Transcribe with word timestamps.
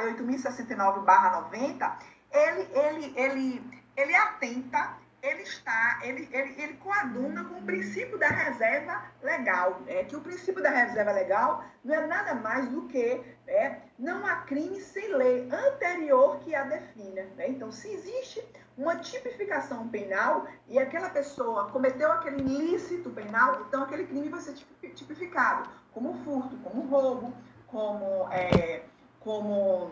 Lei 0.00 0.14
8.069-90, 0.14 1.96
ele, 2.32 2.68
ele, 2.74 3.14
ele, 3.16 3.82
ele 3.96 4.14
atenta 4.14 4.98
ele 5.22 5.42
está, 5.42 6.00
ele, 6.02 6.28
ele, 6.32 6.60
ele 6.60 6.74
coaduna 6.74 7.44
com 7.44 7.56
o 7.56 7.62
princípio 7.62 8.18
da 8.18 8.28
reserva 8.28 9.02
legal, 9.22 9.80
é, 9.86 10.04
que 10.04 10.16
o 10.16 10.20
princípio 10.20 10.62
da 10.62 10.70
reserva 10.70 11.12
legal 11.12 11.64
não 11.84 11.94
é 11.94 12.06
nada 12.06 12.34
mais 12.34 12.68
do 12.68 12.86
que 12.88 13.22
é, 13.46 13.80
não 13.98 14.26
há 14.26 14.36
crime 14.36 14.80
sem 14.80 15.14
lei 15.14 15.48
anterior 15.52 16.40
que 16.40 16.54
a 16.54 16.64
defina. 16.64 17.22
Né? 17.36 17.48
Então, 17.48 17.70
se 17.70 17.92
existe 17.92 18.42
uma 18.78 18.96
tipificação 18.96 19.88
penal 19.88 20.46
e 20.66 20.78
aquela 20.78 21.10
pessoa 21.10 21.70
cometeu 21.70 22.10
aquele 22.12 22.40
ilícito 22.40 23.10
penal, 23.10 23.60
então 23.68 23.82
aquele 23.82 24.06
crime 24.06 24.28
vai 24.28 24.40
ser 24.40 24.54
tipificado 24.94 25.68
como 25.92 26.14
furto, 26.24 26.56
como 26.58 26.86
roubo, 26.86 27.34
como, 27.66 28.26
é, 28.32 28.82
como 29.20 29.90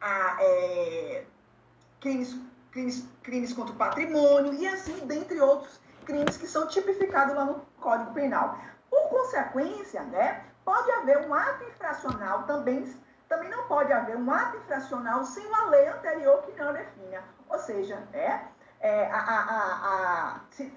a, 0.00 0.36
é, 0.40 1.24
crimes 2.00 2.36
crimes, 2.70 3.04
crimes 3.22 3.52
contra 3.52 3.72
o 3.74 3.76
patrimônio 3.76 4.54
e 4.54 4.66
assim, 4.66 5.06
dentre 5.06 5.40
outros 5.40 5.80
crimes 6.04 6.36
que 6.36 6.46
são 6.46 6.66
tipificados 6.66 7.34
lá 7.34 7.44
no 7.44 7.62
Código 7.80 8.12
Penal. 8.12 8.58
Por 8.88 9.08
consequência, 9.08 10.02
né, 10.04 10.44
pode 10.64 10.90
haver 10.92 11.18
um 11.26 11.34
ato 11.34 11.64
infracional 11.64 12.44
também, 12.44 12.84
também 13.28 13.50
não 13.50 13.66
pode 13.66 13.92
haver 13.92 14.16
um 14.16 14.30
ato 14.30 14.56
infracional 14.56 15.24
sem 15.24 15.46
uma 15.46 15.66
lei 15.66 15.88
anterior 15.88 16.42
que 16.42 16.58
não 16.58 16.72
defina. 16.72 17.22
Ou 17.48 17.58
seja, 17.58 17.96
né, 18.12 18.48
é, 18.80 19.06
a, 19.06 19.18
a, 19.18 20.34
a, 20.36 20.40
se, 20.50 20.72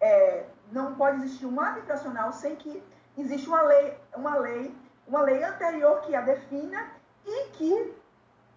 é, 0.00 0.44
não 0.72 0.94
pode 0.94 1.18
existir 1.18 1.46
um 1.46 1.60
ato 1.60 1.80
infracional 1.80 2.32
sem 2.32 2.56
que 2.56 2.82
exista 3.16 3.48
uma 3.48 3.62
lei, 3.62 3.98
uma 4.16 4.36
lei, 4.36 4.76
uma 5.06 5.22
lei 5.22 5.42
anterior 5.44 6.00
que 6.00 6.14
a 6.14 6.22
defina 6.22 6.90
e 7.26 7.48
que 7.50 7.94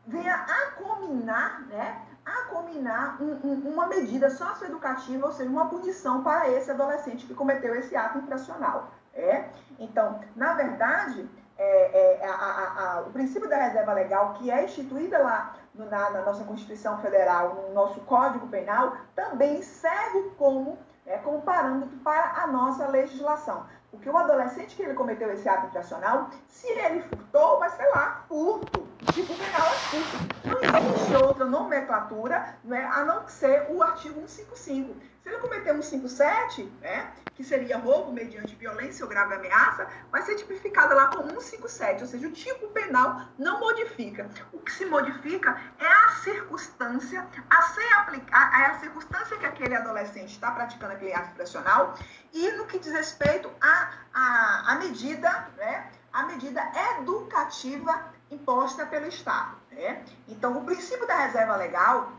venha 0.07 0.35
a 0.35 0.71
combinar 0.71 1.61
né, 1.67 2.01
a 2.25 2.43
combinar 2.49 3.21
um, 3.21 3.39
um, 3.47 3.69
uma 3.69 3.85
medida 3.87 4.29
socioeducativa, 4.29 5.27
ou 5.27 5.31
seja, 5.31 5.49
uma 5.49 5.69
punição 5.69 6.23
para 6.23 6.49
esse 6.49 6.71
adolescente 6.71 7.25
que 7.25 7.35
cometeu 7.35 7.75
esse 7.75 7.95
ato 7.95 8.17
infracional. 8.17 8.89
É? 9.13 9.45
Então, 9.79 10.19
na 10.35 10.53
verdade, 10.55 11.29
é, 11.57 12.19
é, 12.19 12.27
a, 12.27 12.33
a, 12.33 12.95
a, 12.97 13.01
o 13.01 13.11
princípio 13.11 13.47
da 13.47 13.57
reserva 13.57 13.93
legal, 13.93 14.33
que 14.33 14.51
é 14.51 14.65
instituída 14.65 15.19
lá 15.19 15.55
no, 15.73 15.85
na, 15.89 16.09
na, 16.09 16.21
nossa 16.21 16.43
Constituição 16.43 16.97
Federal, 16.97 17.55
no 17.55 17.73
nosso 17.73 17.99
Código 18.01 18.47
Penal, 18.47 18.97
também 19.15 19.61
serve 19.61 20.31
como, 20.37 20.77
é, 21.05 21.17
como 21.19 21.41
parâmetro 21.43 21.97
para 21.99 22.43
a 22.43 22.47
nossa 22.47 22.87
legislação. 22.87 23.65
Porque 23.95 24.09
o 24.09 24.17
adolescente 24.17 24.75
que 24.75 24.83
ele 24.83 24.93
cometeu 24.93 25.31
esse 25.31 25.47
ato 25.47 25.67
infracional, 25.67 26.29
se 26.47 26.67
ele 26.67 27.01
furtou, 27.01 27.59
vai 27.59 27.69
ser 27.69 27.85
lá, 27.87 28.25
furto. 28.27 28.94
Tipo 29.13 29.33
penal 29.35 29.71
furto. 29.71 30.35
Não 30.43 30.91
existe 30.91 31.15
outra 31.15 31.45
nomenclatura 31.45 32.57
né, 32.63 32.85
a 32.85 33.03
não 33.05 33.27
ser 33.27 33.67
o 33.69 33.81
artigo 33.81 34.15
155. 34.27 34.95
Se 35.21 35.29
ele 35.29 35.37
cometer 35.39 35.73
um 35.73 35.81
57, 35.81 36.63
né, 36.81 37.11
que 37.33 37.43
seria 37.43 37.77
roubo 37.77 38.11
mediante 38.11 38.55
violência 38.55 39.03
ou 39.03 39.09
grave 39.09 39.33
ameaça, 39.33 39.87
vai 40.11 40.21
ser 40.21 40.35
tipificada 40.35 40.93
lá 40.93 41.07
como 41.07 41.29
157, 41.29 42.03
ou 42.03 42.07
seja, 42.07 42.27
o 42.27 42.31
tipo 42.31 42.67
penal 42.67 43.21
não 43.37 43.59
modifica. 43.59 44.29
O 44.53 44.59
que 44.59 44.71
se 44.71 44.85
modifica 44.85 45.59
é 45.79 45.87
a 45.87 46.09
circunstância 46.23 47.27
a 47.49 47.61
ser 47.63 47.93
aplicada, 47.93 48.57
é 48.57 48.65
a 48.67 48.79
circunstância 48.79 49.37
que 49.37 49.45
aquele 49.45 49.75
adolescente 49.75 50.31
está 50.31 50.51
praticando 50.51 50.93
aquele 50.93 51.13
ato 51.13 51.31
infracional 51.31 51.95
e 52.31 52.51
no 52.51 52.65
que 52.65 52.79
diz 52.79 52.93
respeito 52.93 53.51
à 53.59 53.91
a, 54.13 54.21
a, 54.21 54.73
a, 54.73 54.75
medida, 54.75 55.49
né, 55.57 55.89
a 56.13 56.23
medida 56.23 56.61
educativa 56.97 58.14
imposta 58.31 58.85
pelo 58.85 59.07
Estado. 59.07 59.55
Né? 59.71 60.03
Então, 60.27 60.57
o 60.57 60.63
princípio 60.63 61.07
da 61.07 61.15
reserva 61.15 61.55
legal 61.55 62.11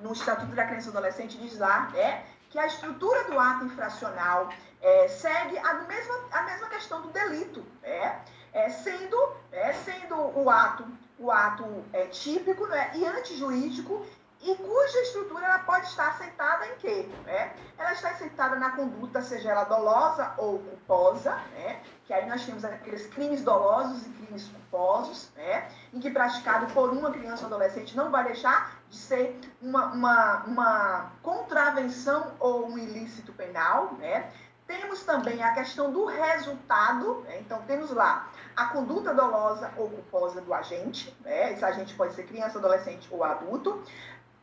no 0.00 0.12
Estatuto 0.12 0.54
da 0.54 0.66
Criança 0.66 0.88
e 0.88 0.90
Adolescente 0.90 1.38
diz 1.38 1.58
lá 1.58 1.90
é, 1.94 2.22
que 2.50 2.58
a 2.58 2.66
estrutura 2.66 3.24
do 3.24 3.38
ato 3.38 3.64
infracional 3.64 4.48
é, 4.80 5.08
segue 5.08 5.56
a 5.58 5.74
mesma, 5.74 6.14
a 6.32 6.42
mesma 6.42 6.68
questão 6.68 7.00
do 7.02 7.08
delito, 7.08 7.64
é, 7.82 8.16
é 8.52 8.68
sendo, 8.68 9.16
é, 9.50 9.72
sendo 9.72 10.16
o 10.38 10.50
ato, 10.50 10.84
o 11.18 11.30
ato 11.30 11.84
é, 11.92 12.06
típico 12.06 12.66
né, 12.66 12.90
e 12.94 13.06
antijurídico 13.06 14.04
e 14.42 14.56
cuja 14.56 15.02
estrutura 15.02 15.44
ela 15.44 15.60
pode 15.60 15.86
estar 15.86 16.08
assentada 16.08 16.66
em 16.66 16.76
quê? 16.76 17.08
Né? 17.24 17.52
Ela 17.78 17.92
está 17.92 18.10
assentada 18.10 18.56
na 18.56 18.70
conduta, 18.70 19.22
seja 19.22 19.50
ela 19.50 19.64
dolosa 19.64 20.32
ou 20.36 20.58
culposa, 20.58 21.36
né? 21.54 21.80
que 22.04 22.12
aí 22.12 22.28
nós 22.28 22.44
temos 22.44 22.64
aqueles 22.64 23.06
crimes 23.06 23.42
dolosos 23.42 24.04
e 24.04 24.10
crimes 24.10 24.48
culposos, 24.48 25.30
né? 25.36 25.70
em 25.94 26.00
que 26.00 26.10
praticado 26.10 26.66
por 26.74 26.90
uma 26.90 27.12
criança 27.12 27.42
ou 27.42 27.46
adolescente 27.46 27.96
não 27.96 28.10
vai 28.10 28.24
deixar 28.24 28.78
de 28.90 28.96
ser 28.96 29.40
uma, 29.60 29.86
uma, 29.92 30.44
uma 30.44 31.12
contravenção 31.22 32.32
ou 32.40 32.66
um 32.66 32.76
ilícito 32.76 33.32
penal. 33.32 33.92
Né? 33.94 34.28
Temos 34.66 35.04
também 35.04 35.40
a 35.40 35.54
questão 35.54 35.92
do 35.92 36.04
resultado, 36.06 37.20
né? 37.28 37.38
então 37.38 37.62
temos 37.62 37.92
lá 37.92 38.28
a 38.56 38.66
conduta 38.66 39.14
dolosa 39.14 39.70
ou 39.76 39.88
culposa 39.88 40.40
do 40.40 40.52
agente, 40.52 41.16
né? 41.20 41.52
esse 41.52 41.64
agente 41.64 41.94
pode 41.94 42.14
ser 42.14 42.24
criança, 42.24 42.58
adolescente 42.58 43.06
ou 43.12 43.22
adulto 43.22 43.82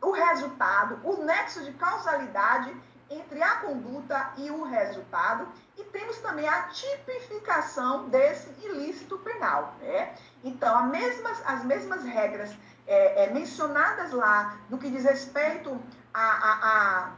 o 0.02 0.12
resultado, 0.12 1.00
o 1.04 1.24
nexo 1.24 1.64
de 1.64 1.74
causalidade 1.74 2.76
entre 3.10 3.42
a 3.42 3.56
conduta 3.58 4.34
e 4.38 4.52
o 4.52 4.64
resultado, 4.64 5.48
e 5.78 5.84
temos 5.86 6.18
também 6.20 6.48
a 6.48 6.64
tipificação 6.64 8.08
desse 8.10 8.50
ilícito 8.64 9.18
penal. 9.18 9.76
Né? 9.80 10.16
Então, 10.44 10.78
as 10.78 10.90
mesmas, 10.90 11.42
as 11.46 11.64
mesmas 11.64 12.04
regras 12.04 12.56
é, 12.86 13.24
é, 13.24 13.34
mencionadas 13.34 14.12
lá 14.12 14.58
no 14.70 14.78
que 14.78 14.90
diz 14.90 15.04
respeito 15.04 15.80
a, 16.14 16.22
a, 16.22 16.54
a 16.62 17.12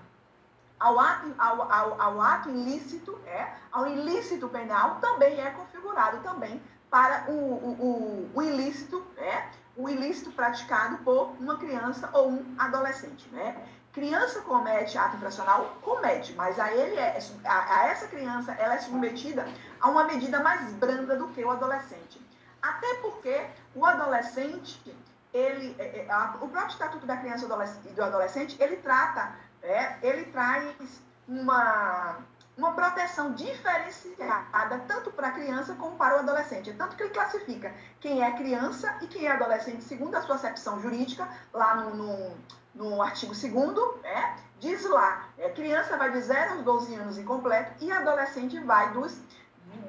ao 0.80 1.00
ato, 1.00 1.36
ao, 1.38 1.72
ao, 1.72 2.02
ao 2.02 2.22
ato 2.22 2.50
ilícito, 2.50 3.20
é, 3.28 3.53
ao 3.72 3.88
ilícito 3.88 4.50
penal, 4.50 4.96
também 5.00 5.40
é 5.40 5.52
configurado 5.52 6.18
também 6.24 6.62
para 6.90 7.30
o, 7.30 7.34
o, 7.34 7.72
o, 7.80 8.31
o 8.34 8.41
ilícito, 8.41 9.06
é, 9.18 9.47
o 9.76 9.90
ilícito 9.90 10.32
praticado 10.32 10.98
por 11.00 11.36
uma 11.40 11.58
criança 11.58 12.09
ou 12.14 12.32
um 12.32 12.56
adolescente, 12.58 13.28
né? 13.30 13.56
Criança 13.94 14.42
comete 14.42 14.98
ato 14.98 15.18
infracional, 15.18 15.78
comete, 15.82 16.34
mas 16.34 16.58
a 16.58 16.72
ele 16.74 16.96
é, 16.96 17.20
a, 17.44 17.80
a 17.80 17.88
essa 17.88 18.08
criança 18.08 18.54
ela 18.54 18.76
é 18.76 18.78
submetida 18.80 19.46
a 19.82 19.90
uma 19.90 20.06
medida 20.06 20.40
mais 20.40 20.72
branda 20.74 21.16
do 21.18 21.28
que 21.30 21.44
o 21.44 21.52
adolescente. 21.52 22.22
Até 22.62 22.94
porque 22.96 23.48
o 23.76 23.86
adolescente, 23.86 24.96
ele, 25.34 25.76
é, 25.78 26.06
é, 26.08 26.16
o 26.40 26.48
próprio 26.48 26.70
Estatuto 26.70 27.06
da 27.06 27.18
Criança 27.18 27.46
e 27.46 27.94
do 27.94 28.03
Adolescente, 28.03 28.56
ele 28.59 28.78
trata, 28.78 29.36
é, 29.62 29.98
ele 30.02 30.26
traz 30.26 31.02
uma 31.28 32.18
uma 32.62 32.74
proteção 32.74 33.34
diferenciada 33.34 34.80
tanto 34.88 35.10
para 35.12 35.30
a 35.30 35.32
criança 35.32 35.74
como 35.74 35.96
para 35.96 36.18
o 36.18 36.20
adolescente. 36.20 36.72
Tanto 36.74 36.96
que 36.96 37.02
ele 37.02 37.10
classifica 37.10 37.74
quem 38.00 38.24
é 38.24 38.32
criança 38.34 38.96
e 39.02 39.08
quem 39.08 39.26
é 39.26 39.32
adolescente, 39.32 39.84
segundo 39.84 40.14
a 40.14 40.22
sua 40.22 40.36
acepção 40.36 40.80
jurídica, 40.80 41.28
lá 41.52 41.76
no, 41.76 41.96
no, 41.96 42.38
no 42.76 43.02
artigo 43.02 43.34
2 43.34 44.02
né, 44.04 44.38
diz 44.60 44.88
lá, 44.88 45.28
é, 45.40 45.50
criança 45.50 45.98
vai 45.98 46.12
de 46.12 46.22
0 46.22 46.54
aos 46.54 46.64
12 46.64 46.96
anos 46.96 47.18
incompleto 47.18 47.84
e 47.84 47.92
adolescente 47.92 48.60
vai 48.60 48.94
dos, 48.94 49.20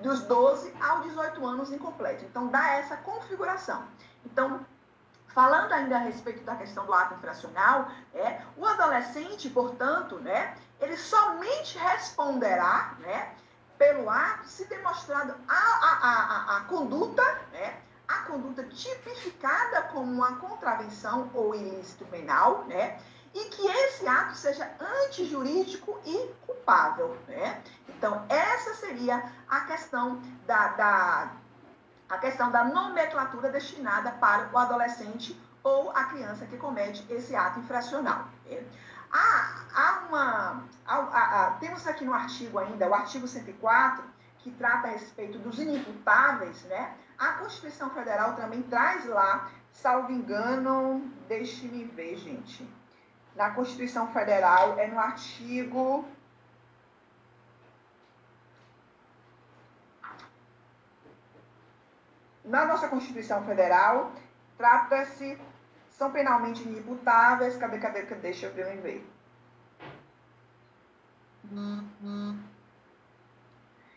dos 0.03 0.23
12 0.23 0.73
aos 0.81 1.03
18 1.05 1.47
anos 1.47 1.71
incompleto. 1.71 2.25
Então, 2.25 2.47
dá 2.47 2.77
essa 2.77 2.97
configuração. 2.97 3.85
Então, 4.25 4.65
falando 5.29 5.73
ainda 5.73 5.97
a 5.97 6.01
respeito 6.01 6.43
da 6.45 6.57
questão 6.57 6.87
do 6.87 6.95
ato 6.95 7.15
infracional, 7.15 7.91
é, 8.15 8.41
o 8.57 8.65
adolescente, 8.67 9.51
portanto, 9.51 10.17
né, 10.21 10.55
ele 10.83 10.97
somente 10.97 11.79
responderá 11.79 12.97
né, 12.99 13.35
pelo 13.79 14.11
ato 14.11 14.49
se 14.49 14.65
demonstrado 14.65 15.35
a, 15.49 15.55
a, 15.55 15.99
a, 16.03 16.57
a, 16.57 16.61
conduta, 16.63 17.23
né, 17.53 17.81
a 18.09 18.19
conduta 18.25 18.65
tipificada 18.65 19.83
como 19.93 20.13
uma 20.13 20.37
contravenção 20.37 21.31
ou 21.35 21.55
ilícito 21.55 22.05
penal, 22.07 22.65
né, 22.65 22.99
e 23.33 23.45
que 23.45 23.67
esse 23.67 24.07
ato 24.07 24.35
seja 24.35 24.69
antijurídico 25.07 25.99
e 26.05 26.35
culpável. 26.45 27.17
Né? 27.29 27.63
Então, 27.89 28.27
essa 28.29 28.75
seria 28.75 29.33
a 29.49 29.61
questão 29.61 30.21
da, 30.47 30.69
da, 30.69 31.33
a 32.09 32.19
questão 32.19 32.51
da 32.51 32.65
nomenclatura 32.65 33.51
destinada 33.51 34.11
para 34.13 34.51
o 34.53 34.59
adolescente 34.59 35.41
ou 35.63 35.93
a 35.93 36.05
criança 36.05 36.45
que 36.45 36.57
comete 36.57 37.07
esse 37.09 37.35
ato 37.37 37.61
infracional. 37.61 38.27
Né? 38.45 38.63
Há, 39.13 39.65
há 39.75 40.07
uma. 40.09 40.65
Há, 40.87 40.97
há, 40.97 41.51
temos 41.61 41.87
aqui 41.87 42.05
no 42.05 42.15
artigo 42.15 42.59
ainda, 42.59 42.89
o 42.89 42.95
artigo 42.95 43.29
104, 43.29 44.03
que 44.39 44.51
trata 44.53 44.89
a 44.89 44.91
respeito 44.93 45.39
dos 45.39 45.59
inimputáveis, 45.59 46.63
né? 46.65 46.97
A 47.19 47.35
Constituição 47.35 47.91
Federal 47.91 48.35
também 48.35 48.63
traz 48.63 49.07
lá, 49.07 49.51
salvo 49.71 50.11
engano, 50.11 51.01
deixe-me 51.29 51.85
ver, 51.85 52.17
gente. 52.17 52.69
Na 53.37 53.51
Constituição 53.51 54.13
Federal, 54.13 54.79
é 54.79 54.87
no 54.89 54.99
artigo. 54.99 56.05
Na 62.45 62.65
nossa 62.67 62.89
Constituição 62.89 63.45
Federal, 63.45 64.13
trata-se, 64.59 65.39
são 66.03 66.11
penalmente 66.11 66.63
inimputáveis. 66.63 67.57
Cadê, 67.57 67.79
cadê, 67.79 68.03
cadê? 68.03 68.21
Deixa 68.21 68.47
eu 68.47 68.53
ver. 68.53 69.07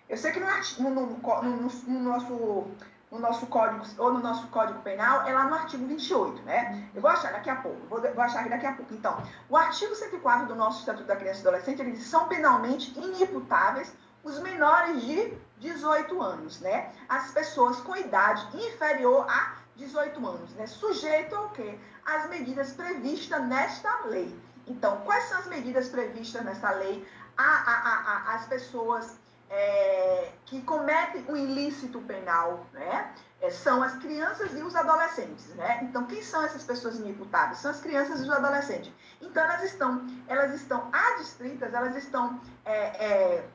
Eu 0.07 0.17
sei 0.17 0.31
que 0.31 0.39
no, 0.39 0.47
no, 0.89 0.91
no, 0.91 1.41
no, 1.41 1.99
nosso, 1.99 2.67
no 3.11 3.19
nosso 3.19 3.47
código, 3.47 3.83
ou 3.97 4.13
no 4.13 4.19
nosso 4.19 4.47
código 4.49 4.79
penal, 4.81 5.27
é 5.27 5.33
lá 5.33 5.45
no 5.45 5.55
artigo 5.55 5.87
28, 5.87 6.43
né? 6.43 6.89
Eu 6.93 7.01
vou 7.01 7.09
achar 7.09 7.31
daqui 7.31 7.49
a 7.49 7.55
pouco, 7.55 7.87
vou, 7.87 7.99
vou 7.99 8.21
achar 8.21 8.47
daqui 8.47 8.67
a 8.67 8.73
pouco. 8.73 8.93
Então, 8.93 9.17
o 9.49 9.57
artigo 9.57 9.95
104 9.95 10.47
do 10.47 10.55
nosso 10.55 10.81
Estatuto 10.81 11.07
da 11.07 11.15
Criança 11.15 11.39
e 11.39 11.41
Adolescente, 11.41 11.81
ele 11.81 11.91
diz 11.93 12.05
são 12.05 12.27
penalmente 12.27 12.97
inimputáveis 12.99 13.91
os 14.23 14.39
menores 14.39 15.01
de 15.01 15.33
18 15.57 16.21
anos, 16.21 16.59
né? 16.59 16.91
As 17.09 17.31
pessoas 17.31 17.77
com 17.77 17.95
idade 17.95 18.45
inferior 18.57 19.25
a 19.29 19.55
18 19.75 20.25
anos, 20.25 20.51
né? 20.53 20.67
Sujeito 20.67 21.35
ao 21.35 21.49
quê? 21.49 21.77
As 22.05 22.29
medidas 22.29 22.71
previstas 22.73 23.41
nesta 23.47 24.05
lei. 24.05 24.33
Então, 24.67 24.97
quais 25.01 25.25
são 25.25 25.39
as 25.39 25.47
medidas 25.47 25.89
previstas 25.89 26.43
nesta 26.43 26.71
lei? 26.71 27.07
A, 27.37 27.43
a, 27.43 28.31
a, 28.31 28.35
as 28.35 28.45
pessoas 28.45 29.17
é, 29.49 30.31
que 30.45 30.61
cometem 30.61 31.25
o 31.27 31.33
um 31.33 31.37
ilícito 31.37 31.99
penal, 32.01 32.65
né? 32.73 33.13
É, 33.41 33.49
são 33.49 33.83
as 33.83 33.95
crianças 33.97 34.53
e 34.53 34.63
os 34.63 34.75
adolescentes, 34.75 35.47
né? 35.55 35.83
Então, 35.83 36.05
quem 36.05 36.21
são 36.21 36.43
essas 36.43 36.63
pessoas 36.63 36.97
inimputáveis? 36.97 37.59
São 37.59 37.71
as 37.71 37.81
crianças 37.81 38.21
e 38.21 38.23
os 38.23 38.29
adolescentes. 38.29 38.91
Então, 39.21 39.43
elas 39.43 39.63
estão, 39.63 40.07
elas 40.27 40.53
estão 40.53 40.89
adstritas, 40.91 41.73
elas 41.73 41.95
estão, 41.95 42.39
é, 42.63 43.05
é 43.05 43.49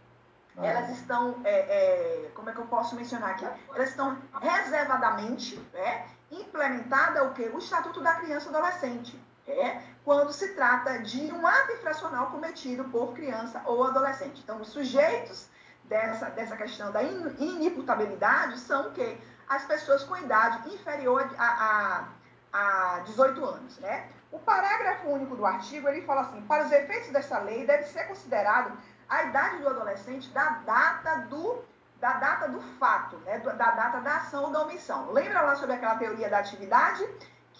elas 0.56 0.90
estão, 0.90 1.40
é, 1.44 1.50
é, 1.50 2.30
como 2.34 2.50
é 2.50 2.52
que 2.52 2.58
eu 2.58 2.66
posso 2.66 2.94
mencionar 2.94 3.30
aqui? 3.30 3.46
Elas 3.74 3.90
estão 3.90 4.18
reservadamente, 4.40 5.56
né? 5.72 6.06
Implementada 6.30 7.24
o 7.24 7.34
que? 7.34 7.42
O 7.42 7.58
Estatuto 7.58 8.00
da 8.00 8.14
Criança 8.14 8.46
e 8.46 8.54
Adolescente. 8.54 9.30
É, 9.46 9.82
quando 10.04 10.32
se 10.32 10.54
trata 10.54 10.98
de 11.00 11.32
um 11.32 11.46
ato 11.46 11.72
infracional 11.72 12.30
cometido 12.30 12.84
por 12.84 13.12
criança 13.14 13.60
ou 13.64 13.84
adolescente. 13.84 14.40
Então, 14.42 14.60
os 14.60 14.68
sujeitos 14.68 15.48
dessa, 15.84 16.30
dessa 16.30 16.56
questão 16.56 16.92
da 16.92 17.02
inimputabilidade 17.02 18.58
são 18.60 18.92
o? 18.92 19.18
As 19.48 19.64
pessoas 19.64 20.04
com 20.04 20.16
idade 20.16 20.72
inferior 20.72 21.28
a, 21.36 22.08
a, 22.52 22.96
a 22.96 22.98
18 23.00 23.44
anos, 23.44 23.78
né? 23.78 24.08
O 24.30 24.38
parágrafo 24.38 25.08
único 25.08 25.34
do 25.34 25.44
artigo, 25.44 25.88
ele 25.88 26.02
fala 26.02 26.20
assim, 26.20 26.40
para 26.42 26.64
os 26.64 26.70
efeitos 26.70 27.08
dessa 27.10 27.38
lei, 27.40 27.66
deve 27.66 27.82
ser 27.84 28.04
considerado 28.04 28.72
a 29.08 29.24
idade 29.24 29.58
do 29.58 29.68
adolescente 29.68 30.28
da 30.30 30.50
data 30.64 31.26
do, 31.28 31.64
da 32.00 32.14
data 32.14 32.48
do 32.48 32.60
fato, 32.60 33.16
né? 33.18 33.38
da 33.38 33.52
data 33.52 34.00
da 34.00 34.16
ação 34.16 34.44
ou 34.44 34.50
da 34.50 34.62
omissão. 34.62 35.12
Lembra 35.12 35.42
lá 35.42 35.54
sobre 35.54 35.76
aquela 35.76 35.96
teoria 35.96 36.28
da 36.28 36.38
atividade? 36.38 37.06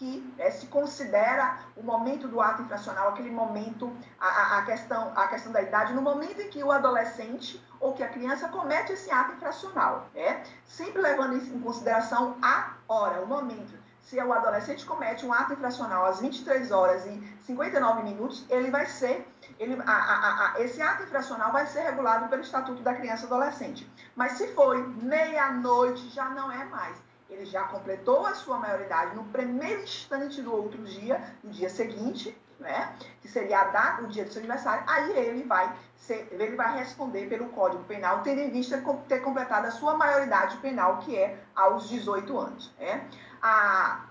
que 0.01 0.35
é, 0.39 0.51
se 0.51 0.67
considera 0.69 1.59
o 1.77 1.83
momento 1.83 2.27
do 2.27 2.41
ato 2.41 2.63
infracional, 2.63 3.11
aquele 3.11 3.31
momento, 3.31 3.95
a, 4.19 4.57
a, 4.57 4.63
questão, 4.63 5.13
a 5.15 5.29
questão 5.29 5.53
da 5.53 5.61
idade, 5.61 5.93
no 5.93 6.01
momento 6.01 6.41
em 6.41 6.49
que 6.49 6.65
o 6.65 6.73
adolescente 6.73 7.63
ou 7.79 7.93
que 7.93 8.03
a 8.03 8.09
criança 8.09 8.49
comete 8.49 8.93
esse 8.93 9.11
ato 9.11 9.35
infracional, 9.35 10.07
né? 10.15 10.43
sempre 10.65 11.03
levando 11.03 11.37
em 11.37 11.61
consideração 11.61 12.35
a 12.41 12.77
hora, 12.89 13.21
o 13.21 13.27
momento. 13.27 13.79
Se 14.01 14.19
o 14.19 14.33
adolescente 14.33 14.87
comete 14.87 15.27
um 15.27 15.35
ato 15.35 15.53
infracional 15.53 16.07
às 16.07 16.19
23 16.19 16.73
horas 16.73 17.05
e 17.05 17.23
59 17.45 18.03
minutos, 18.03 18.47
ele 18.49 18.71
vai 18.71 18.87
ser, 18.87 19.31
ele, 19.59 19.79
a, 19.87 20.55
esse 20.61 20.81
ato 20.81 21.03
infracional 21.03 21.53
vai 21.53 21.67
ser 21.67 21.83
regulado 21.83 22.27
pelo 22.29 22.41
Estatuto 22.41 22.83
da 22.83 22.95
Criança 22.95 23.25
e 23.25 23.27
Adolescente. 23.27 23.89
Mas 24.21 24.33
se 24.33 24.49
foi 24.49 24.87
meia-noite, 24.87 26.11
já 26.11 26.29
não 26.29 26.53
é 26.53 26.63
mais 26.67 26.95
ele 27.31 27.47
já 27.47 27.63
completou 27.63 28.27
a 28.27 28.35
sua 28.35 28.59
maioridade 28.59 29.15
no 29.15 29.25
primeiro 29.25 29.83
instante 29.83 30.43
do 30.43 30.53
outro 30.53 30.83
dia, 30.83 31.23
no 31.43 31.51
dia 31.51 31.71
seguinte, 31.71 32.37
né? 32.59 32.93
Que 33.23 33.29
seria 33.29 33.61
a 33.61 34.01
o 34.03 34.09
dia 34.09 34.25
do 34.25 34.31
seu 34.31 34.41
aniversário, 34.41 34.85
aí 34.87 35.17
ele 35.17 35.45
vai 35.45 35.75
ser, 35.97 36.29
ele 36.33 36.55
vai 36.55 36.77
responder 36.77 37.29
pelo 37.29 37.49
Código 37.51 37.83
Penal, 37.85 38.23
tendo 38.23 38.41
em 38.41 38.51
vista 38.51 38.83
ter 39.09 39.21
completado 39.21 39.69
a 39.69 39.71
sua 39.71 39.97
maioridade 39.97 40.59
penal, 40.59 40.99
que 40.99 41.17
é 41.17 41.39
aos 41.55 41.89
18 41.89 42.39
anos, 42.39 42.71
né? 42.79 43.09
A, 43.41 44.05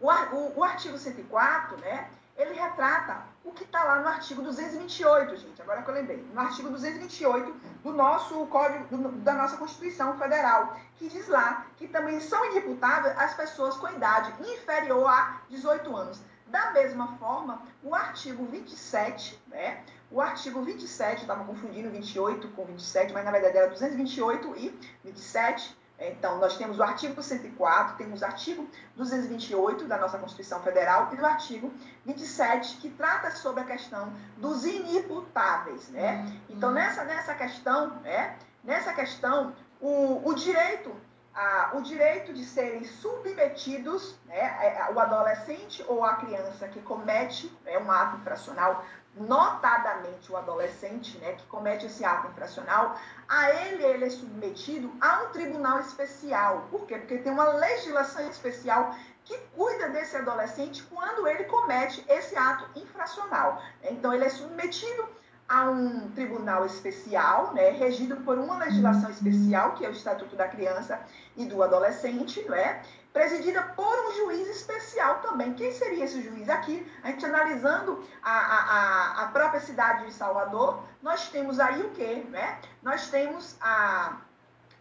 o, 0.00 0.08
o, 0.08 0.58
o 0.60 0.64
artigo 0.64 0.96
104, 0.96 1.76
né? 1.78 2.08
ele 2.36 2.54
retrata 2.54 3.24
o 3.46 3.52
que 3.52 3.62
está 3.62 3.84
lá 3.84 4.00
no 4.00 4.08
artigo 4.08 4.42
228, 4.42 5.36
gente, 5.36 5.62
agora 5.62 5.80
que 5.80 5.88
eu 5.88 5.94
lembrei, 5.94 6.16
no 6.34 6.40
artigo 6.40 6.68
228 6.68 7.54
do 7.84 7.92
nosso 7.92 8.44
Código, 8.46 8.84
do, 8.96 9.12
da 9.22 9.34
nossa 9.34 9.56
Constituição 9.56 10.18
Federal, 10.18 10.76
que 10.96 11.08
diz 11.08 11.28
lá 11.28 11.64
que 11.76 11.86
também 11.86 12.20
são 12.20 12.44
inimputáveis 12.46 13.16
as 13.16 13.34
pessoas 13.34 13.76
com 13.76 13.88
idade 13.88 14.32
inferior 14.42 15.08
a 15.08 15.40
18 15.48 15.96
anos. 15.96 16.20
Da 16.48 16.72
mesma 16.72 17.16
forma, 17.18 17.62
o 17.84 17.94
artigo 17.94 18.44
27, 18.46 19.40
né? 19.46 19.84
O 20.10 20.20
artigo 20.20 20.62
27, 20.62 21.22
estava 21.22 21.44
confundindo 21.44 21.88
28 21.90 22.48
com 22.48 22.64
27, 22.64 23.12
mas 23.12 23.24
na 23.24 23.30
verdade 23.30 23.58
era 23.58 23.68
228 23.68 24.54
e 24.56 24.78
27, 25.04 25.76
então, 25.98 26.38
nós 26.38 26.56
temos 26.56 26.78
o 26.78 26.82
artigo 26.82 27.22
104, 27.22 27.96
temos 27.96 28.20
o 28.20 28.24
artigo 28.24 28.68
228 28.96 29.86
da 29.86 29.96
nossa 29.96 30.18
Constituição 30.18 30.60
Federal 30.60 31.10
e 31.14 31.20
o 31.20 31.24
artigo 31.24 31.72
27, 32.04 32.76
que 32.76 32.90
trata 32.90 33.30
sobre 33.30 33.62
a 33.62 33.64
questão 33.64 34.12
dos 34.36 34.66
inimputáveis. 34.66 35.88
Né? 35.88 36.16
Uhum. 36.16 36.40
Então, 36.50 36.70
nessa, 36.70 37.04
nessa 37.04 37.34
questão, 37.34 37.96
né, 38.00 38.36
nessa 38.62 38.92
questão 38.92 39.54
o, 39.80 40.28
o 40.28 40.34
direito 40.34 40.94
o 41.74 41.82
direito 41.82 42.32
de 42.32 42.44
serem 42.44 42.82
submetidos, 42.84 44.16
né, 44.24 44.88
o 44.94 44.98
adolescente 44.98 45.84
ou 45.86 46.02
a 46.02 46.14
criança 46.14 46.66
que 46.66 46.80
comete 46.80 47.54
né, 47.62 47.78
um 47.78 47.90
ato 47.90 48.16
infracional, 48.16 48.82
notadamente 49.16 50.30
o 50.30 50.36
adolescente, 50.36 51.16
né, 51.18 51.32
que 51.32 51.46
comete 51.46 51.86
esse 51.86 52.04
ato 52.04 52.28
infracional, 52.28 52.98
a 53.28 53.50
ele 53.50 53.82
ele 53.82 54.04
é 54.04 54.10
submetido 54.10 54.92
a 55.00 55.22
um 55.24 55.28
tribunal 55.30 55.80
especial. 55.80 56.66
Por 56.70 56.86
quê? 56.86 56.98
Porque 56.98 57.18
tem 57.18 57.32
uma 57.32 57.48
legislação 57.48 58.28
especial 58.28 58.94
que 59.24 59.36
cuida 59.56 59.88
desse 59.88 60.16
adolescente 60.16 60.82
quando 60.84 61.26
ele 61.26 61.44
comete 61.44 62.04
esse 62.08 62.36
ato 62.36 62.68
infracional. 62.78 63.60
Então 63.82 64.12
ele 64.12 64.24
é 64.24 64.28
submetido 64.28 65.08
a 65.48 65.70
um 65.70 66.10
tribunal 66.10 66.66
especial, 66.66 67.54
né, 67.54 67.70
regido 67.70 68.16
por 68.18 68.38
uma 68.38 68.58
legislação 68.58 69.10
especial, 69.10 69.74
que 69.74 69.84
é 69.84 69.88
o 69.88 69.92
Estatuto 69.92 70.34
da 70.34 70.48
Criança 70.48 71.00
e 71.36 71.46
do 71.46 71.62
Adolescente, 71.62 72.42
né, 72.48 72.82
presidida 73.16 73.62
por 73.62 73.94
um 74.06 74.12
juiz 74.14 74.46
especial 74.46 75.20
também. 75.20 75.54
Quem 75.54 75.72
seria 75.72 76.04
esse 76.04 76.20
juiz 76.20 76.50
aqui? 76.50 76.86
A 77.02 77.08
gente 77.08 77.24
analisando 77.24 78.04
a, 78.22 78.30
a, 78.30 79.22
a 79.22 79.28
própria 79.28 79.58
cidade 79.58 80.04
de 80.04 80.12
Salvador, 80.12 80.82
nós 81.00 81.30
temos 81.30 81.58
aí 81.58 81.80
o 81.80 81.92
quê? 81.92 82.26
Né? 82.28 82.60
Nós 82.82 83.08
temos 83.08 83.56
a, 83.58 84.18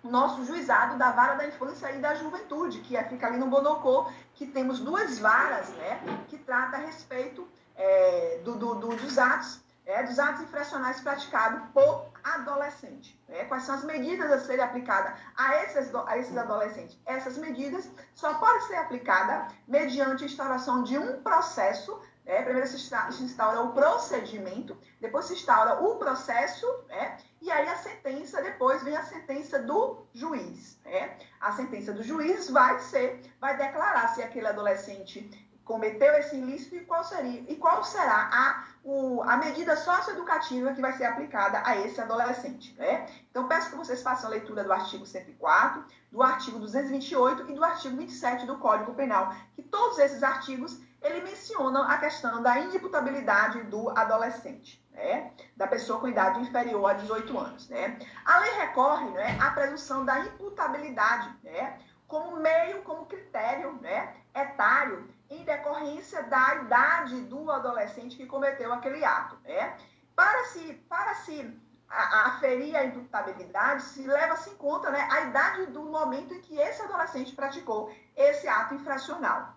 o 0.03 0.09
nosso 0.09 0.43
juizado 0.43 0.97
da 0.97 1.11
vara 1.11 1.35
da 1.35 1.47
infância 1.47 1.89
e 1.93 1.99
da 1.99 2.13
juventude, 2.15 2.81
que 2.81 2.97
é, 2.97 3.05
fica 3.05 3.25
ali 3.25 3.37
no 3.37 3.47
Bonocô, 3.47 4.11
que 4.33 4.45
temos 4.45 4.81
duas 4.81 5.17
varas, 5.17 5.69
né? 5.69 6.01
Que 6.27 6.37
trata 6.37 6.75
a 6.75 6.79
respeito 6.81 7.47
é, 7.73 8.41
do, 8.43 8.57
do, 8.57 8.75
do, 8.75 8.87
dos 8.97 9.17
atos 9.17 9.61
é, 9.85 10.03
dos 10.03 10.17
atos 10.17 10.41
infracionais 10.41 10.99
praticados 10.99 11.61
por 11.73 12.11
adolescente. 12.23 13.19
Né? 13.27 13.45
Quais 13.45 13.63
são 13.63 13.75
as 13.75 13.83
medidas 13.83 14.31
a 14.31 14.39
serem 14.39 14.63
aplicadas 14.63 15.13
a 15.35 15.63
esses, 15.63 15.93
a 15.93 16.17
esses 16.17 16.35
adolescentes? 16.35 16.97
Essas 17.05 17.37
medidas 17.37 17.89
só 18.13 18.33
podem 18.35 18.61
ser 18.61 18.75
aplicadas 18.75 19.53
mediante 19.67 20.23
a 20.23 20.27
instauração 20.27 20.83
de 20.83 20.97
um 20.97 21.21
processo. 21.21 21.99
Né? 22.25 22.41
Primeiro 22.41 22.67
se 22.67 23.23
instaura 23.23 23.61
o 23.61 23.73
procedimento, 23.73 24.75
depois 24.99 25.25
se 25.25 25.33
instaura 25.33 25.79
o 25.83 25.97
processo, 25.97 26.65
né? 26.87 27.17
e 27.39 27.51
aí 27.51 27.69
a 27.69 27.75
sentença, 27.75 28.41
depois 28.41 28.81
vem 28.81 28.97
a 28.97 29.03
sentença 29.03 29.59
do 29.59 30.07
juiz. 30.11 30.79
Né? 30.83 31.15
A 31.39 31.51
sentença 31.51 31.93
do 31.93 32.01
juiz 32.01 32.49
vai 32.49 32.79
ser, 32.79 33.21
vai 33.39 33.55
declarar 33.55 34.07
se 34.15 34.23
aquele 34.23 34.47
adolescente 34.47 35.44
cometeu 35.65 36.13
esse 36.13 36.35
ilícito 36.35 36.75
e 36.75 36.85
qual 36.85 37.03
seria 37.03 37.43
e 37.49 37.55
qual 37.55 37.83
será 37.83 38.29
a, 38.31 38.63
o, 38.83 39.21
a 39.23 39.35
medida 39.35 39.75
socioeducativa 39.75 40.73
que 40.73 40.81
vai 40.81 40.93
ser 40.93 41.05
aplicada 41.05 41.61
a 41.65 41.75
esse 41.77 41.99
adolescente. 41.99 42.73
Né? 42.77 43.07
Então, 43.29 43.47
peço 43.47 43.71
que 43.71 43.75
vocês 43.75 44.01
façam 44.03 44.27
a 44.27 44.31
leitura 44.31 44.63
do 44.63 44.71
artigo 44.71 45.05
104, 45.05 45.83
do 46.11 46.21
artigo 46.21 46.59
228 46.59 47.49
e 47.49 47.55
do 47.55 47.63
artigo 47.63 47.97
27 47.97 48.45
do 48.45 48.57
Código 48.59 48.93
Penal, 48.93 49.35
que 49.55 49.63
todos 49.63 49.97
esses 49.97 50.21
artigos 50.21 50.79
ele 51.01 51.21
mencionam 51.21 51.83
a 51.83 51.97
questão 51.97 52.41
da 52.41 52.59
inimputabilidade 52.59 53.63
do 53.63 53.89
adolescente. 53.89 54.83
Né? 54.93 55.33
da 55.57 55.67
pessoa 55.67 55.99
com 55.99 56.07
idade 56.07 56.39
inferior 56.39 56.89
a 56.89 56.93
18 56.93 57.37
anos. 57.37 57.67
Né? 57.67 57.99
A 58.23 58.39
lei 58.39 58.51
recorre 58.51 59.09
né, 59.09 59.37
à 59.41 59.51
presunção 59.51 60.05
da 60.05 60.21
imputabilidade 60.21 61.29
né, 61.43 61.77
como 62.07 62.37
meio, 62.37 62.81
como 62.83 63.05
critério 63.05 63.73
né, 63.81 64.13
etário 64.33 65.05
em 65.29 65.43
decorrência 65.43 66.23
da 66.23 66.55
idade 66.55 67.21
do 67.21 67.49
adolescente 67.51 68.15
que 68.15 68.25
cometeu 68.25 68.71
aquele 68.73 69.03
ato. 69.03 69.37
Né? 69.43 69.77
Para 70.15 70.45
se, 70.45 70.73
para 70.87 71.13
se 71.15 71.61
aferir 71.89 72.75
a 72.75 72.85
imputabilidade 72.85 73.83
se 73.83 74.05
leva-se 74.07 74.49
em 74.49 74.55
conta 74.55 74.89
né, 74.89 75.07
a 75.11 75.21
idade 75.21 75.67
do 75.67 75.83
momento 75.83 76.33
em 76.33 76.41
que 76.41 76.57
esse 76.57 76.81
adolescente 76.81 77.35
praticou 77.35 77.93
esse 78.15 78.47
ato 78.47 78.73
infracional. 78.73 79.55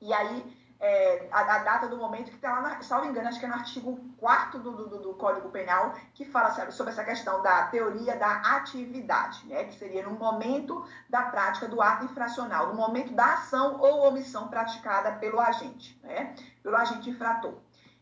E 0.00 0.12
aí, 0.12 0.61
é, 0.82 1.28
a, 1.30 1.40
a, 1.40 1.58
data 1.58 1.86
do 1.86 1.96
momento 1.96 2.30
que 2.30 2.34
está 2.34 2.58
lá, 2.58 2.60
na, 2.60 2.82
salvo 2.82 3.06
engano, 3.06 3.28
acho 3.28 3.38
que 3.38 3.44
é 3.44 3.48
no 3.48 3.54
artigo 3.54 4.00
4 4.18 4.58
do, 4.58 4.72
do, 4.72 4.98
do, 4.98 5.14
Código 5.14 5.48
Penal, 5.48 5.94
que 6.12 6.24
fala 6.24 6.50
sabe, 6.50 6.72
sobre 6.72 6.92
essa 6.92 7.04
questão 7.04 7.40
da 7.40 7.68
teoria 7.68 8.16
da 8.16 8.56
atividade, 8.56 9.46
né, 9.46 9.62
que 9.62 9.78
seria 9.78 10.02
no 10.02 10.18
momento 10.18 10.84
da 11.08 11.22
prática 11.22 11.68
do 11.68 11.80
ato 11.80 12.04
infracional, 12.04 12.66
no 12.66 12.74
momento 12.74 13.14
da 13.14 13.34
ação 13.34 13.80
ou 13.80 14.08
omissão 14.08 14.48
praticada 14.48 15.12
pelo 15.12 15.38
agente, 15.38 15.96
né, 16.02 16.34
pelo 16.64 16.76
agente 16.76 17.08
infrator. 17.08 17.54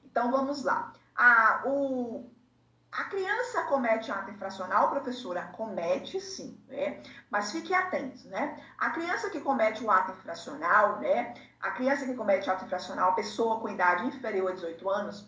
Então, 0.02 0.30
vamos 0.30 0.64
lá. 0.64 0.90
A, 1.14 1.60
o, 1.66 2.30
a 2.90 3.04
criança 3.04 3.62
comete 3.64 4.10
ato 4.10 4.30
infracional, 4.30 4.88
professora? 4.88 5.42
Comete 5.52 6.18
sim, 6.18 6.58
né? 6.66 7.02
Mas 7.30 7.52
fique 7.52 7.74
atento, 7.74 8.26
né? 8.28 8.58
A 8.78 8.90
criança 8.90 9.28
que 9.28 9.40
comete 9.40 9.84
o 9.84 9.90
ato 9.90 10.12
infracional, 10.12 10.98
né? 10.98 11.34
A 11.60 11.70
criança 11.72 12.06
que 12.06 12.14
comete 12.14 12.48
ato 12.50 12.64
infracional, 12.64 13.14
pessoa 13.14 13.60
com 13.60 13.68
idade 13.68 14.06
inferior 14.06 14.50
a 14.50 14.54
18 14.54 14.90
anos, 14.90 15.26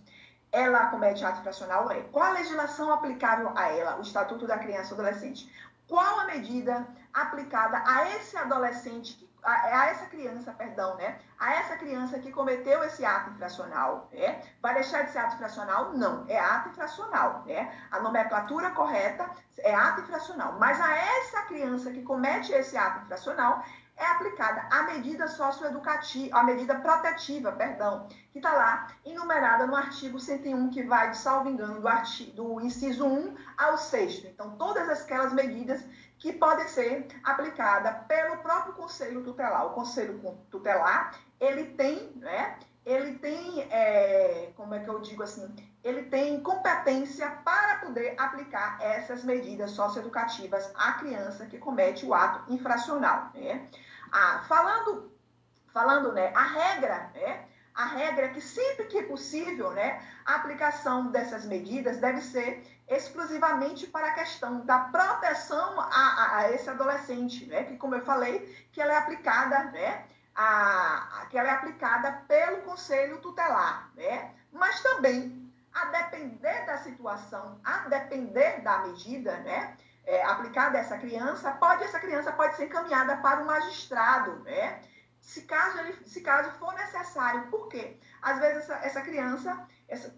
ela 0.50 0.86
comete 0.86 1.24
ato 1.24 1.40
infracional, 1.40 1.90
é. 1.90 2.00
Qual 2.12 2.24
a 2.24 2.32
legislação 2.32 2.92
aplicável 2.92 3.52
a 3.56 3.68
ela? 3.68 3.98
O 3.98 4.02
Estatuto 4.02 4.46
da 4.46 4.58
Criança 4.58 4.90
e 4.90 4.94
Adolescente. 4.94 5.52
Qual 5.86 6.20
a 6.20 6.24
medida 6.26 6.86
aplicada 7.12 7.82
a 7.86 8.16
esse 8.16 8.36
adolescente 8.36 9.30
a, 9.42 9.80
a, 9.80 9.86
essa 9.86 10.06
criança, 10.06 10.52
perdão, 10.52 10.96
né? 10.96 11.18
A 11.38 11.54
essa 11.54 11.76
criança 11.76 12.18
que 12.18 12.30
cometeu 12.30 12.82
esse 12.84 13.04
ato 13.04 13.30
infracional, 13.30 14.08
né? 14.12 14.40
Vai 14.60 14.74
deixar 14.74 15.02
de 15.02 15.10
ser 15.10 15.18
ato 15.18 15.34
infracional? 15.34 15.92
Não, 15.94 16.24
é 16.28 16.38
ato 16.38 16.68
infracional, 16.68 17.42
né? 17.44 17.76
A 17.90 18.00
nomenclatura 18.00 18.70
correta 18.70 19.28
é 19.58 19.74
ato 19.74 20.02
infracional. 20.02 20.56
Mas 20.58 20.80
a 20.80 20.96
essa 20.96 21.42
criança 21.42 21.90
que 21.90 22.02
comete 22.02 22.52
esse 22.52 22.76
ato 22.76 23.04
infracional 23.04 23.64
é 23.96 24.04
aplicada 24.06 24.66
a 24.70 24.82
medida 24.84 25.28
socioeducativa, 25.28 26.38
a 26.38 26.42
medida 26.42 26.74
protetiva, 26.76 27.52
perdão, 27.52 28.08
que 28.32 28.38
está 28.38 28.52
lá 28.52 28.88
enumerada 29.04 29.66
no 29.66 29.76
artigo 29.76 30.18
101, 30.18 30.70
que 30.70 30.82
vai, 30.82 31.10
de 31.10 31.18
salvo 31.18 31.48
engano, 31.48 31.80
do, 31.80 31.88
artigo, 31.88 32.32
do 32.32 32.60
inciso 32.60 33.06
1 33.06 33.36
ao 33.56 33.78
6. 33.78 34.24
Então, 34.24 34.56
todas 34.56 34.88
aquelas 34.88 35.32
medidas 35.32 35.84
que 36.18 36.32
pode 36.32 36.70
ser 36.70 37.08
aplicada 37.24 37.92
pelo 38.06 38.36
próprio 38.38 38.74
Conselho 38.74 39.24
Tutelar. 39.24 39.66
O 39.66 39.70
Conselho 39.70 40.20
Tutelar, 40.50 41.18
ele 41.40 41.64
tem, 41.74 42.12
né, 42.14 42.58
ele 42.84 43.18
tem, 43.18 43.62
é, 43.70 44.50
como 44.56 44.74
é 44.74 44.80
que 44.80 44.88
eu 44.88 45.00
digo 45.00 45.22
assim, 45.22 45.54
ele 45.84 46.04
tem 46.04 46.40
competência 46.42 47.30
para 47.44 47.78
poder 47.78 48.14
aplicar 48.18 48.76
essas 48.80 49.24
medidas 49.24 49.70
socioeducativas 49.70 50.70
à 50.74 50.94
criança 50.94 51.46
que 51.46 51.58
comete 51.58 52.04
o 52.04 52.12
ato 52.12 52.52
infracional, 52.52 53.30
né? 53.34 53.68
Ah, 54.10 54.44
falando, 54.48 55.12
falando, 55.72 56.12
né, 56.12 56.32
a 56.34 56.42
regra, 56.42 57.10
né, 57.14 57.46
a 57.74 57.86
regra 57.86 58.26
é 58.26 58.28
que 58.28 58.40
sempre 58.40 58.86
que 58.86 59.02
possível, 59.04 59.70
né, 59.70 60.02
a 60.26 60.34
aplicação 60.34 61.10
dessas 61.10 61.46
medidas 61.46 61.98
deve 61.98 62.20
ser 62.20 62.62
exclusivamente 62.88 63.86
para 63.86 64.08
a 64.08 64.14
questão 64.14 64.66
da 64.66 64.80
proteção 64.80 65.80
a, 65.80 65.86
a, 65.86 66.36
a, 66.38 66.52
esse 66.52 66.68
adolescente, 66.68 67.46
né, 67.46 67.64
que 67.64 67.76
como 67.76 67.94
eu 67.94 68.02
falei, 68.02 68.40
que 68.72 68.80
ela 68.80 68.92
é 68.92 68.98
aplicada, 68.98 69.64
né, 69.70 70.04
a, 70.34 71.26
que 71.30 71.38
ela 71.38 71.48
é 71.48 71.52
aplicada 71.52 72.24
pelo 72.26 72.62
conselho 72.62 73.20
tutelar, 73.20 73.90
né, 73.94 74.34
mas 74.52 74.82
também 74.82 75.52
a 75.72 75.86
depender 75.86 76.66
da 76.66 76.78
situação, 76.78 77.60
a 77.64 77.88
depender 77.88 78.60
da 78.62 78.78
medida, 78.80 79.36
né, 79.38 79.76
é, 80.04 80.24
aplicada 80.24 80.78
a 80.78 80.80
essa 80.80 80.98
criança, 80.98 81.52
pode 81.52 81.84
essa 81.84 81.98
criança 81.98 82.32
pode 82.32 82.56
ser 82.56 82.66
encaminhada 82.66 83.16
para 83.18 83.42
o 83.42 83.46
magistrado, 83.46 84.40
né, 84.40 84.80
se 85.22 85.42
caso, 85.42 85.78
ele, 85.78 85.96
se 86.04 86.20
caso 86.20 86.50
for 86.58 86.74
necessário. 86.74 87.46
Por 87.46 87.68
quê? 87.68 87.96
Às 88.20 88.40
vezes 88.40 88.64
essa, 88.64 88.74
essa 88.84 89.00
criança, 89.00 89.66
essa, 89.88 90.14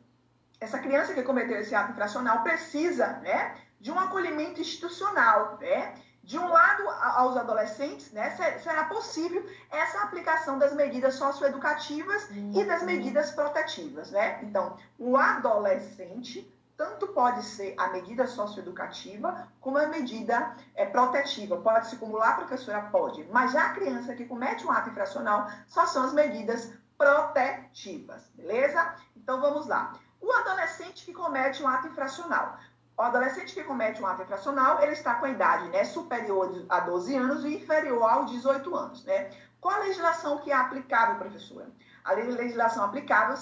essa 0.58 0.78
criança 0.78 1.12
que 1.12 1.22
cometeu 1.22 1.58
esse 1.58 1.74
ato 1.74 1.92
infracional 1.92 2.42
precisa 2.42 3.06
né, 3.18 3.54
de 3.78 3.92
um 3.92 4.00
acolhimento 4.00 4.60
institucional. 4.60 5.58
Né? 5.60 5.94
De 6.24 6.38
um 6.38 6.48
lado, 6.48 6.88
aos 6.88 7.36
adolescentes, 7.36 8.10
né, 8.10 8.30
será 8.62 8.84
possível 8.84 9.46
essa 9.70 10.00
aplicação 10.04 10.58
das 10.58 10.72
medidas 10.72 11.16
socioeducativas 11.16 12.30
uhum. 12.30 12.52
e 12.54 12.64
das 12.64 12.80
uhum. 12.80 12.86
medidas 12.86 13.30
protetivas. 13.30 14.10
Né? 14.10 14.40
Então, 14.42 14.78
o 14.98 15.18
adolescente 15.18 16.50
tanto 16.78 17.08
pode 17.08 17.44
ser 17.44 17.74
a 17.76 17.88
medida 17.88 18.26
socioeducativa 18.26 19.46
como 19.60 19.76
a 19.76 19.86
medida 19.86 20.56
é, 20.74 20.86
protetiva. 20.86 21.58
Pode 21.58 21.88
se 21.88 21.96
acumular, 21.96 22.36
professora? 22.36 22.80
Pode. 22.90 23.22
Mas 23.30 23.52
já 23.52 23.66
a 23.66 23.74
criança 23.74 24.14
que 24.14 24.24
comete 24.24 24.66
um 24.66 24.70
ato 24.70 24.88
infracional 24.88 25.46
só 25.66 25.84
são 25.84 26.04
as 26.04 26.14
medidas 26.14 26.72
protetivas, 26.96 28.22
beleza? 28.34 28.94
Então 29.14 29.40
vamos 29.42 29.66
lá. 29.66 29.92
O 30.22 30.32
adolescente 30.32 31.04
que 31.04 31.12
comete 31.12 31.62
um 31.62 31.68
ato 31.68 31.88
infracional. 31.88 32.58
O 32.96 33.02
adolescente 33.02 33.54
que 33.54 33.64
comete 33.64 34.00
um 34.00 34.06
ato 34.06 34.22
infracional, 34.22 34.80
ele 34.80 34.92
está 34.92 35.16
com 35.16 35.26
a 35.26 35.30
idade 35.30 35.68
né, 35.70 35.84
superior 35.84 36.64
a 36.68 36.80
12 36.80 37.16
anos 37.16 37.44
e 37.44 37.56
inferior 37.56 38.02
aos 38.02 38.30
18 38.30 38.74
anos. 38.74 39.04
Né? 39.04 39.30
Qual 39.60 39.74
a 39.74 39.78
legislação 39.80 40.38
que 40.38 40.52
é 40.52 40.54
aplicável, 40.54 41.16
professora? 41.16 41.68
A 42.04 42.12
legislação 42.12 42.84
aplicável 42.84 43.36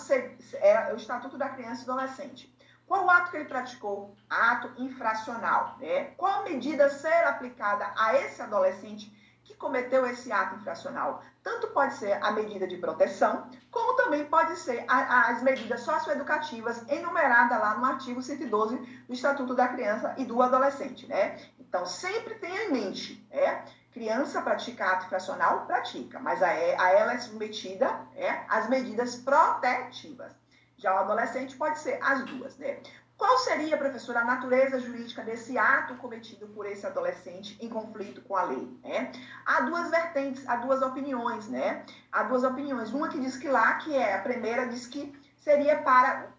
é 0.54 0.92
o 0.92 0.96
Estatuto 0.96 1.36
da 1.36 1.50
Criança 1.50 1.82
e 1.82 1.90
Adolescente. 1.90 2.56
Qual 2.86 3.04
o 3.04 3.10
ato 3.10 3.30
que 3.30 3.36
ele 3.36 3.44
praticou? 3.44 4.16
Ato 4.30 4.70
infracional. 4.80 5.76
Né? 5.78 6.12
Qual 6.16 6.44
medida 6.44 6.86
a 6.86 6.90
ser 6.90 7.26
aplicada 7.26 7.92
a 7.96 8.14
esse 8.14 8.40
adolescente 8.40 9.12
que 9.44 9.54
cometeu 9.54 10.06
esse 10.06 10.30
ato 10.30 10.56
infracional? 10.56 11.22
Tanto 11.42 11.68
pode 11.68 11.94
ser 11.94 12.12
a 12.22 12.30
medida 12.30 12.66
de 12.66 12.76
proteção, 12.76 13.48
como 13.70 13.94
também 13.94 14.24
pode 14.26 14.56
ser 14.58 14.84
a, 14.88 15.30
as 15.30 15.42
medidas 15.42 15.80
socioeducativas 15.80 16.88
enumeradas 16.88 17.58
lá 17.58 17.74
no 17.74 17.84
artigo 17.84 18.22
112 18.22 18.76
do 18.76 19.12
Estatuto 19.12 19.54
da 19.54 19.68
Criança 19.68 20.14
e 20.18 20.24
do 20.24 20.40
Adolescente. 20.42 21.06
Né? 21.06 21.38
Então, 21.58 21.84
sempre 21.86 22.34
tenha 22.36 22.64
em 22.64 22.72
mente, 22.72 23.26
né? 23.30 23.64
criança 23.92 24.40
pratica 24.40 24.86
ato 24.86 25.06
infracional, 25.06 25.66
pratica, 25.66 26.18
mas 26.18 26.42
a, 26.42 26.48
a 26.48 26.90
ela 26.90 27.12
é 27.12 27.18
submetida 27.18 28.00
é, 28.16 28.44
às 28.48 28.68
medidas 28.68 29.16
protetivas. 29.16 30.32
Já 30.78 30.94
o 30.94 30.98
adolescente 30.98 31.56
pode 31.56 31.78
ser 31.78 31.98
as 32.02 32.24
duas, 32.24 32.56
né? 32.56 32.80
Qual 33.16 33.38
seria, 33.38 33.76
professora, 33.76 34.20
a 34.20 34.24
natureza 34.24 34.80
jurídica 34.80 35.22
desse 35.22 35.56
ato 35.56 35.94
cometido 35.96 36.46
por 36.48 36.66
esse 36.66 36.86
adolescente 36.86 37.56
em 37.60 37.68
conflito 37.68 38.20
com 38.22 38.36
a 38.36 38.44
lei? 38.44 38.80
Né? 38.82 39.12
Há 39.46 39.60
duas 39.60 39.90
vertentes, 39.90 40.46
há 40.48 40.56
duas 40.56 40.82
opiniões, 40.82 41.48
né? 41.48 41.84
Há 42.10 42.24
duas 42.24 42.42
opiniões. 42.42 42.92
Uma 42.92 43.08
que 43.08 43.20
diz 43.20 43.36
que 43.36 43.48
lá, 43.48 43.74
que 43.76 43.94
é 43.94 44.16
a 44.16 44.22
primeira, 44.22 44.66
diz 44.66 44.86
que 44.86 45.16
seria 45.36 45.82
para 45.82 46.32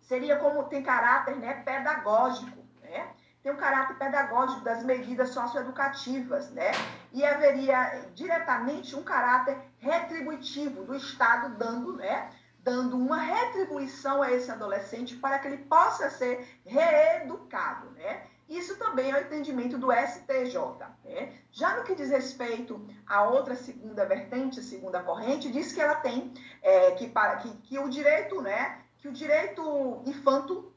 seria 0.00 0.36
como 0.36 0.64
tem 0.64 0.82
caráter, 0.82 1.36
né, 1.36 1.62
pedagógico, 1.64 2.58
né? 2.82 3.08
Tem 3.42 3.52
um 3.52 3.56
caráter 3.56 3.96
pedagógico 3.96 4.62
das 4.62 4.82
medidas 4.84 5.30
socioeducativas, 5.30 6.50
né? 6.50 6.72
E 7.12 7.24
haveria 7.24 8.08
diretamente 8.14 8.96
um 8.96 9.02
caráter 9.02 9.58
retributivo 9.78 10.84
do 10.84 10.94
Estado 10.94 11.56
dando, 11.56 11.96
né? 11.96 12.30
Dando 12.64 12.96
uma 12.96 13.18
retribuição 13.18 14.22
a 14.22 14.32
esse 14.32 14.50
adolescente 14.50 15.14
para 15.16 15.38
que 15.38 15.46
ele 15.46 15.58
possa 15.58 16.08
ser 16.08 16.58
reeducado, 16.64 17.90
né? 17.90 18.24
Isso 18.48 18.76
também 18.76 19.10
é 19.10 19.14
o 19.14 19.20
entendimento 19.20 19.78
do 19.78 19.92
STJ. 19.92 20.58
Né? 21.04 21.32
Já 21.50 21.76
no 21.76 21.84
que 21.84 21.94
diz 21.94 22.10
respeito 22.10 22.86
à 23.06 23.22
outra 23.22 23.54
segunda 23.54 24.04
vertente, 24.04 24.62
segunda 24.62 25.02
corrente, 25.02 25.50
diz 25.50 25.72
que 25.72 25.80
ela 25.80 25.96
tem 25.96 26.32
é, 26.62 26.90
que, 26.92 27.08
para, 27.08 27.36
que, 27.36 27.50
que 27.62 27.78
o 27.78 27.88
direito, 27.88 28.42
né, 28.42 28.82
que 28.98 29.08
o 29.08 29.12
direito 29.12 30.02
infanto, 30.06 30.72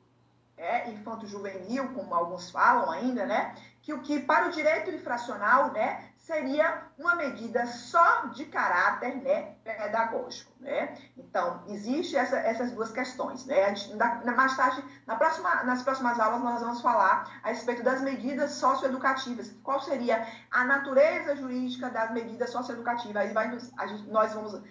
é, 0.55 0.89
infanto 0.89 1.27
juvenil, 1.27 1.89
como 1.93 2.13
alguns 2.15 2.49
falam 2.49 2.89
ainda, 2.89 3.25
né, 3.25 3.53
que 3.87 3.93
o 3.93 4.01
que 4.01 4.19
para 4.19 4.47
o 4.47 4.51
direito 4.51 4.91
infracional, 4.91 5.71
né, 5.71 6.03
seria 6.17 6.83
uma 6.97 7.15
medida 7.15 7.65
só 7.67 8.25
de 8.25 8.43
caráter 8.43 9.15
né, 9.15 9.55
pedagógico. 9.63 10.51
Né? 10.59 10.97
Então, 11.15 11.63
existe 11.69 12.17
essa, 12.17 12.35
essas 12.37 12.73
duas 12.73 12.91
questões. 12.91 13.45
Né? 13.45 13.73
Na, 13.95 14.33
mais 14.33 14.57
tarde, 14.57 14.83
na 15.05 15.15
próxima, 15.15 15.63
nas 15.63 15.83
próximas 15.83 16.19
aulas, 16.19 16.41
nós 16.41 16.59
vamos 16.59 16.81
falar 16.81 17.39
a 17.41 17.47
respeito 17.47 17.81
das 17.81 18.01
medidas 18.01 18.51
socioeducativas. 18.51 19.55
Qual 19.63 19.79
seria 19.79 20.27
a 20.51 20.65
natureza 20.65 21.37
jurídica 21.37 21.89
das 21.89 22.11
medidas 22.11 22.49
socioeducativas? 22.49 23.15
Aí 23.15 23.31
vai, 23.31 23.57
gente, 23.57 24.09
nós, 24.09 24.33
vamos, 24.33 24.61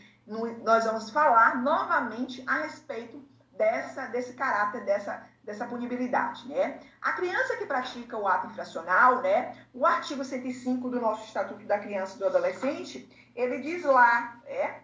nós 0.63 0.85
vamos 0.85 1.09
falar 1.09 1.57
novamente 1.63 2.45
a 2.47 2.65
respeito 2.65 3.27
dessa, 3.57 4.09
desse 4.09 4.35
caráter, 4.35 4.85
dessa 4.85 5.27
dessa 5.47 5.65
punibilidade, 5.65 6.49
né? 6.49 6.81
A 7.01 7.13
criança 7.13 7.57
que 7.57 7.65
pratica 7.65 8.19
o 8.19 8.27
ato 8.27 8.49
infracional, 8.49 9.23
né? 9.23 9.57
O 9.73 9.87
artigo 9.87 10.25
105 10.25 10.91
do 10.91 11.01
nosso 11.01 11.25
Estatuto 11.25 11.65
da 11.65 11.79
Criança 11.79 12.17
e 12.17 12.19
do 12.19 12.27
Adolescente, 12.27 13.09
ele 13.35 13.61
diz 13.61 13.85
lá, 13.85 14.41
é, 14.45 14.81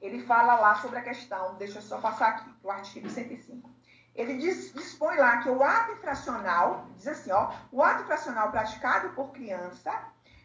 ele 0.00 0.24
fala 0.24 0.54
lá 0.54 0.76
sobre 0.76 0.98
a 1.00 1.02
questão, 1.02 1.56
deixa 1.56 1.78
eu 1.78 1.82
só 1.82 1.98
passar 1.98 2.28
aqui, 2.28 2.50
o 2.62 2.70
artigo 2.70 3.10
105. 3.10 3.68
ele 4.14 4.38
diz, 4.38 4.72
dispõe 4.72 5.16
lá 5.16 5.38
que 5.38 5.50
o 5.50 5.62
ato 5.62 5.92
infracional, 5.92 6.86
diz 6.96 7.08
assim, 7.08 7.32
ó, 7.32 7.52
o 7.72 7.82
ato 7.82 8.04
infracional 8.04 8.52
praticado 8.52 9.08
por 9.10 9.32
criança 9.32 9.90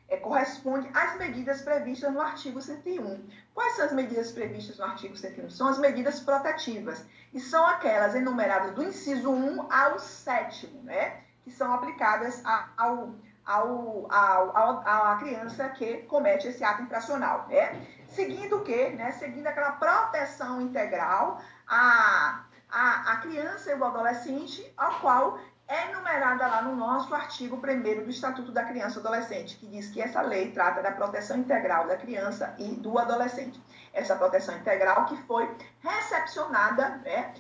é, 0.08 0.18
corresponde 0.18 0.90
às 0.92 1.18
medidas 1.18 1.62
previstas 1.62 2.12
no 2.12 2.20
artigo 2.20 2.60
101. 2.60 3.28
Quais 3.54 3.76
são 3.76 3.86
as 3.86 3.94
medidas 3.94 4.32
previstas 4.32 4.78
no 4.78 4.86
artigo 4.86 5.16
101? 5.16 5.50
São 5.52 5.68
as 5.68 5.78
medidas 5.78 6.20
protetivas, 6.20 7.06
e 7.34 7.40
são 7.40 7.66
aquelas 7.66 8.16
enumeradas 8.16 8.74
do 8.74 8.84
inciso 8.84 9.32
1 9.32 9.72
ao 9.72 10.00
7, 10.00 10.68
né? 10.84 11.22
Que 11.44 11.52
são 11.52 11.74
aplicadas 11.74 12.44
ao, 12.78 13.16
ao, 13.46 14.12
ao, 14.12 14.58
ao, 14.58 15.06
à 15.06 15.16
criança 15.18 15.70
que 15.70 16.04
comete 16.04 16.48
esse 16.48 16.64
ato 16.64 16.84
infracional, 16.84 17.48
né? 17.48 17.86
Seguindo 18.08 18.58
o 18.58 18.64
quê? 18.64 18.90
Né? 18.90 19.12
Seguindo 19.12 19.48
aquela 19.48 19.74
proteção 19.74 20.62
integral 20.62 21.40
à, 21.68 22.44
à, 22.70 23.12
à 23.14 23.18
criança 23.18 23.70
e 23.70 23.74
ao 23.74 23.84
adolescente, 23.84 24.74
ao 24.76 25.00
qual 25.00 25.40
é 25.70 25.88
enumerada 25.92 26.48
lá 26.48 26.64
no 26.64 26.76
nosso 26.76 27.14
artigo 27.14 27.56
1 27.56 28.04
do 28.04 28.10
Estatuto 28.10 28.52
da 28.52 28.66
Criança 28.66 28.98
e 28.98 29.00
Adolescente, 29.02 29.56
que 29.56 29.68
diz 29.68 29.88
que 29.92 30.02
essa 30.02 30.20
lei 30.20 30.52
trata 30.52 30.82
da 30.82 30.92
proteção 30.92 31.38
integral 31.38 31.88
da 31.88 31.96
criança 31.96 32.56
e 32.58 32.70
do 32.70 32.98
adolescente. 32.98 33.62
Essa 33.94 34.16
proteção 34.16 34.58
integral 34.58 35.06
que 35.06 35.16
foi 35.28 35.48
recepcionada 35.80 36.98
né, 37.06 37.36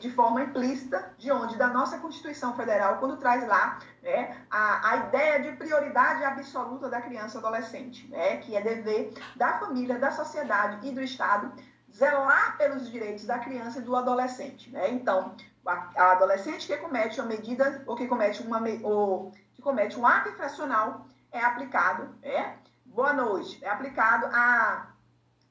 de, 0.00 0.10
forma 0.10 0.42
implícita 0.42 1.14
de 1.16 1.30
onde? 1.30 1.56
Da 1.56 1.68
nossa 1.68 1.98
Constituição 1.98 2.56
Federal, 2.56 2.98
quando 2.98 3.16
traz 3.16 3.46
lá 3.46 3.78
né, 4.02 4.36
a, 4.50 4.90
a 4.90 4.96
ideia 5.06 5.42
de 5.42 5.56
prioridade 5.56 6.24
absoluta 6.24 6.88
da 6.88 7.00
criança 7.00 7.36
e 7.36 7.38
adolescente, 7.38 8.08
né, 8.08 8.38
que 8.38 8.56
é 8.56 8.60
dever 8.60 9.14
da 9.36 9.60
família, 9.60 10.00
da 10.00 10.10
sociedade 10.10 10.84
e 10.88 10.90
do 10.90 11.00
Estado 11.00 11.52
zelar 11.94 12.58
pelos 12.58 12.90
direitos 12.90 13.24
da 13.24 13.38
criança 13.38 13.78
e 13.78 13.82
do 13.82 13.94
adolescente. 13.94 14.68
Né? 14.70 14.90
Então, 14.90 15.34
a 15.66 16.12
adolescente 16.12 16.66
que 16.66 16.76
comete 16.76 17.20
uma 17.20 17.28
medida 17.28 17.82
ou 17.86 17.96
que 17.96 18.06
comete 18.06 18.42
uma 18.42 18.60
ou 18.82 19.32
que 19.54 19.62
comete 19.62 19.98
um 19.98 20.06
ato 20.06 20.28
infracional 20.28 21.06
é 21.32 21.40
aplicado, 21.40 22.14
é 22.22 22.54
boa 22.84 23.12
noite, 23.12 23.62
é 23.64 23.68
aplicado 23.68 24.26
a 24.26 24.92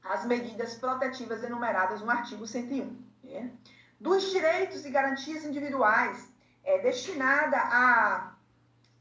as 0.03 0.23
medidas 0.25 0.75
protetivas 0.75 1.43
enumeradas 1.43 2.01
no 2.01 2.11
artigo 2.11 2.45
101. 2.45 3.03
É? 3.27 3.49
Dos 3.99 4.29
direitos 4.29 4.85
e 4.85 4.91
garantias 4.91 5.43
individuais 5.43 6.31
é 6.63 6.79
destinada 6.79 7.57
a 7.57 8.33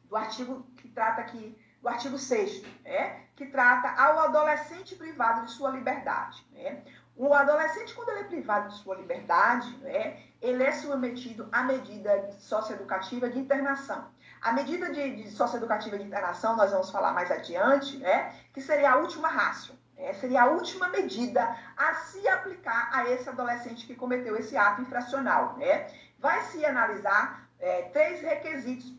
do 0.04 0.16
artigo 0.16 0.62
que 0.76 0.88
trata 0.88 1.20
aqui 1.20 1.58
do 1.82 1.88
artigo 1.88 2.18
6 2.18 2.64
é, 2.84 3.20
que 3.36 3.46
trata 3.46 3.90
ao 4.00 4.18
adolescente 4.20 4.94
privado 4.94 5.44
de 5.44 5.52
sua 5.52 5.70
liberdade. 5.70 6.46
Né? 6.52 6.82
O 7.16 7.32
adolescente, 7.32 7.94
quando 7.94 8.08
ele 8.08 8.20
é 8.20 8.24
privado 8.24 8.68
de 8.68 8.74
sua 8.74 8.96
liberdade, 8.96 9.76
né, 9.78 10.18
ele 10.42 10.64
é 10.64 10.72
submetido 10.72 11.48
à 11.52 11.62
medida 11.62 12.32
socioeducativa 12.32 13.28
de 13.28 13.38
internação. 13.38 14.10
A 14.42 14.52
medida 14.52 14.90
de, 14.90 15.22
de 15.22 15.30
socioeducativa 15.30 15.96
de 15.96 16.04
internação, 16.04 16.56
nós 16.56 16.72
vamos 16.72 16.90
falar 16.90 17.12
mais 17.12 17.30
adiante, 17.30 17.98
né, 17.98 18.34
que 18.52 18.60
seria 18.60 18.92
a 18.92 18.96
última 18.96 19.28
rácio. 19.28 19.78
Né, 19.96 20.12
seria 20.14 20.42
a 20.42 20.46
última 20.46 20.88
medida 20.88 21.56
a 21.76 21.94
se 21.94 22.26
aplicar 22.26 22.90
a 22.92 23.08
esse 23.08 23.28
adolescente 23.28 23.86
que 23.86 23.94
cometeu 23.94 24.36
esse 24.36 24.56
ato 24.56 24.82
infracional. 24.82 25.56
Né? 25.56 25.86
Vai 26.18 26.42
se 26.42 26.64
analisar 26.66 27.48
é, 27.60 27.82
três 27.92 28.20
requisitos 28.20 28.92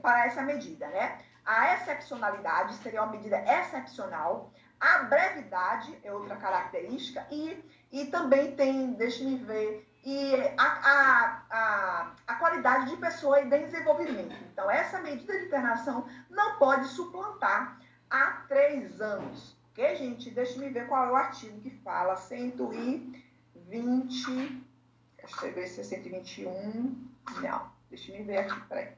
para 0.00 0.26
essa 0.26 0.42
medida. 0.42 0.86
Né? 0.86 1.18
A 1.44 1.74
excepcionalidade 1.74 2.74
seria 2.74 3.02
uma 3.02 3.12
medida 3.12 3.38
excepcional. 3.38 4.52
A 4.80 5.04
brevidade 5.04 5.96
é 6.04 6.12
outra 6.12 6.36
característica 6.36 7.26
e, 7.30 7.64
e 7.90 8.04
também 8.06 8.54
tem, 8.54 8.92
deixe-me 8.92 9.36
ver, 9.36 9.88
e 10.04 10.34
a, 10.56 10.62
a, 10.62 11.42
a, 11.50 12.12
a, 12.26 12.34
qualidade 12.36 12.90
de 12.90 12.96
pessoa 12.96 13.40
e 13.40 13.48
desenvolvimento. 13.48 14.36
Então, 14.52 14.70
essa 14.70 15.00
medida 15.00 15.36
de 15.38 15.46
internação 15.46 16.06
não 16.30 16.58
pode 16.58 16.86
suplantar 16.88 17.80
há 18.08 18.44
três 18.48 19.00
anos. 19.00 19.56
Ok, 19.72 19.96
gente? 19.96 20.30
Deixe-me 20.30 20.68
ver 20.70 20.86
qual 20.86 21.06
é 21.06 21.10
o 21.10 21.16
artigo 21.16 21.60
que 21.60 21.70
fala 21.70 22.14
120. 22.16 24.64
Deixa 25.16 25.46
eu 25.46 25.54
ver 25.54 25.66
se 25.66 25.80
é 25.80 25.84
121. 25.84 27.08
Não, 27.42 27.72
deixe-me 27.90 28.22
ver 28.22 28.38
aqui, 28.38 28.60
peraí. 28.68 28.92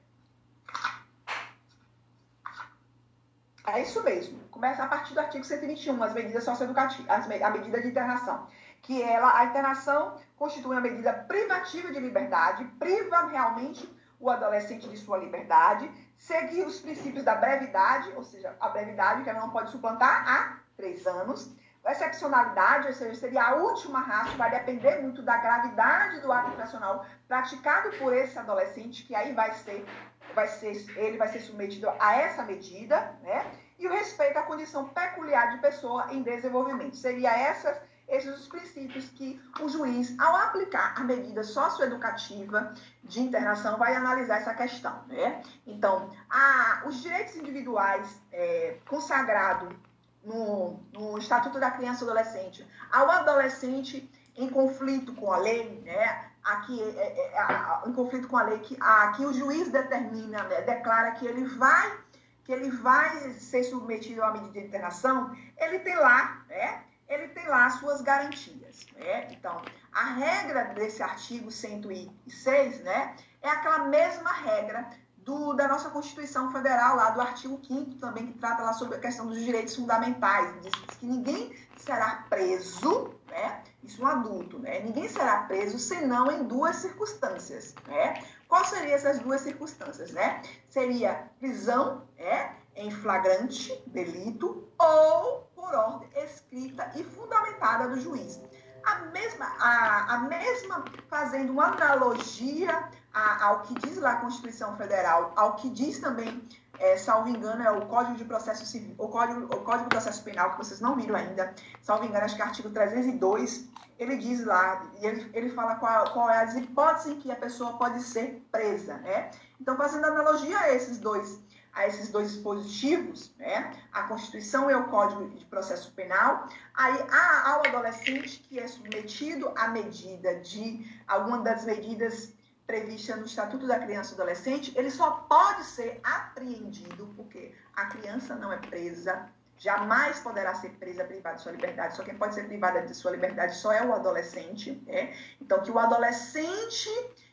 É 3.67 3.83
isso 3.83 4.03
mesmo. 4.03 4.39
Começa 4.51 4.83
a 4.83 4.89
partir 4.89 5.15
do 5.15 5.21
artigo 5.21 5.45
121, 5.45 6.03
as 6.03 6.15
medidas 6.15 6.45
socioeducativas, 6.45 7.31
a 7.43 7.51
medida 7.51 7.81
de 7.81 7.89
internação. 7.89 8.47
Que 8.83 9.03
ela, 9.03 9.39
a 9.39 9.45
internação 9.45 10.17
constitui 10.37 10.73
uma 10.73 10.81
medida 10.81 11.13
privativa 11.13 11.93
de 11.93 12.01
liberdade, 12.01 12.65
priva 12.79 13.27
realmente 13.27 13.89
o 14.19 14.31
adolescente 14.31 14.89
de 14.89 14.97
sua 14.97 15.19
liberdade, 15.19 15.91
seguir 16.17 16.65
os 16.65 16.81
princípios 16.81 17.25
da 17.25 17.35
brevidade, 17.35 18.13
ou 18.17 18.23
seja, 18.23 18.55
a 18.61 18.69
brevidade 18.69 19.23
que 19.25 19.31
ela 19.31 19.41
não 19.41 19.51
pode 19.51 19.71
suplantar 19.71 20.25
há 20.27 20.59
três 20.77 21.07
anos. 21.07 21.51
A 21.83 21.93
excepcionalidade, 21.93 22.89
ou 22.89 22.93
seja, 22.93 23.15
seria 23.19 23.43
a 23.43 23.55
última 23.55 24.01
raça, 24.01 24.37
vai 24.37 24.51
depender 24.51 25.01
muito 25.01 25.23
da 25.23 25.39
gravidade 25.39 26.21
do 26.21 26.31
ato 26.31 26.51
infracional 26.51 27.07
praticado 27.27 27.91
por 27.97 28.13
esse 28.13 28.39
adolescente, 28.39 29.05
que 29.05 29.15
aí 29.15 29.33
vai 29.33 29.55
ser 29.55 29.87
vai 30.35 30.49
ser, 30.49 30.85
ele 30.97 31.17
vai 31.17 31.29
ser 31.29 31.41
submetido 31.41 31.89
a 31.99 32.17
essa 32.17 32.43
medida, 32.43 33.15
né? 33.23 33.51
E 33.79 33.87
o 33.87 33.91
respeito 33.91 34.39
à 34.39 34.43
condição 34.43 34.89
peculiar 34.89 35.53
de 35.53 35.59
pessoa 35.59 36.13
em 36.13 36.23
desenvolvimento. 36.23 36.97
Seria 36.97 37.31
essas, 37.31 37.81
esses 38.07 38.39
os 38.39 38.47
princípios 38.47 39.09
que 39.09 39.41
o 39.61 39.69
juiz, 39.69 40.19
ao 40.19 40.37
aplicar 40.37 40.95
a 40.97 41.01
medida 41.01 41.43
socioeducativa 41.43 42.75
de 43.03 43.21
internação, 43.21 43.79
vai 43.79 43.95
analisar 43.95 44.39
essa 44.39 44.55
questão, 44.55 45.03
né? 45.07 45.43
Então, 45.67 46.11
a, 46.29 46.83
os 46.87 47.03
direitos 47.03 47.37
individuais 47.37 48.21
é, 48.33 48.77
consagrados 48.87 49.75
no, 50.23 50.79
no 50.93 51.19
Estatuto 51.19 51.59
da 51.59 51.71
Criança 51.71 52.05
e 52.05 52.07
Adolescente 52.07 52.67
ao 52.93 53.11
adolescente 53.11 54.11
em 54.37 54.49
conflito 54.49 55.15
com 55.15 55.33
a 55.33 55.39
lei, 55.39 55.83
né? 55.85 56.30
Aqui 56.45 56.81
é, 56.83 56.87
é, 56.87 57.37
é, 57.37 57.89
em 57.89 57.93
conflito 57.93 58.29
com 58.29 58.37
a 58.37 58.45
lei 58.45 58.59
que 58.61 58.77
aqui 58.81 59.25
o 59.25 59.33
juiz 59.33 59.71
determina, 59.71 60.43
né, 60.45 60.63
declara 60.63 61.13
que 61.13 61.27
ele 61.27 61.45
vai 61.45 61.99
que 62.45 62.53
ele 62.53 62.71
vai 62.71 63.31
ser 63.33 63.63
submetido 63.65 64.23
a 64.23 64.31
uma 64.31 64.41
medida 64.41 64.61
de 64.61 64.67
internação, 64.67 65.37
ele 65.57 65.79
tem 65.81 65.95
lá, 65.95 66.43
né? 66.49 66.83
Ele 67.09 67.29
tem 67.29 67.47
lá 67.47 67.67
as 67.67 67.75
suas 67.75 68.01
garantias, 68.01 68.87
né? 68.97 69.29
Então, 69.31 69.63
a 69.93 70.05
regra 70.15 70.65
desse 70.75 71.03
artigo 71.03 71.51
106, 71.51 72.81
né, 72.81 73.15
é 73.43 73.49
aquela 73.49 73.85
mesma 73.85 74.33
regra 74.33 74.89
do, 75.31 75.53
da 75.55 75.69
nossa 75.69 75.91
Constituição 75.91 76.51
Federal, 76.51 76.97
lá 76.97 77.11
do 77.11 77.21
artigo 77.21 77.61
5 77.65 77.95
também, 77.95 78.27
que 78.27 78.39
trata 78.39 78.63
lá 78.63 78.73
sobre 78.73 78.97
a 78.97 79.01
questão 79.01 79.27
dos 79.27 79.39
direitos 79.39 79.77
fundamentais. 79.77 80.53
Diz 80.61 80.73
que 80.99 81.07
ninguém 81.07 81.55
será 81.77 82.27
preso, 82.29 83.15
né? 83.29 83.63
Isso 83.85 84.03
um 84.03 84.07
adulto, 84.07 84.59
né? 84.59 84.81
Ninguém 84.81 85.09
será 85.09 85.43
preso 85.43 85.79
senão 85.79 86.31
em 86.31 86.43
duas 86.45 86.77
circunstâncias, 86.77 87.75
né? 87.87 88.25
Quais 88.49 88.69
seriam 88.69 88.95
essas 88.95 89.21
duas 89.21 89.41
circunstâncias, 89.41 90.11
né? 90.11 90.43
Seria 90.69 91.31
prisão, 91.39 92.03
né? 92.19 92.57
Em 92.75 92.91
flagrante 92.91 93.81
delito 93.87 94.69
ou 94.79 95.49
por 95.55 95.73
ordem 95.75 96.09
escrita 96.25 96.91
e 96.97 97.05
fundamentada 97.05 97.89
do 97.89 98.01
juiz. 98.01 98.41
A 98.83 98.97
mesma, 99.07 99.47
a, 99.61 100.15
a 100.15 100.19
mesma 100.21 100.85
fazendo 101.09 101.53
uma 101.53 101.67
analogia 101.67 102.89
a, 103.13 103.47
ao 103.47 103.63
que 103.63 103.75
diz 103.75 103.97
lá 103.99 104.13
a 104.13 104.17
Constituição 104.17 104.77
Federal, 104.77 105.33
ao 105.37 105.57
que 105.57 105.69
diz 105.69 105.99
também 105.99 106.43
é, 106.81 106.97
salvo 106.97 107.29
engano, 107.29 107.63
é 107.63 107.71
o 107.71 107.87
Código 107.87 108.17
de 108.17 108.25
Processo 108.25 108.65
Civil, 108.65 108.95
o 108.97 109.09
Código, 109.09 109.45
o 109.55 109.61
Código 109.61 109.85
de 109.85 109.91
Processo 109.91 110.25
Penal, 110.25 110.53
que 110.53 110.59
vocês 110.59 110.81
não 110.81 110.97
viram 110.97 111.15
ainda, 111.15 111.55
salvo 111.83 112.07
engano, 112.07 112.25
acho 112.25 112.37
que 112.37 112.43
é 112.43 112.45
artigo 112.45 112.71
302, 112.71 113.69
ele 113.99 114.17
diz 114.17 114.45
lá, 114.47 114.83
e 114.99 115.07
ele, 115.07 115.31
ele 115.35 115.51
fala 115.51 115.75
qual, 115.75 116.11
qual 116.13 116.31
é 116.31 116.43
as 116.43 116.57
hipóteses 116.57 117.13
em 117.13 117.21
que 117.21 117.31
a 117.31 117.37
pessoa 117.37 117.77
pode 117.77 118.03
ser 118.03 118.43
presa, 118.51 118.95
né? 118.99 119.31
Então, 119.61 119.77
fazendo 119.77 120.07
analogia 120.07 120.59
a 120.59 120.75
esses 120.75 120.97
dois, 120.97 121.39
a 121.75 121.87
esses 121.87 122.11
dois 122.11 122.33
dispositivos, 122.33 123.31
né? 123.37 123.71
A 123.93 124.05
Constituição 124.05 124.71
e 124.71 124.75
o 124.75 124.85
Código 124.85 125.29
de 125.29 125.45
Processo 125.45 125.93
Penal, 125.93 126.49
aí 126.75 126.99
há 127.11 127.51
ao 127.51 127.67
adolescente 127.67 128.39
que 128.49 128.59
é 128.59 128.67
submetido 128.67 129.53
à 129.55 129.69
medida 129.69 130.37
de, 130.37 130.91
alguma 131.07 131.41
das 131.41 131.67
medidas 131.67 132.33
prevista 132.71 133.17
no 133.17 133.27
Estatuto 133.27 133.67
da 133.67 133.81
Criança 133.81 134.13
e 134.13 134.15
Adolescente, 134.15 134.73
ele 134.77 134.93
só 134.93 135.11
pode 135.29 135.65
ser 135.65 136.01
apreendido 136.05 137.13
porque 137.17 137.53
a 137.75 137.87
criança 137.87 138.37
não 138.37 138.53
é 138.53 138.59
presa, 138.59 139.29
jamais 139.59 140.21
poderá 140.21 140.55
ser 140.55 140.71
presa, 140.79 141.03
privada 141.03 141.35
de 141.35 141.43
sua 141.43 141.51
liberdade. 141.51 141.97
Só 141.97 142.05
quem 142.05 142.15
pode 142.15 142.35
ser 142.37 142.45
privada 142.45 142.83
de 142.83 142.95
sua 142.95 143.11
liberdade 143.11 143.57
só 143.57 143.73
é 143.73 143.85
o 143.85 143.93
adolescente. 143.93 144.81
Né? 144.87 145.13
Então, 145.41 145.61
que 145.61 145.71
o 145.71 145.81
adolescente 145.81 146.89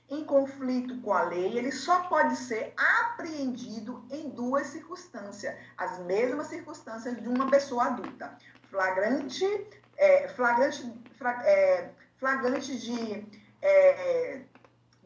em 0.09 0.23
conflito 0.23 0.99
com 1.01 1.13
a 1.13 1.21
lei, 1.23 1.55
ele 1.55 1.71
só 1.71 2.05
pode 2.05 2.35
ser 2.35 2.73
apreendido 2.75 4.03
em 4.09 4.29
duas 4.29 4.67
circunstâncias, 4.67 5.55
as 5.77 5.99
mesmas 5.99 6.47
circunstâncias 6.47 7.21
de 7.21 7.27
uma 7.27 7.47
pessoa 7.47 7.85
adulta. 7.85 8.35
Flagrante, 8.71 9.45
é, 9.97 10.27
flagrante, 10.29 10.91
é, 11.43 11.89
flagrante 12.17 12.75
de 12.79 13.27
é, 13.61 14.41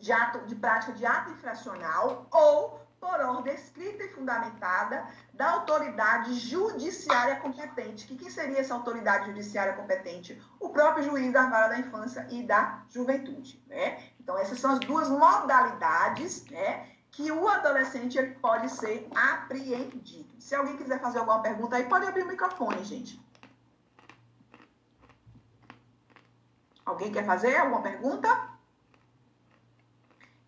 de, 0.02 0.12
ato, 0.12 0.40
de 0.48 0.56
prática 0.56 0.92
de 0.92 1.06
ato 1.06 1.30
infracional 1.30 2.28
ou 2.32 2.82
por 3.00 3.20
ordem 3.20 3.56
escrita 3.56 4.04
e 4.04 4.10
fundamentada 4.10 5.08
da 5.34 5.52
autoridade 5.52 6.36
judiciária 6.36 7.38
competente. 7.38 8.06
Que 8.06 8.16
quem 8.16 8.30
seria 8.30 8.60
essa 8.60 8.76
autoridade 8.76 9.26
judiciária 9.28 9.74
competente? 9.74 10.40
O 10.60 10.70
próprio 10.70 11.04
juiz 11.04 11.34
da 11.34 11.50
vara 11.50 11.70
da 11.70 11.80
infância 11.80 12.28
e 12.30 12.44
da 12.44 12.84
juventude. 12.90 13.64
Né? 13.68 14.04
Então, 14.20 14.38
essas 14.38 14.60
são 14.60 14.74
as 14.74 14.80
duas 14.80 15.10
modalidades 15.10 16.46
né, 16.46 16.90
que 17.10 17.32
o 17.32 17.48
adolescente 17.48 18.20
ele 18.20 18.36
pode 18.36 18.70
ser 18.70 19.08
apreendido. 19.16 20.30
Se 20.40 20.54
alguém 20.54 20.78
quiser 20.78 21.00
fazer 21.00 21.20
alguma 21.20 21.42
pergunta 21.42 21.78
aí, 21.78 21.86
pode 21.86 22.06
abrir 22.06 22.24
o 22.24 22.28
microfone, 22.28 22.84
gente. 22.84 23.20
Alguém 26.86 27.12
quer 27.12 27.26
fazer 27.26 27.58
alguma 27.58 27.82
pergunta? 27.82 28.51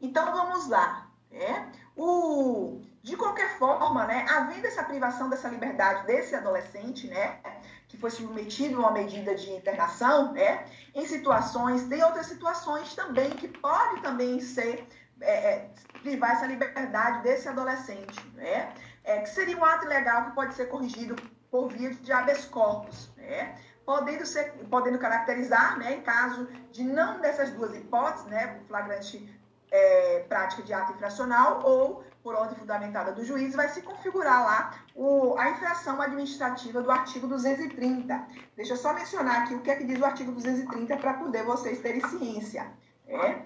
Então, 0.04 0.34
vamos 0.34 0.68
lá. 0.68 1.08
Né? 1.32 1.72
O, 1.96 2.82
de 3.02 3.16
qualquer 3.16 3.58
forma, 3.58 4.06
né, 4.06 4.26
havendo 4.30 4.68
essa 4.68 4.84
privação 4.84 5.30
dessa 5.30 5.48
liberdade 5.48 6.06
desse 6.06 6.36
adolescente, 6.36 7.08
né, 7.08 7.40
que 7.88 7.98
foi 7.98 8.12
submetido 8.12 8.78
a 8.78 8.80
uma 8.80 8.92
medida 8.92 9.34
de 9.34 9.52
internação, 9.52 10.34
né, 10.34 10.66
em 10.94 11.06
situações, 11.06 11.84
tem 11.84 12.04
outras 12.04 12.28
situações 12.28 12.94
também 12.94 13.30
que 13.32 13.48
pode 13.48 14.02
também 14.02 14.40
ser 14.42 14.88
é, 15.22 15.32
é, 15.32 15.70
privar 16.02 16.32
essa 16.32 16.48
liberdade 16.48 17.24
desse 17.24 17.48
adolescente, 17.48 18.20
né, 18.36 18.74
é, 19.04 19.20
que 19.20 19.30
seria 19.30 19.58
um 19.58 19.64
ato 19.64 19.86
ilegal 19.86 20.26
que 20.26 20.32
pode 20.32 20.54
ser 20.54 20.68
corrigido 20.68 21.16
por 21.50 21.70
via 21.70 21.94
de 21.94 22.12
habeas 22.12 22.46
corpus, 22.46 23.10
né, 23.16 23.56
podendo 23.86 24.26
ser, 24.26 24.54
podendo 24.70 24.98
caracterizar, 24.98 25.78
né, 25.78 25.96
em 25.96 26.02
caso 26.02 26.48
de 26.72 26.84
não 26.84 27.22
dessas 27.22 27.52
duas 27.52 27.76
hipóteses, 27.76 28.26
né, 28.28 28.60
flagrante 28.68 29.30
é, 29.74 30.20
prática 30.30 30.62
de 30.62 30.72
ato 30.72 30.94
infracional 30.94 31.64
ou 31.64 32.04
por 32.22 32.36
ordem 32.36 32.56
fundamentada 32.58 33.12
do 33.12 33.26
juiz, 33.26 33.56
vai 33.56 33.68
se 33.70 33.82
configurar 33.82 34.44
lá 34.44 34.80
o, 34.96 35.36
a 35.38 35.50
infração 35.50 36.00
administrativa 36.00 36.82
do 36.82 36.92
artigo 36.92 37.28
230. 37.28 38.28
Deixa 38.56 38.74
eu 38.74 38.78
só 38.78 38.94
mencionar 38.94 39.42
aqui 39.42 39.56
o 39.56 39.62
que 39.62 39.72
é 39.72 39.76
que 39.76 39.84
diz 39.84 40.00
o 40.00 40.06
artigo 40.06 40.32
230 40.32 40.96
para 40.98 41.16
poder 41.16 41.44
vocês 41.44 41.82
terem 41.82 42.08
ciência. 42.08 42.72
É, 43.08 43.42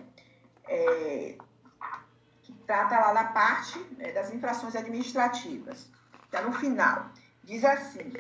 é, 0.68 1.38
que 2.44 2.54
trata 2.68 3.00
lá 3.00 3.14
na 3.14 3.24
parte 3.26 3.80
né, 3.98 4.12
das 4.12 4.32
infrações 4.32 4.76
administrativas. 4.76 5.90
Está 6.26 6.42
no 6.42 6.52
final. 6.52 7.06
Diz 7.46 7.64
assim: 7.64 8.12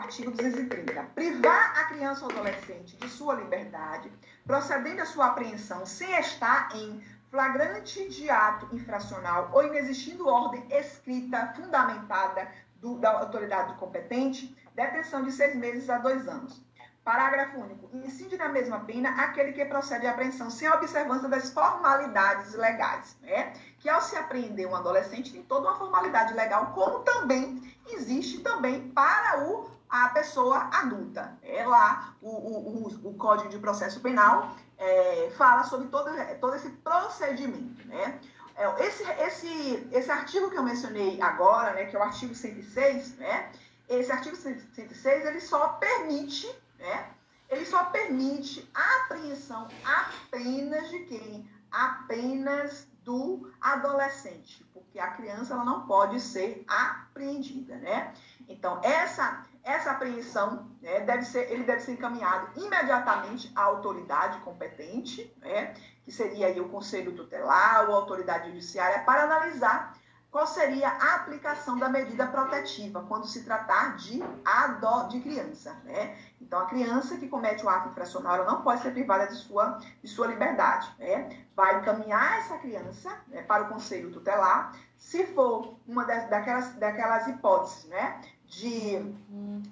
artigo 0.00 0.30
230. 0.30 1.02
Privar 1.14 1.78
a 1.78 1.84
criança 1.84 2.24
ou 2.24 2.30
adolescente 2.30 2.96
de 2.96 3.08
sua 3.08 3.34
liberdade, 3.34 4.10
procedendo 4.46 5.02
a 5.02 5.06
sua 5.06 5.26
apreensão 5.26 5.84
sem 5.84 6.10
estar 6.18 6.74
em 6.74 7.02
flagrante 7.30 8.08
de 8.08 8.28
ato 8.28 8.74
infracional 8.74 9.50
ou 9.52 9.64
inexistindo 9.64 10.26
ordem 10.26 10.66
escrita 10.70 11.52
fundamentada 11.54 12.50
do, 12.76 12.98
da 12.98 13.10
autoridade 13.12 13.74
competente, 13.74 14.56
detenção 14.74 15.22
de 15.22 15.30
seis 15.30 15.54
meses 15.54 15.88
a 15.88 15.98
dois 15.98 16.26
anos. 16.26 16.60
Parágrafo 17.04 17.58
único. 17.58 17.88
Incide 17.96 18.36
na 18.36 18.48
mesma 18.48 18.80
pena 18.80 19.10
aquele 19.10 19.52
que 19.52 19.64
procede 19.64 20.06
à 20.06 20.10
apreensão 20.10 20.50
sem 20.50 20.68
observância 20.68 21.28
das 21.28 21.50
formalidades 21.50 22.54
legais. 22.54 23.16
Né? 23.22 23.52
Que 23.78 23.88
ao 23.88 24.02
se 24.02 24.16
apreender 24.16 24.66
um 24.66 24.76
adolescente 24.76 25.32
tem 25.32 25.42
toda 25.42 25.68
uma 25.68 25.78
formalidade 25.78 26.34
legal, 26.34 26.72
como 26.74 27.00
também 27.00 27.62
existe 27.86 28.40
também 28.40 28.90
para 28.90 29.44
o 29.44 29.79
a 29.90 30.08
pessoa 30.10 30.70
adulta. 30.72 31.36
É 31.42 31.66
lá 31.66 32.14
o, 32.22 32.28
o, 32.28 33.08
o, 33.08 33.14
Código 33.14 33.48
de 33.48 33.58
Processo 33.58 34.00
Penal 34.00 34.54
é, 34.78 35.30
fala 35.36 35.64
sobre 35.64 35.88
todo, 35.88 36.10
todo 36.40 36.54
esse 36.54 36.70
procedimento. 36.70 37.86
Né? 37.88 38.20
É, 38.54 38.86
esse, 38.86 39.02
esse, 39.02 39.88
esse 39.90 40.10
artigo 40.10 40.50
que 40.50 40.56
eu 40.56 40.62
mencionei 40.62 41.20
agora, 41.20 41.72
né, 41.72 41.86
que 41.86 41.96
é 41.96 41.98
o 41.98 42.02
artigo 42.02 42.34
106, 42.34 43.16
né, 43.16 43.50
esse 43.88 44.12
artigo 44.12 44.36
106 44.36 45.26
ele 45.26 45.40
só 45.40 45.68
permite, 45.70 46.46
né, 46.78 47.10
ele 47.48 47.66
só 47.66 47.84
permite 47.84 48.70
a 48.72 49.04
apreensão 49.04 49.66
apenas 49.84 50.88
de 50.88 51.00
quem? 51.00 51.50
Apenas 51.72 52.86
do 53.02 53.50
adolescente, 53.60 54.64
porque 54.72 54.98
a 54.98 55.08
criança 55.08 55.54
ela 55.54 55.64
não 55.64 55.86
pode 55.86 56.20
ser 56.20 56.64
apreendida, 56.68 57.76
né? 57.76 58.12
Então, 58.48 58.80
essa 58.82 59.44
essa 59.62 59.92
apreensão 59.92 60.70
né, 60.80 61.00
deve 61.00 61.24
ser, 61.24 61.50
ele 61.50 61.64
deve 61.64 61.80
ser 61.82 61.92
encaminhado 61.92 62.48
imediatamente 62.60 63.52
à 63.54 63.62
autoridade 63.62 64.38
competente, 64.40 65.34
né, 65.38 65.74
que 66.04 66.12
seria 66.12 66.46
aí 66.46 66.60
o 66.60 66.68
Conselho 66.68 67.14
Tutelar 67.14 67.88
ou 67.88 67.94
a 67.94 67.98
autoridade 67.98 68.48
judiciária, 68.48 69.04
para 69.04 69.24
analisar 69.24 69.94
qual 70.30 70.46
seria 70.46 70.88
a 70.88 71.16
aplicação 71.16 71.76
da 71.76 71.88
medida 71.88 72.26
protetiva 72.26 73.04
quando 73.08 73.26
se 73.26 73.42
tratar 73.42 73.96
de 73.96 74.22
adó 74.44 75.08
de 75.08 75.20
criança. 75.20 75.74
Né? 75.84 76.16
Então, 76.40 76.60
a 76.60 76.66
criança 76.66 77.16
que 77.16 77.28
comete 77.28 77.64
o 77.64 77.68
ato 77.68 77.88
infracional 77.88 78.44
não 78.44 78.62
pode 78.62 78.80
ser 78.80 78.92
privada 78.92 79.26
de 79.26 79.34
sua, 79.34 79.80
de 80.00 80.08
sua 80.08 80.28
liberdade. 80.28 80.88
Né? 80.98 81.44
Vai 81.56 81.80
encaminhar 81.80 82.38
essa 82.38 82.58
criança 82.58 83.10
né, 83.26 83.42
para 83.42 83.64
o 83.64 83.68
Conselho 83.68 84.12
Tutelar, 84.12 84.72
se 84.96 85.26
for 85.26 85.74
uma 85.86 86.04
das, 86.04 86.28
daquelas, 86.28 86.74
daquelas 86.74 87.26
hipóteses 87.26 87.86
né, 87.86 88.20
de, 88.50 89.14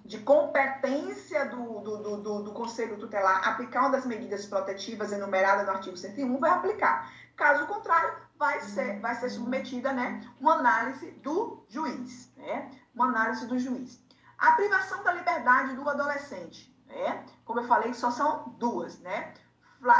de 0.04 0.18
competência 0.20 1.46
do, 1.46 1.80
do, 1.80 2.16
do, 2.22 2.42
do, 2.44 2.52
Conselho 2.52 2.96
Tutelar 2.96 3.46
aplicar 3.46 3.80
uma 3.80 3.90
das 3.90 4.06
medidas 4.06 4.46
protetivas 4.46 5.10
enumeradas 5.12 5.66
no 5.66 5.72
artigo 5.72 5.96
101, 5.96 6.38
vai 6.38 6.50
aplicar. 6.50 7.12
Caso 7.36 7.66
contrário, 7.66 8.14
vai 8.38 8.60
ser, 8.60 9.00
vai 9.00 9.16
ser 9.16 9.30
submetida 9.30 9.92
né, 9.92 10.24
uma 10.40 10.54
análise 10.54 11.10
do 11.10 11.64
juiz. 11.68 12.32
Né, 12.36 12.70
uma 12.94 13.06
análise 13.06 13.46
do 13.48 13.58
juiz. 13.58 14.00
A 14.38 14.52
privação 14.52 15.02
da 15.02 15.12
liberdade 15.12 15.74
do 15.74 15.88
adolescente. 15.88 16.72
Né, 16.86 17.26
como 17.44 17.58
eu 17.58 17.66
falei, 17.66 17.92
só 17.94 18.12
são 18.12 18.54
duas. 18.58 19.00
Né, 19.00 19.34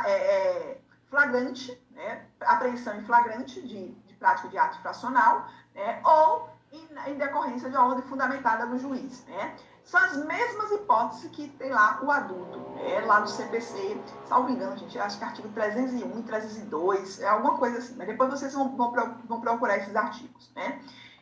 é, 0.07 0.11
é, 0.13 0.81
flagrante, 1.11 1.85
né, 1.91 2.27
apreensão 2.43 2.97
em 2.97 3.05
flagrante 3.05 3.61
de, 3.61 3.89
de 3.89 4.15
prática 4.15 4.49
de 4.49 4.57
ato 4.57 4.79
infracional, 4.79 5.49
né, 5.75 6.01
ou 6.05 6.58
em, 6.73 7.15
decorrência 7.17 7.71
de 7.71 7.77
uma 7.77 7.89
ordem 7.89 8.05
fundamentada 8.05 8.67
no 8.67 8.79
juiz. 8.79 9.25
Né? 9.27 9.57
São 9.85 10.01
as 10.01 10.17
mesmas 10.25 10.71
hipóteses 10.73 11.31
que 11.31 11.49
tem 11.49 11.71
lá 11.71 12.01
o 12.03 12.11
adulto, 12.11 12.59
né? 12.77 13.01
lá 13.07 13.21
no 13.21 13.27
CPC, 13.27 14.01
salvo 14.27 14.51
engano, 14.51 14.77
gente, 14.77 14.99
acho 14.99 15.19
que 15.19 15.25
artigo 15.25 15.49
301 15.49 16.19
e 16.19 16.23
302, 16.23 17.21
é 17.21 17.29
alguma 17.29 17.57
coisa 17.57 17.79
assim, 17.79 17.95
mas 17.97 18.07
depois 18.07 18.31
vocês 18.31 18.53
vão, 18.53 18.77
vão, 18.77 19.41
procurar 19.41 19.79
esses 19.79 19.95
artigos. 19.97 20.51
Né? 20.55 20.81